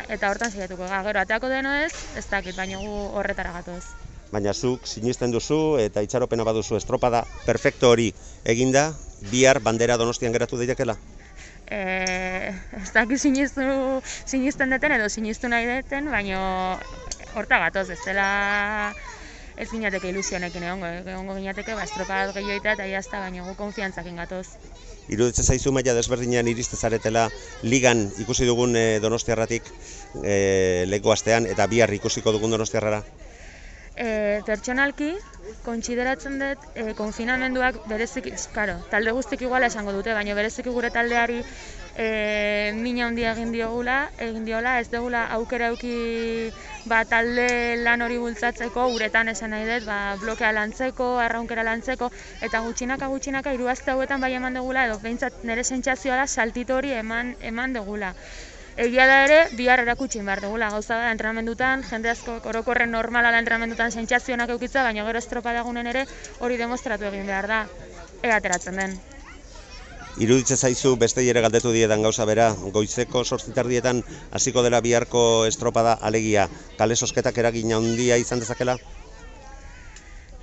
eta 0.08 0.30
hortan 0.30 0.52
saiatuko 0.52 0.86
ga. 0.86 1.02
Gero 1.02 1.20
ateako 1.20 1.50
deno 1.50 1.74
ez, 1.74 1.92
ez 2.16 2.26
dakit, 2.30 2.54
baina 2.56 2.78
gu 2.78 2.94
horretara 3.18 3.52
gatoz. 3.58 3.82
Baina 4.30 4.54
zuk 4.54 4.86
sinisten 4.86 5.34
duzu 5.34 5.78
eta 5.82 6.02
itxaropena 6.02 6.46
baduzu 6.46 6.78
estropada 6.78 7.24
perfecto 7.44 7.90
hori 7.90 8.12
eginda, 8.44 8.92
bihar 9.30 9.60
bandera 9.60 9.98
donostian 9.98 10.32
geratu 10.32 10.58
daitekela? 10.58 10.96
E, 11.66 12.54
ez 12.82 12.92
dakit 12.94 13.18
sinistu, 13.18 13.62
sinisten 14.24 14.70
deten 14.70 14.94
edo 14.94 15.08
sinistu 15.10 15.50
nahi 15.50 15.66
deten, 15.66 16.10
baina 16.14 16.78
horta 17.34 17.58
gatoz, 17.58 17.88
ez 17.90 17.98
dela 18.04 18.92
ez 19.56 19.66
ginateke 19.70 20.12
ilusionekin 20.12 20.62
egongo, 20.68 20.86
egongo 21.02 21.34
ginateke, 21.40 21.74
ba, 21.74 21.86
estropada 21.88 22.30
gehiago 22.36 22.54
egitea 22.54 22.76
eta 22.76 22.86
jazta, 22.90 23.20
baina 23.24 23.42
gu 23.46 23.56
konfiantzakin 23.58 24.22
gatoz. 24.22 24.46
Iruditzen 25.10 25.46
zaizu 25.46 25.72
maila 25.72 25.94
desberdinean 25.96 26.48
iriste 26.50 26.76
zaretela 26.76 27.28
ligan 27.62 28.06
ikusi 28.22 28.46
dugun 28.46 28.76
e, 28.76 28.86
donostiarratik 29.02 29.66
e, 30.22 30.84
leko 30.90 31.14
astean 31.14 31.46
eta 31.50 31.66
bihar 31.70 31.92
ikusiko 31.98 32.34
dugun 32.36 32.54
donostiarrara? 32.54 33.02
E, 33.96 34.42
pertsonalki, 34.44 35.14
kontsideratzen 35.64 36.34
dut, 36.42 36.64
e, 36.76 36.92
konfinamenduak 36.98 37.78
bereziki, 37.88 38.32
karo, 38.52 38.74
talde 38.92 39.14
guztik 39.16 39.44
iguala 39.46 39.70
esango 39.72 39.94
dute, 39.96 40.12
baina 40.12 40.34
bereziki 40.36 40.74
gure 40.74 40.90
taldeari 40.92 41.38
e, 41.96 42.72
mina 42.76 43.06
handia 43.06 43.30
egin 43.32 43.54
diogula, 43.54 43.94
egin 44.26 44.44
diola, 44.44 44.74
ez 44.82 44.90
dugula 44.92 45.22
aukera 45.38 45.70
euki 45.72 45.94
ba, 46.84 46.98
talde 47.08 47.46
lan 47.80 48.04
hori 48.04 48.18
bultzatzeko, 48.20 48.84
uretan 48.98 49.32
esan 49.32 49.56
nahi 49.56 49.64
dut, 49.70 49.86
ba, 49.88 49.98
blokea 50.20 50.52
lantzeko, 50.58 51.14
arraunkera 51.24 51.64
lantzeko, 51.64 52.10
eta 52.44 52.60
gutxinaka 52.66 53.08
gutxinaka 53.14 53.54
hiru 53.56 53.72
aste 53.72 53.94
hauetan 53.94 54.20
bai 54.20 54.34
eman 54.36 54.60
dugula, 54.60 54.84
edo 54.90 55.00
behintzat 55.06 55.40
nire 55.48 55.64
sentsazioa 55.64 56.20
da 56.20 56.28
saltito 56.28 56.76
hori 56.76 56.92
eman, 57.00 57.32
eman 57.40 57.72
dugula. 57.80 58.12
Egia 58.76 59.06
da 59.08 59.22
ere, 59.24 59.36
bihar 59.56 59.80
erakutsi 59.80 60.20
behar 60.20 60.42
dugula, 60.44 60.68
gauza 60.68 60.98
da, 61.00 61.10
entrenamendutan, 61.14 61.80
jende 61.88 62.10
asko 62.12 62.34
orokorren 62.50 62.90
normala 62.92 63.30
da 63.32 63.38
entrenamendutan 63.40 63.94
sentsazionak 63.94 64.52
eukitza, 64.52 64.82
baina 64.84 65.04
gero 65.06 65.22
estropadagunen 65.22 65.88
ere 65.92 66.02
hori 66.44 66.58
demostratu 66.60 67.08
egin 67.08 67.24
behar 67.24 67.48
da, 67.48 67.60
ea 68.20 68.36
ateratzen 68.36 68.76
den. 68.76 68.98
Iruditzen 70.20 70.60
zaizu 70.60 70.92
beste 71.00 71.24
ere 71.24 71.40
galdetu 71.40 71.72
diedan 71.72 72.04
gauza 72.04 72.28
bera, 72.28 72.50
goizeko 72.76 73.24
sortzitardietan 73.24 74.02
hasiko 74.36 74.64
dela 74.64 74.82
biharko 74.84 75.24
estropada 75.48 75.96
alegia, 76.10 76.46
kale 76.76 76.96
sosketak 76.96 77.40
eragin 77.40 77.72
handia 77.72 78.20
izan 78.20 78.44
dezakela? 78.44 78.76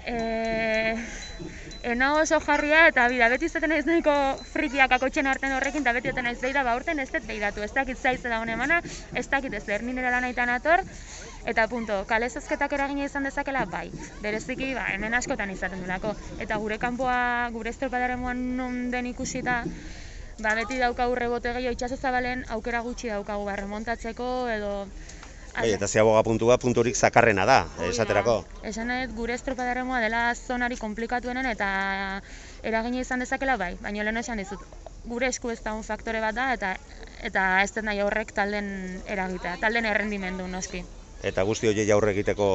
E, 0.09 0.17
ena 1.83 2.13
oso 2.15 2.39
jarria 2.39 2.87
eta 2.87 3.05
bida, 3.11 3.27
beti 3.29 3.49
izaten 3.49 3.73
naiz 3.73 3.83
nahiko 3.85 4.13
frikiak 4.53 4.95
akotxen 4.95 5.27
arten 5.27 5.51
horrekin, 5.51 5.83
eta 5.83 5.93
beti 5.97 6.09
eten 6.13 6.23
naiz 6.25 6.39
beida, 6.41 6.63
ba 6.63 6.75
urten 6.79 6.99
ez 7.03 7.09
dut 7.11 7.25
beidatu, 7.27 7.61
ez 7.61 7.73
dakit 7.75 7.99
zaiz 7.99 8.21
da 8.23 8.39
emana, 8.53 8.79
ez 9.13 9.27
dakit 9.29 9.53
ez 9.53 9.63
zer, 9.65 9.83
nire 9.83 10.11
lanaitan 10.11 10.49
ator, 10.49 10.85
eta 11.45 11.67
punto, 11.67 12.05
kale 12.07 12.29
zozketak 12.29 12.73
eragina 12.73 13.05
izan 13.05 13.27
dezakela, 13.27 13.65
bai, 13.65 13.89
bereziki, 14.21 14.73
ba, 14.73 14.87
hemen 14.93 15.13
askotan 15.13 15.51
izaten 15.51 15.83
dulako, 15.83 16.15
eta 16.39 16.55
gure 16.55 16.79
kanpoa, 16.79 17.49
gure 17.51 17.69
estropadaren 17.69 18.23
non 18.55 18.89
den 18.91 19.11
ikusita, 19.11 19.63
ba, 20.39 20.55
beti 20.55 20.79
daukagu 20.79 21.15
rebote 21.15 21.51
gehiago 21.53 21.75
itxaso 21.75 21.97
zabalen 21.97 22.45
aukera 22.49 22.81
gutxi 22.81 23.11
daukagu 23.11 23.45
ba, 23.45 23.55
remontatzeko 23.59 24.47
edo 24.49 24.87
Bai, 25.53 25.69
eta 25.75 25.87
ziaboga 25.87 26.23
puntua 26.25 26.57
punturik 26.57 26.95
zakarrena 26.97 27.45
da, 27.45 27.57
esaterako. 27.87 28.39
Esan 28.65 28.89
nahi 28.89 29.05
dut, 29.05 29.15
gure 29.19 29.35
estropadarremoa 29.37 29.99
dela 30.01 30.23
zonari 30.33 30.79
komplikatuenen 30.81 31.45
eta 31.51 31.67
eragina 32.63 33.03
izan 33.03 33.21
dezakela 33.21 33.57
bai, 33.61 33.75
baina 33.83 34.07
lehen 34.07 34.17
esan 34.23 34.41
dizut, 34.41 34.65
gure 35.05 35.29
esku 35.29 35.53
ez 35.53 35.59
daun 35.61 35.85
faktore 35.85 36.23
bat 36.25 36.35
da 36.35 36.49
eta 36.57 36.73
eta 37.23 37.45
ez 37.61 37.71
den 37.77 37.85
nahi 37.91 38.01
horrek 38.01 38.33
talden 38.35 38.67
eragitea, 39.05 39.55
talden 39.61 39.85
errendimendu 39.93 40.49
noski 40.49 40.83
eta 41.23 41.43
guzti 41.47 41.69
horiei 41.69 41.89
aurre 41.95 42.11
egiteko 42.11 42.47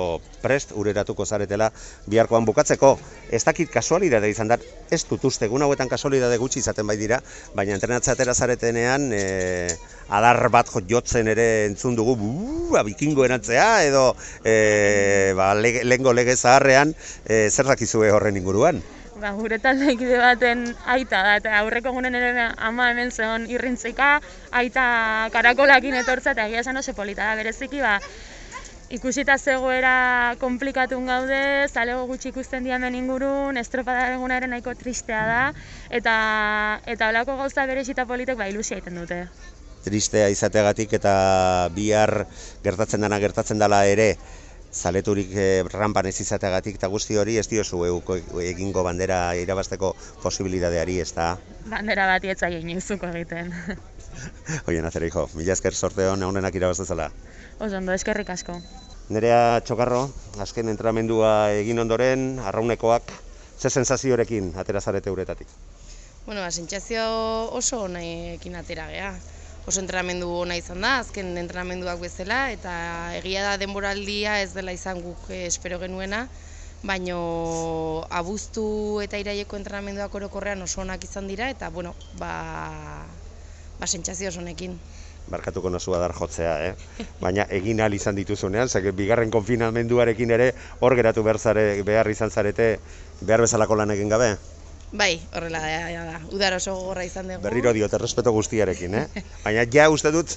prest 0.42 0.74
ureratuko 0.76 1.24
zaretela 1.24 1.70
biharkoan 2.06 2.44
bukatzeko. 2.48 2.92
Ez 3.32 3.42
dakit 3.44 3.72
kasualidade 3.72 4.28
izan 4.30 4.52
da, 4.52 4.58
ez 4.92 5.00
dut 5.08 5.24
uste, 5.24 5.48
egun 5.48 5.64
hauetan 5.64 5.88
kasualidade 5.88 6.36
gutxi 6.40 6.60
izaten 6.60 6.86
bai 6.86 6.98
dira, 7.00 7.20
baina 7.56 7.74
entrenatzatera 7.78 8.34
zaretenean 8.34 9.08
e, 9.12 9.22
adar 10.08 10.48
bat 10.50 10.68
jotzen 10.88 11.28
ere 11.28 11.66
entzun 11.66 11.96
dugu, 11.96 12.16
buu, 12.16 12.76
bikingo 12.84 13.24
erantzea, 13.24 13.84
edo 13.84 14.14
e, 14.44 15.32
ba, 15.36 15.54
lege, 15.54 15.84
lengo 15.84 16.12
lege 16.12 16.36
zaharrean, 16.36 16.94
e, 17.26 17.48
zer 17.50 17.66
dakizue 17.66 18.10
horren 18.10 18.36
inguruan? 18.36 18.82
Ba, 19.18 19.32
gure 19.34 19.58
taldeikide 19.58 20.18
baten 20.22 20.64
aita 20.86 21.22
da, 21.26 21.36
eta 21.40 21.58
aurreko 21.60 21.92
gunen 21.92 22.14
ere 22.14 22.48
ama 22.56 22.90
hemen 22.92 23.10
zeon 23.10 23.48
irrintzika, 23.50 24.20
aita 24.52 25.28
karakolakin 25.34 25.98
etortza, 26.04 26.36
eta 26.36 26.46
egia 26.46 26.62
esan 26.62 26.78
oso 26.78 26.94
polita 26.94 27.26
da, 27.26 27.34
bereziki, 27.40 27.82
ba, 27.82 27.98
ikusita 28.94 29.36
zegoera 29.36 30.36
komplikatun 30.40 31.10
gaude, 31.10 31.42
zalego 31.68 32.06
gutxi 32.08 32.30
ikusten 32.30 32.64
diamen 32.64 32.94
ingurun, 32.96 33.58
estropada 33.60 34.08
egunaren 34.14 34.54
nahiko 34.54 34.72
tristea 34.78 35.26
da, 35.28 35.44
eta 35.90 36.16
eta 36.86 37.12
holako 37.12 37.36
gauza 37.42 37.66
berezita 37.68 38.06
politek 38.08 38.38
ba 38.38 38.48
ilusia 38.48 38.78
egiten 38.78 39.02
dute. 39.02 39.24
Tristea 39.84 40.28
izateagatik 40.32 40.92
eta 40.98 41.68
bihar 41.74 42.26
gertatzen 42.64 43.00
dana 43.00 43.18
gertatzen 43.22 43.58
dela 43.58 43.84
ere, 43.86 44.16
zaleturik 44.72 45.30
eh, 45.32 45.64
rampan 45.72 46.06
ez 46.06 46.20
izateagatik 46.20 46.76
eta 46.76 46.88
guzti 46.92 47.16
hori 47.16 47.38
ez 47.38 47.46
diozu 47.48 47.80
egingo 48.42 48.82
bandera 48.84 49.34
irabasteko 49.36 49.94
posibilidadeari 50.22 50.98
ez 51.00 51.12
da? 51.14 51.36
Bandera 51.66 52.06
bat 52.06 52.24
ietza 52.24 52.48
izuko 52.48 53.06
egiten. 53.06 53.54
Oien, 54.68 54.84
azera, 54.84 55.06
hijo, 55.06 55.28
mila 55.34 55.52
esker 55.52 55.74
sorte 55.74 56.08
hon 56.08 56.22
egunenak 56.22 56.54
irabaztezala. 56.54 57.10
Oso 57.58 57.76
ondo, 57.76 57.92
eskerrik 57.92 58.30
asko. 58.30 58.58
Nerea 59.08 59.60
Txokarro, 59.64 60.10
azken 60.38 60.68
entramendua 60.68 61.50
egin 61.56 61.78
ondoren, 61.78 62.38
arraunekoak, 62.44 63.12
ze 63.58 63.70
sensaziorekin 63.70 64.52
atera 64.56 64.80
zarete 64.80 65.10
uretatik? 65.10 65.48
Bueno, 66.26 66.42
ba, 66.42 66.50
sentsazio 66.50 67.04
oso 67.56 67.82
honekin 67.86 68.56
atera 68.56 68.86
gea. 68.92 69.12
Oso 69.68 69.82
entrenamendu 69.84 70.30
ona 70.32 70.56
izan 70.56 70.80
da, 70.80 70.94
azken 71.02 71.34
entrenamenduak 71.36 71.98
bezala, 72.00 72.38
eta 72.54 72.72
egia 73.18 73.42
da 73.44 73.58
denboraldia 73.60 74.38
ez 74.40 74.54
dela 74.54 74.72
izan 74.72 75.02
guk 75.04 75.26
eh, 75.28 75.42
espero 75.50 75.76
genuena, 75.82 76.22
baino 76.88 77.18
abuztu 78.08 78.64
eta 79.04 79.20
iraieko 79.20 79.60
entrenamenduak 79.60 80.14
orokorrean 80.22 80.64
oso 80.64 80.80
onak 80.86 81.04
izan 81.04 81.28
dira, 81.28 81.50
eta 81.52 81.68
bueno, 81.68 81.92
ba, 82.16 82.32
ba 83.76 83.90
sentsazio 83.90 84.32
honekin 84.40 84.80
barkatuko 85.28 85.68
nozu 85.68 85.92
adar 85.92 86.14
jotzea, 86.16 86.52
eh? 86.70 87.04
Baina 87.20 87.44
egin 87.52 87.82
ahal 87.82 87.92
izan 87.92 88.16
dituzunean, 88.16 88.72
zake 88.72 88.94
bigarren 88.96 89.28
konfinamenduarekin 89.30 90.32
ere 90.32 90.54
hor 90.80 90.96
geratu 90.96 91.26
behar, 91.26 91.38
zare, 91.38 91.66
behar 91.84 92.08
izan 92.08 92.32
zarete 92.32 92.78
behar 93.20 93.44
bezalako 93.44 93.76
lan 93.76 93.92
egin 93.92 94.08
gabe? 94.08 94.36
Bai, 94.90 95.20
horrela 95.36 95.60
da, 95.60 96.04
da. 96.04 96.20
Udar 96.32 96.54
oso 96.56 96.72
gogorra 96.72 97.04
izan 97.04 97.28
dugu. 97.28 97.42
Berriro 97.44 97.74
diot, 97.76 97.92
errespeto 97.92 98.32
guztiarekin, 98.32 98.94
eh? 98.96 99.24
Baina 99.42 99.66
ja 99.68 99.88
uste 99.92 100.08
dut 100.14 100.32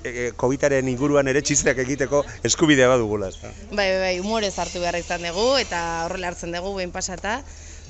eh, 0.00 0.30
COVID-aren 0.40 0.88
inguruan 0.88 1.28
ere 1.28 1.42
txisteak 1.44 1.82
egiteko 1.84 2.22
eskubidea 2.48 2.88
badugula, 2.88 3.28
ez 3.28 3.36
da? 3.42 3.52
Bai, 3.68 3.90
bai, 3.90 3.98
bai, 4.06 4.14
humorez 4.22 4.54
hartu 4.56 4.80
behar 4.80 4.96
izan 4.96 5.26
dugu 5.28 5.58
eta 5.60 5.82
horrela 6.06 6.32
hartzen 6.32 6.56
dugu 6.56 6.72
behin 6.78 6.94
pasata. 6.94 7.42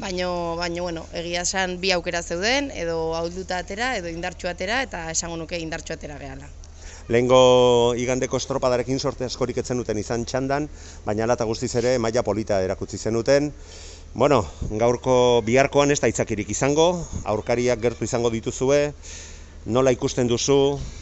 Baino, 0.02 0.56
baino, 0.58 0.82
bueno, 0.82 1.04
egia 1.14 1.44
esan 1.46 1.76
bi 1.78 1.92
aukera 1.94 2.24
zeuden, 2.24 2.72
edo 2.74 3.14
ahulduta 3.14 3.60
atera, 3.62 3.94
edo 4.00 4.10
indartxu 4.10 4.50
atera, 4.50 4.82
eta 4.82 5.04
esango 5.12 5.38
nuke 5.38 5.60
indartxu 5.62 5.94
atera 5.94 6.18
gehala. 6.18 6.50
Lehengo 7.12 7.94
igandeko 7.98 8.38
estropadarekin 8.38 8.98
sorte 8.98 9.26
askorik 9.26 9.58
etzen 9.62 9.78
duten 9.78 9.98
izan 9.98 10.24
txandan, 10.26 10.68
baina 11.06 11.26
alata 11.26 11.44
guztiz 11.44 11.74
ere 11.78 11.96
maila 11.98 12.22
polita 12.26 12.60
erakutsi 12.62 12.98
zenuten. 12.98 13.52
Bueno, 14.14 14.44
gaurko 14.68 15.40
biharkoan 15.40 15.90
ez 15.90 15.98
da 16.02 16.08
itzakirik 16.10 16.50
izango, 16.52 16.84
aurkariak 17.24 17.80
gertu 17.80 18.04
izango 18.04 18.28
dituzue, 18.28 18.92
nola 19.64 19.92
ikusten 19.94 20.28
duzu, 20.28 20.56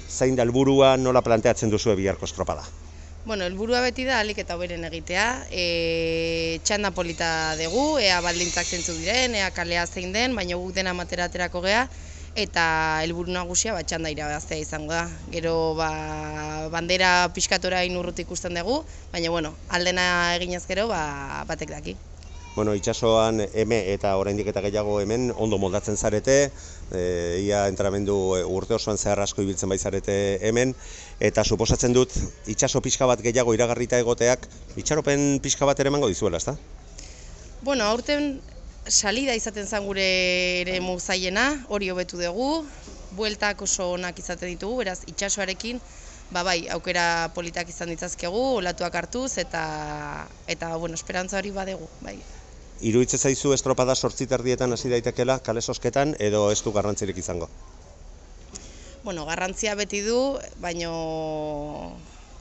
zein 0.06 0.36
da 0.38 0.44
helburua, 0.46 0.92
nola 0.96 1.22
planteatzen 1.26 1.72
duzue 1.72 1.96
biharko 1.98 2.28
estropada. 2.28 2.62
Bueno, 3.24 3.44
helburua 3.44 3.80
beti 3.82 4.04
da 4.06 4.20
alik 4.22 4.38
eta 4.38 4.54
hoberen 4.54 4.86
egitea. 4.86 5.24
E, 5.50 5.64
txanda 6.62 6.92
polita 6.94 7.56
dugu, 7.58 7.98
ea 7.98 8.20
baldintzak 8.22 8.70
zentzu 8.70 8.94
diren, 9.00 9.34
ea 9.34 9.50
kalea 9.56 9.88
zein 9.90 10.14
den, 10.14 10.38
baina 10.38 10.54
guk 10.60 10.70
dena 10.76 10.94
matera 10.94 11.26
aterako 11.26 11.64
gea. 11.66 11.88
Eta 12.38 12.64
helburu 13.02 13.34
nagusia 13.34 13.74
ba 13.74 13.82
txanda 13.82 14.12
irabaztea 14.14 14.62
izango 14.62 14.94
da. 14.94 15.02
Gero 15.34 15.74
ba, 15.74 15.90
bandera 16.70 17.10
pixkatora 17.34 17.82
inurrut 17.90 18.22
ikusten 18.22 18.54
dugu, 18.54 18.84
baina 19.10 19.34
bueno, 19.34 19.52
aldena 19.68 20.06
eginez 20.38 20.62
gero 20.70 20.86
ba, 20.94 21.02
batek 21.50 21.74
daki 21.74 21.96
bueno, 22.60 22.74
itxasoan 22.76 23.40
eme 23.56 23.78
eta 23.94 24.10
oraindik 24.20 24.50
eta 24.50 24.60
gehiago 24.60 24.98
hemen 25.00 25.30
ondo 25.32 25.56
moldatzen 25.56 25.96
zarete, 25.96 26.34
e, 26.92 27.04
ia 27.40 27.62
entramendu 27.72 28.16
e, 28.36 28.40
urte 28.44 28.74
osoan 28.76 28.98
zehar 29.00 29.22
asko 29.24 29.40
ibiltzen 29.40 29.70
bai 29.72 29.78
zarete 29.80 30.16
hemen, 30.44 30.74
eta 31.24 31.40
suposatzen 31.40 31.94
dut 31.96 32.12
itxaso 32.52 32.82
pixka 32.84 33.06
bat 33.08 33.22
gehiago 33.24 33.54
iragarrita 33.56 33.96
egoteak, 34.04 34.44
itxaropen 34.76 35.40
pixka 35.40 35.64
bat 35.70 35.80
ere 35.80 35.88
emango 35.88 36.10
dizuela, 36.12 36.36
ezta? 36.36 36.52
Bueno, 37.62 37.86
aurten 37.88 38.42
salida 38.84 39.32
izaten 39.38 39.64
zen 39.64 39.86
gure 39.88 40.04
ere 40.60 40.74
muzaiena, 40.84 41.46
hori 41.72 41.88
hobetu 41.88 42.20
dugu, 42.20 42.50
bueltak 43.16 43.64
oso 43.64 43.94
onak 43.94 44.20
izaten 44.20 44.52
ditugu, 44.52 44.82
beraz 44.82 44.98
itxasoarekin, 45.08 45.80
ba 46.28 46.44
bai, 46.44 46.58
aukera 46.76 47.30
politak 47.32 47.72
izan 47.72 47.88
ditzazkegu, 47.94 48.44
olatuak 48.58 49.00
hartuz, 49.00 49.30
eta, 49.40 49.64
eta 50.44 50.74
bueno, 50.76 51.00
esperantza 51.00 51.40
hori 51.40 51.56
badegu, 51.56 51.88
bai. 52.04 52.18
Iruitze 52.80 53.18
zaizu 53.18 53.52
estropada 53.52 53.94
sortzit 53.94 54.30
erdietan 54.32 54.72
hasi 54.72 54.88
daitekela 54.88 55.38
kale 55.44 55.60
sosketan 55.60 56.14
edo 56.18 56.46
ez 56.50 56.62
du 56.64 56.72
garrantzirik 56.72 57.18
izango? 57.20 57.48
Bueno, 59.02 59.24
garrantzia 59.26 59.74
beti 59.76 60.00
du, 60.04 60.16
baino 60.60 60.92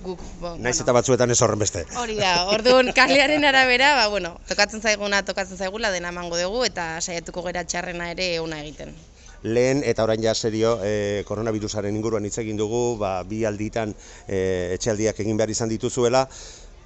guk... 0.03 0.23
Bo, 0.39 0.55
Naiz 0.59 0.77
eta 0.79 0.95
batzuetan 0.95 1.31
ez 1.31 1.39
horren 1.43 1.59
beste. 1.59 1.85
Hori 1.99 2.17
da, 2.19 2.33
orduan 2.51 2.91
kalearen 2.95 3.47
arabera, 3.47 3.93
ba, 3.95 4.07
bueno, 4.11 4.33
tokatzen 4.47 4.83
zaiguna, 4.83 5.21
tokatzen 5.27 5.59
zaigula, 5.59 5.91
dena 5.91 6.11
emango 6.15 6.39
dugu 6.39 6.65
eta 6.67 6.91
saiatuko 7.01 7.43
gera 7.47 7.63
txarrena 7.63 8.11
ere 8.15 8.31
ona 8.43 8.61
egiten. 8.63 8.95
Lehen 9.43 9.85
eta 9.87 10.03
orain 10.03 10.23
ja 10.23 10.33
serio 10.35 10.77
e, 10.83 11.23
koronavirusaren 11.27 11.95
inguruan 11.95 12.27
hitz 12.27 12.37
egin 12.43 12.59
dugu, 12.59 12.97
ba, 12.99 13.21
bi 13.23 13.45
alditan 13.47 13.95
e, 14.27 14.39
etxealdiak 14.75 15.19
egin 15.23 15.39
behar 15.39 15.51
izan 15.55 15.71
dituzuela, 15.71 16.25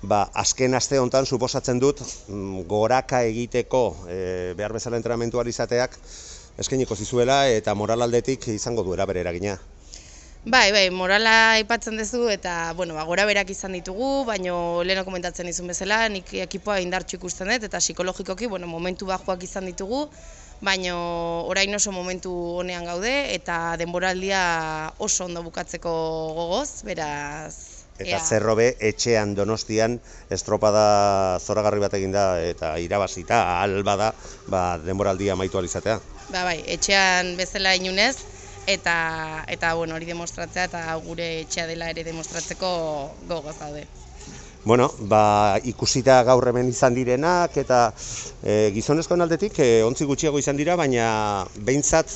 ba, 0.03 0.27
azken 0.33 0.75
aste 0.75 0.99
hontan 0.99 1.25
suposatzen 1.25 1.79
dut 1.79 2.03
mm, 2.03 2.65
goraka 2.67 3.23
egiteko 3.23 3.83
e, 4.07 4.53
behar 4.57 4.75
bezala 4.75 4.99
entrenamentu 4.99 5.41
izateak 5.47 5.97
eskeniko 6.59 6.95
zizuela 6.95 7.47
eta 7.49 7.73
moral 7.73 8.01
aldetik 8.01 8.47
izango 8.47 8.83
duera 8.83 9.05
bere 9.05 9.21
eragina. 9.21 9.57
Bai, 10.45 10.73
bai, 10.75 10.89
morala 10.91 11.53
aipatzen 11.55 11.95
duzu 11.97 12.27
eta, 12.27 12.73
bueno, 12.75 12.93
ba, 12.95 13.05
gora 13.07 13.23
berak 13.25 13.49
izan 13.49 13.71
ditugu, 13.71 14.25
baino 14.27 14.83
leheno 14.83 15.05
komentatzen 15.07 15.47
izun 15.47 15.71
bezala, 15.71 16.09
nik 16.11 16.33
ekipoa 16.33 16.81
indartxu 16.83 17.15
ikusten 17.15 17.47
dut 17.47 17.63
eta 17.63 17.79
psikologikoki, 17.79 18.49
bueno, 18.51 18.67
momentu 18.67 19.07
bajoak 19.07 19.45
izan 19.47 19.71
ditugu, 19.71 20.09
baino 20.59 20.97
orain 21.47 21.73
oso 21.75 21.95
momentu 21.95 22.33
honean 22.59 22.83
gaude 22.83 23.13
eta 23.33 23.77
denboraldia 23.79 24.41
oso 24.99 25.29
ondo 25.29 25.43
bukatzeko 25.47 25.93
gogoz, 26.35 26.83
beraz, 26.83 27.72
Eta 28.01 28.19
zerrobe 28.19 28.71
etxean 28.81 29.35
donostian 29.37 29.99
estropada 30.33 31.37
zoragarri 31.39 31.79
bat 31.83 31.93
eginda 31.93 32.41
eta 32.41 32.73
irabazita 32.81 33.61
alba 33.61 33.95
da 33.95 34.09
ba, 34.47 34.63
denboraldia 34.81 35.35
maitu 35.35 35.59
alizatea. 35.61 35.99
Ba, 36.31 36.43
bai, 36.43 36.63
etxean 36.65 37.35
bezala 37.37 37.75
inunez 37.77 38.15
eta, 38.65 39.43
eta 39.47 39.73
bueno, 39.75 39.95
hori 39.95 40.09
demostratzea 40.09 40.69
eta 40.71 40.85
gure 41.05 41.27
etxea 41.43 41.67
dela 41.69 41.91
ere 41.93 42.03
demostratzeko 42.07 42.71
gogoz 43.29 43.57
daude. 43.59 43.85
Bueno, 44.63 44.87
ba, 45.11 45.59
ikusita 45.67 46.21
gaur 46.23 46.47
hemen 46.47 46.69
izan 46.71 46.95
direnak 46.95 47.57
eta 47.59 47.89
e, 48.41 48.71
gizonezkoen 48.73 49.21
aldetik 49.21 49.59
e, 49.59 49.83
ontzi 49.83 50.07
gutxiago 50.07 50.39
izan 50.39 50.57
dira, 50.57 50.77
baina 50.79 51.43
behintzat 51.67 52.13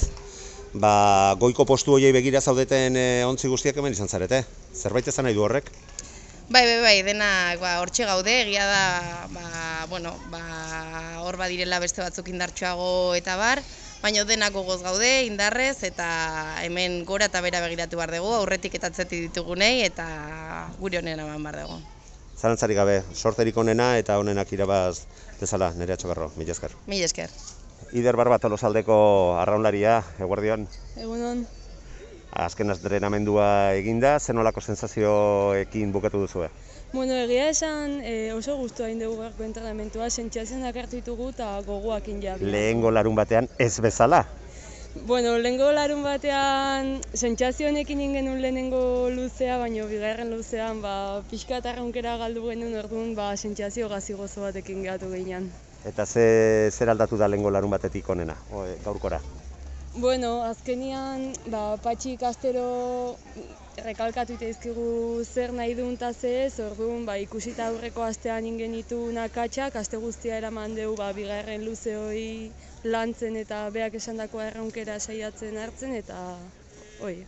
ba, 0.80 1.36
goiko 1.40 1.66
postu 1.66 1.98
hoiei 1.98 2.14
begira 2.16 2.42
zaudeten 2.42 2.96
e, 2.98 3.08
ontzi 3.26 3.50
guztiak 3.52 3.78
hemen 3.78 3.96
izan 3.96 4.10
zarete. 4.10 4.44
Zerbait 4.74 5.08
ezan 5.08 5.28
nahi 5.28 5.36
du 5.38 5.44
horrek? 5.46 5.72
Bai, 6.50 6.64
bai, 6.64 6.80
bai, 6.80 6.96
dena 7.04 7.28
ba, 7.60 7.74
hortxe 7.82 8.06
gaude, 8.08 8.32
egia 8.46 8.64
da, 8.70 9.28
ba, 9.34 9.86
bueno, 9.92 10.14
ba, 10.32 10.42
hor 11.26 11.36
badirela 11.36 11.82
beste 11.84 12.02
batzuk 12.02 12.30
indartsuago 12.32 13.16
eta 13.20 13.36
bar, 13.36 13.60
baina 14.00 14.24
denak 14.24 14.56
gogoz 14.56 14.80
gaude, 14.86 15.26
indarrez, 15.28 15.84
eta 15.84 16.08
hemen 16.64 17.04
gora 17.06 17.28
eta 17.28 17.44
bera 17.44 17.60
begiratu 17.66 18.00
behar 18.00 18.16
dugu, 18.16 18.32
aurretik 18.40 18.80
eta 18.80 18.94
atzetik 18.94 19.28
ditugunei, 19.28 19.84
eta 19.84 20.08
gure 20.80 21.02
honena 21.02 21.28
eman 21.28 21.44
behar 21.44 21.62
dugu. 21.66 21.82
Zalantzari 22.38 22.76
gabe, 22.78 23.02
sorterik 23.14 23.58
onena 23.58 23.96
eta 24.00 24.20
onenak 24.22 24.52
irabaz 24.54 25.04
dezala, 25.42 25.74
nire 25.76 25.98
atxokarro, 25.98 26.32
mila 26.38 26.56
esker. 26.56 26.80
Mila 26.88 27.10
esker. 27.10 27.34
Ider 27.94 28.16
Barba 28.20 28.38
tolosaldeko 28.40 28.98
arraunlaria, 29.40 30.02
eguerdion. 30.20 30.68
Egunon. 31.00 31.46
Azken 32.38 32.70
entrenamendua 32.70 33.74
eginda, 33.80 34.18
zen 34.20 34.38
olako 34.38 34.62
sensazioekin 34.62 35.94
bukatu 35.96 36.20
duzue? 36.26 36.50
Bueno, 36.92 37.16
egia 37.20 37.50
esan 37.52 38.00
e, 38.04 38.32
oso 38.34 38.58
guztu 38.60 38.86
hain 38.86 39.00
dugu 39.00 39.18
garko 39.22 39.44
entrenamentua, 39.44 40.10
sentsiatzen 40.10 40.62
dakartu 40.68 41.00
ditugu 41.00 41.32
eta 41.34 41.48
gogoak 41.66 42.08
inja. 42.14 42.36
Lehengo 42.42 42.92
larun 42.92 43.16
batean 43.16 43.50
ez 43.60 43.74
bezala? 43.84 44.26
Bueno, 45.06 45.38
lehengo 45.38 45.72
larun 45.72 46.04
batean 46.04 47.02
sentsazio 47.14 47.68
honekin 47.70 48.02
ingen 48.02 48.30
lehenengo 48.42 49.10
luzea, 49.14 49.58
baina 49.58 49.86
bigarren 49.86 50.32
luzean 50.32 50.82
ba, 50.82 51.24
pixka 51.30 51.60
eta 51.64 51.76
galdu 51.78 52.48
genuen 52.50 52.76
orduan 52.84 53.16
ba, 53.16 53.36
sentsazio 53.38 53.90
gazi 53.90 54.14
gozo 54.14 54.42
batekin 54.42 54.84
gehatu 54.84 55.12
gehinan. 55.12 55.52
Eta 55.88 56.06
ze, 56.06 56.70
zer 56.72 56.90
aldatu 56.92 57.18
da 57.18 57.30
lehengo 57.32 57.52
larun 57.54 57.72
batetik 57.72 58.10
onena, 58.10 58.36
o, 58.52 58.66
e, 58.68 58.76
gaurkora? 58.84 59.22
Bueno, 59.96 60.44
azkenian, 60.44 61.32
ba, 61.54 61.78
patxi 61.82 62.18
kastero 62.22 63.16
rekalkatu 63.86 64.36
izkigu 64.42 65.24
zer 65.24 65.54
nahi 65.54 65.76
duen 65.78 65.94
eta 65.96 66.12
ze 66.14 66.34
ez, 66.46 66.60
orduan 66.60 67.06
ba, 67.06 67.18
ikusita 67.18 67.68
aurreko 67.70 68.04
astean 68.04 68.46
ingen 68.46 68.74
ditu 68.74 69.00
nakatxak, 69.14 69.76
aste 69.76 69.98
guztia 69.98 70.38
eraman 70.38 70.76
dugu 70.76 70.98
ba, 70.98 71.12
bigarren 71.14 71.66
luze 71.66 71.96
hori 71.96 72.52
lantzen 72.84 73.38
eta 73.38 73.70
beak 73.70 73.96
esandako 74.02 74.42
erronkera 74.42 75.00
saiatzen 75.00 75.58
hartzen 75.58 75.94
eta 75.96 76.20
hoi. 77.02 77.26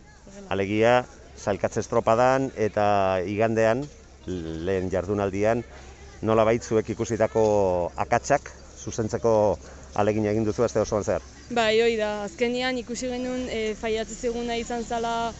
Alegia, 0.48 1.04
zailkatze 1.38 1.80
estropadan 1.80 2.50
eta 2.56 2.86
igandean, 3.26 3.86
lehen 4.26 4.90
jardunaldian, 4.92 5.64
nola 6.22 6.44
baitzuek 6.44 6.90
ikusitako 6.94 7.42
akatsak, 7.96 8.50
zuzentzeko 8.80 9.34
alegin 10.00 10.26
egin 10.30 10.44
duzu 10.44 10.64
azte 10.64 10.80
osoan 10.80 11.04
zehar? 11.04 11.24
Bai, 11.50 11.80
hoi 11.82 11.96
da, 11.98 12.10
azkenian 12.24 12.78
ikusi 12.78 13.08
genuen 13.10 13.48
e, 13.50 13.74
faiatze 13.78 14.14
zeguna 14.14 14.56
izan 14.60 14.84
zala 14.84 15.32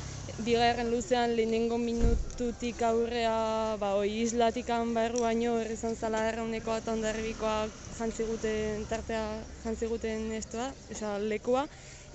bigarren 0.45 0.91
luzean 0.91 1.35
lehenengo 1.37 1.79
minututik 1.79 2.83
aurrea, 2.87 3.77
ba, 3.81 3.95
oi, 4.01 4.09
islatik 4.25 4.73
barru 4.95 5.21
baino, 5.21 5.61
izan 5.61 5.95
zala 5.97 6.27
errauneko 6.29 6.77
eta 6.77 6.93
ondarribikoa 6.93 7.69
jantziguten 7.99 8.87
tartea, 8.89 9.25
jantziguten 9.65 10.33
estua, 10.33 10.71
esa, 10.91 11.19
lekua, 11.19 11.67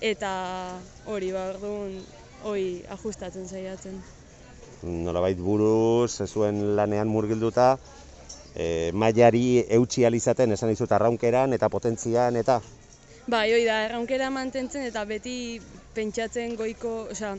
eta 0.02 0.80
hori, 1.06 1.32
ba, 1.32 1.50
orduan, 1.54 2.00
hori, 2.44 2.84
ajustatzen 2.90 3.48
saiatzen. 3.48 4.02
Nolabait 4.84 5.38
buruz, 5.38 6.22
zuen 6.28 6.76
lanean 6.76 7.08
murgilduta, 7.08 7.78
e, 8.56 8.92
mailari 8.94 9.66
eutxi 9.78 10.06
alizaten, 10.06 10.56
esan 10.56 10.72
dizut, 10.72 10.92
arraunkeran 10.92 11.54
eta 11.54 11.70
potentzian, 11.70 12.36
eta? 12.40 12.62
Bai, 13.28 13.52
hori 13.54 13.66
da, 13.66 13.84
erraunkera 13.88 14.30
mantentzen 14.30 14.86
eta 14.88 15.04
beti 15.10 15.60
pentsatzen 15.96 16.56
goiko, 16.60 17.08
osea, 17.12 17.36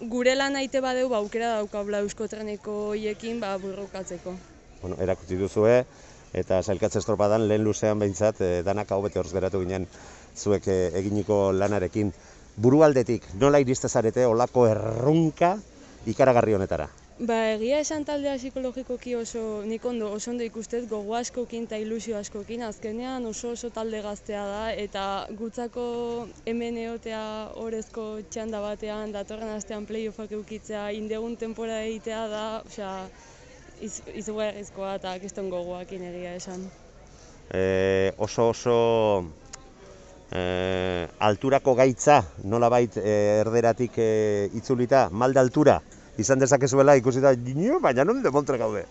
gure 0.00 0.34
lan 0.36 0.56
aite 0.56 0.80
badeu 0.84 1.08
ba 1.08 1.22
aukera 1.22 1.54
daukabla 1.56 2.02
euskotreneko 2.04 2.74
hoiekin 2.92 3.40
ba 3.40 3.56
burrukatzeko. 3.58 4.34
Bueno, 4.82 4.96
erakutsi 5.00 5.38
duzue 5.40 5.84
eta 6.36 6.60
sailkatze 6.62 6.98
estropadan 7.00 7.46
lehen 7.48 7.64
luzean 7.64 7.98
behintzat 7.98 8.40
e, 8.40 8.50
danak 8.62 8.92
hau 8.92 9.00
bete 9.02 9.18
horz 9.18 9.32
geratu 9.32 9.62
ginen 9.62 9.86
zuek 10.36 10.68
e, 10.68 10.76
eginiko 11.00 11.52
lanarekin. 11.52 12.12
Burualdetik, 12.56 13.24
nola 13.40 13.60
iriste 13.60 13.88
zarete 13.88 14.26
olako 14.26 14.66
errunka 14.68 15.56
ikaragarri 16.06 16.54
honetara? 16.56 16.88
Ba, 17.16 17.36
egia 17.54 17.78
esan 17.80 18.02
taldea 18.04 18.34
psikologikoki 18.36 19.14
oso, 19.16 19.62
nik 19.64 19.84
ondo, 19.88 20.10
oso 20.12 20.34
ondo 20.34 20.44
ikustez, 20.44 20.82
gogo 20.90 21.14
askokin 21.16 21.64
eta 21.64 21.78
ilusio 21.80 22.18
askokin, 22.18 22.60
azkenean 22.66 23.24
oso 23.24 23.54
oso 23.54 23.70
talde 23.72 24.02
gaztea 24.04 24.42
da, 24.44 24.66
eta 24.76 25.04
gutzako 25.38 25.86
hemen 26.44 26.76
eotea 26.82 27.22
orezko 27.56 28.04
txanda 28.28 28.60
batean, 28.60 29.16
datorren 29.16 29.54
astean 29.54 29.88
playoffak 29.88 30.36
eukitzea, 30.36 30.90
indegun 30.92 31.40
tempora 31.40 31.80
egitea 31.86 32.20
da, 32.28 32.44
osea, 32.68 32.92
iz, 33.80 33.94
izugarrizkoa 34.12 34.94
eta 35.00 35.16
kiston 35.24 35.48
gogoakin 35.48 36.04
egia 36.12 36.36
esan. 36.36 36.68
E, 37.48 38.12
oso 38.18 38.50
oso 38.52 38.78
e, 40.28 41.08
alturako 41.32 41.80
gaitza, 41.80 42.26
nolabait 42.44 43.00
e, 43.00 43.20
erderatik 43.40 44.02
e, 44.04 44.10
itzulita, 44.52 45.08
malde 45.08 45.40
altura, 45.40 45.80
izan 46.18 46.38
dezakezuela 46.38 46.96
ikusi 46.96 47.20
da 47.20 47.34
baina 47.80 48.04
non 48.04 48.22
demontre 48.22 48.58
gaude. 48.58 48.84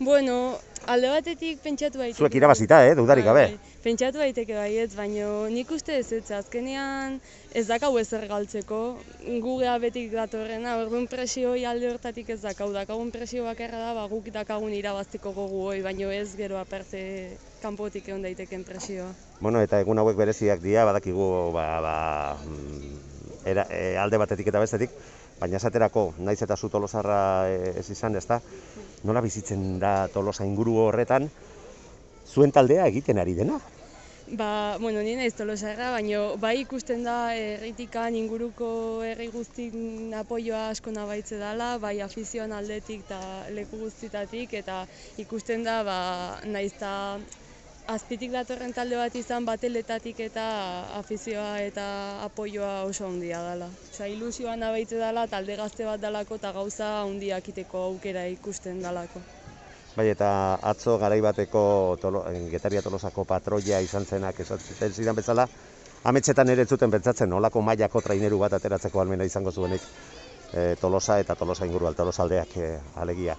Bueno, 0.00 0.58
alde 0.90 1.08
batetik 1.08 1.60
pentsatu 1.62 2.00
baiteke. 2.00 2.18
Zuek 2.18 2.34
irabazita, 2.34 2.80
eh, 2.86 2.94
dudarik 2.98 3.24
gabe. 3.24 3.44
Bai, 3.46 3.54
bai. 3.54 3.74
pentsatu 3.84 4.18
baiteke 4.18 4.54
baiet, 4.56 4.94
baina 4.96 5.28
nik 5.52 5.70
uste 5.70 5.98
ez 5.98 6.10
ez, 6.12 6.24
azkenean 6.32 7.20
ez 7.54 7.66
dakau 7.68 7.92
ezer 8.00 8.26
galtzeko, 8.26 8.98
gugea 9.44 9.76
betik 9.78 10.10
datorrena, 10.12 10.78
orduan 10.80 11.06
presio 11.06 11.52
hori 11.52 11.64
alde 11.68 11.90
hortatik 11.92 12.30
ez 12.30 12.40
dakau, 12.42 12.72
dakagun 12.72 13.12
presio 13.12 13.44
bakarra 13.44 13.78
da, 13.78 13.94
ba, 13.94 14.06
guk 14.08 14.32
dakagun 14.34 14.72
irabazteko 14.72 15.32
gogu 15.36 15.62
hori, 15.68 15.82
baina 15.84 16.10
ez 16.16 16.34
gero 16.34 16.58
aparte 16.58 17.04
kanpotik 17.62 18.08
egon 18.08 18.22
daiteken 18.22 18.64
presioa. 18.64 19.12
Bueno, 19.40 19.60
eta 19.62 19.80
egun 19.84 19.98
hauek 19.98 20.16
bereziak 20.16 20.64
dira, 20.64 20.84
badakigu 20.88 21.52
ba, 21.52 21.68
ba, 21.84 21.96
mm, 22.48 22.96
era, 23.46 23.68
e, 23.70 23.96
alde 24.00 24.18
batetik 24.18 24.48
eta 24.48 24.64
bestetik, 24.64 24.90
baina 25.40 25.58
esaterako, 25.58 26.14
naiz 26.18 26.40
eta 26.42 26.56
zu 26.56 26.70
tolosarra 26.72 27.20
eh, 27.50 27.74
ez 27.80 27.88
izan, 27.90 28.16
ezta? 28.16 28.40
Nola 29.04 29.20
bizitzen 29.24 29.78
da 29.82 30.08
tolosa 30.12 30.46
inguru 30.48 30.78
horretan, 30.86 31.28
zuen 32.30 32.52
taldea 32.52 32.86
egiten 32.92 33.18
ari 33.18 33.34
dena? 33.34 33.60
Ba, 34.24 34.78
bueno, 34.80 35.02
nien 35.04 35.18
naiz 35.20 35.34
tolosarra, 35.36 35.90
baina 35.92 36.22
bai 36.40 36.54
ikusten 36.62 37.02
da 37.04 37.34
erritikan 37.36 38.14
inguruko 38.16 39.02
herri 39.04 39.28
guztik 39.28 39.76
apoioa 40.16 40.70
asko 40.70 40.94
nabaitze 40.96 41.36
dela, 41.36 41.74
bai 41.78 41.98
afizioan 42.00 42.54
aldetik 42.56 43.04
eta 43.04 43.20
leku 43.52 43.82
guztitatik, 43.84 44.54
eta 44.62 44.86
ikusten 45.20 45.66
da, 45.68 45.82
ba, 45.84 45.98
naiz 46.48 46.72
azpitik 47.86 48.32
datorren 48.32 48.72
talde 48.72 48.96
bat 48.96 49.14
izan 49.16 49.44
bateletatik 49.44 50.20
eta 50.24 50.44
afizioa 50.98 51.58
eta 51.60 51.84
apoioa 52.24 52.84
oso 52.88 53.06
handia 53.06 53.42
dela. 53.44 53.68
Osa, 53.92 54.06
ilusioa 54.08 54.56
nabaitze 54.56 54.96
dela 54.98 55.26
talde 55.28 55.56
gazte 55.56 55.84
bat 55.84 56.00
dalako 56.00 56.38
eta 56.40 56.52
gauza 56.52 56.90
handiak 57.02 57.48
iteko 57.52 57.82
aukera 57.90 58.24
ikusten 58.32 58.80
dalako. 58.82 59.20
Bai, 59.94 60.08
eta 60.10 60.28
atzo 60.62 60.96
garai 60.98 61.20
bateko 61.22 61.96
tolo, 62.02 62.24
Getaria 62.50 62.82
Tolosako 62.82 63.24
patroia 63.24 63.78
izan 63.80 64.06
zenak 64.06 64.40
esatzen 64.40 64.92
zidan 64.92 65.14
bezala, 65.14 65.46
ametxetan 66.04 66.50
ere 66.50 66.64
zuten 66.66 66.90
pentsatzen, 66.90 67.32
olako 67.32 67.62
mailako 67.62 68.00
traineru 68.00 68.40
bat 68.40 68.56
ateratzeko 68.58 69.00
almena 69.00 69.28
izango 69.28 69.52
zuenik 69.52 69.84
e, 70.52 70.74
Tolosa 70.80 71.20
eta 71.20 71.36
Tolosa 71.36 71.68
inguru, 71.68 71.92
Tolosaldeak 71.94 72.56
e, 72.56 72.72
alegia. 72.96 73.36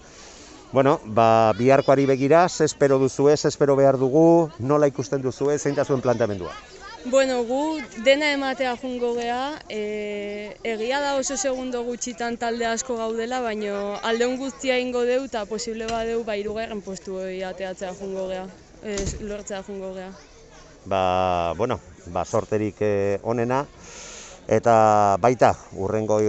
Bueno, 0.72 1.00
ba, 1.06 1.54
biharkoari 1.58 2.06
begira, 2.06 2.48
ze 2.50 2.66
espero 2.66 2.98
duzu 3.00 3.30
ez, 3.30 3.46
espero 3.46 3.76
behar 3.76 3.98
dugu, 3.98 4.52
nola 4.60 4.88
ikusten 4.88 5.22
duzu 5.22 5.52
ez, 5.52 5.62
zein 5.62 5.76
da 5.76 5.86
zuen 5.86 6.02
planteamendua? 6.02 6.52
Bueno, 7.06 7.44
gu 7.46 7.80
dena 8.04 8.32
ematea 8.34 8.76
jungo 8.82 9.14
gea, 9.14 9.62
e, 9.70 10.58
egia 10.66 11.00
da 11.04 11.16
oso 11.20 11.38
segundo 11.38 11.84
gutxitan 11.86 12.38
talde 12.42 12.66
asko 12.66 12.98
gaudela, 12.98 13.44
baina 13.46 14.00
aldeun 14.02 14.40
guztia 14.42 14.80
ingo 14.82 15.06
deu 15.06 15.28
eta 15.30 15.46
posible 15.46 15.86
badeu 15.86 16.24
ba 16.26 16.36
irugarren 16.36 16.82
postu 16.82 17.20
hori 17.22 17.44
ateatzea 17.46 17.94
jungo 18.00 18.26
gea, 18.34 18.48
e, 18.82 18.98
lortzea 19.22 19.62
jungo 19.64 19.94
gea. 19.94 20.10
Ba, 20.86 21.54
bueno, 21.58 21.80
ba, 22.08 22.26
sorterik 22.26 22.82
eh, 22.82 23.20
onena, 23.22 23.66
Eta 24.46 25.18
baita, 25.18 25.56
urrengo 25.74 26.20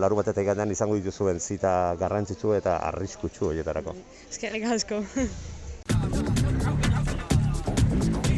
laru 0.00 0.16
batetek 0.16 0.46
gandean 0.48 0.70
izango 0.72 0.96
dituzuen 0.96 1.40
zita 1.40 1.94
garrantzitsu 2.00 2.54
eta 2.56 2.78
arriskutsu 2.88 3.50
horietarako. 3.50 3.92
Eskerrik 4.30 4.64
asko. 4.72 5.02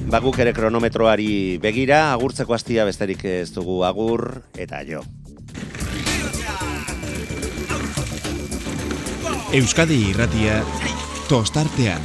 Baguk 0.08 0.38
ere 0.42 0.54
kronometroari 0.56 1.58
begira, 1.62 2.12
agurtzeko 2.14 2.56
hastia 2.56 2.86
besterik 2.88 3.24
ez 3.28 3.52
dugu 3.54 3.82
agur 3.84 4.42
eta 4.56 4.82
jo. 4.88 5.04
Euskadi 9.54 10.00
irratia 10.10 10.62
tostartean. 11.28 12.02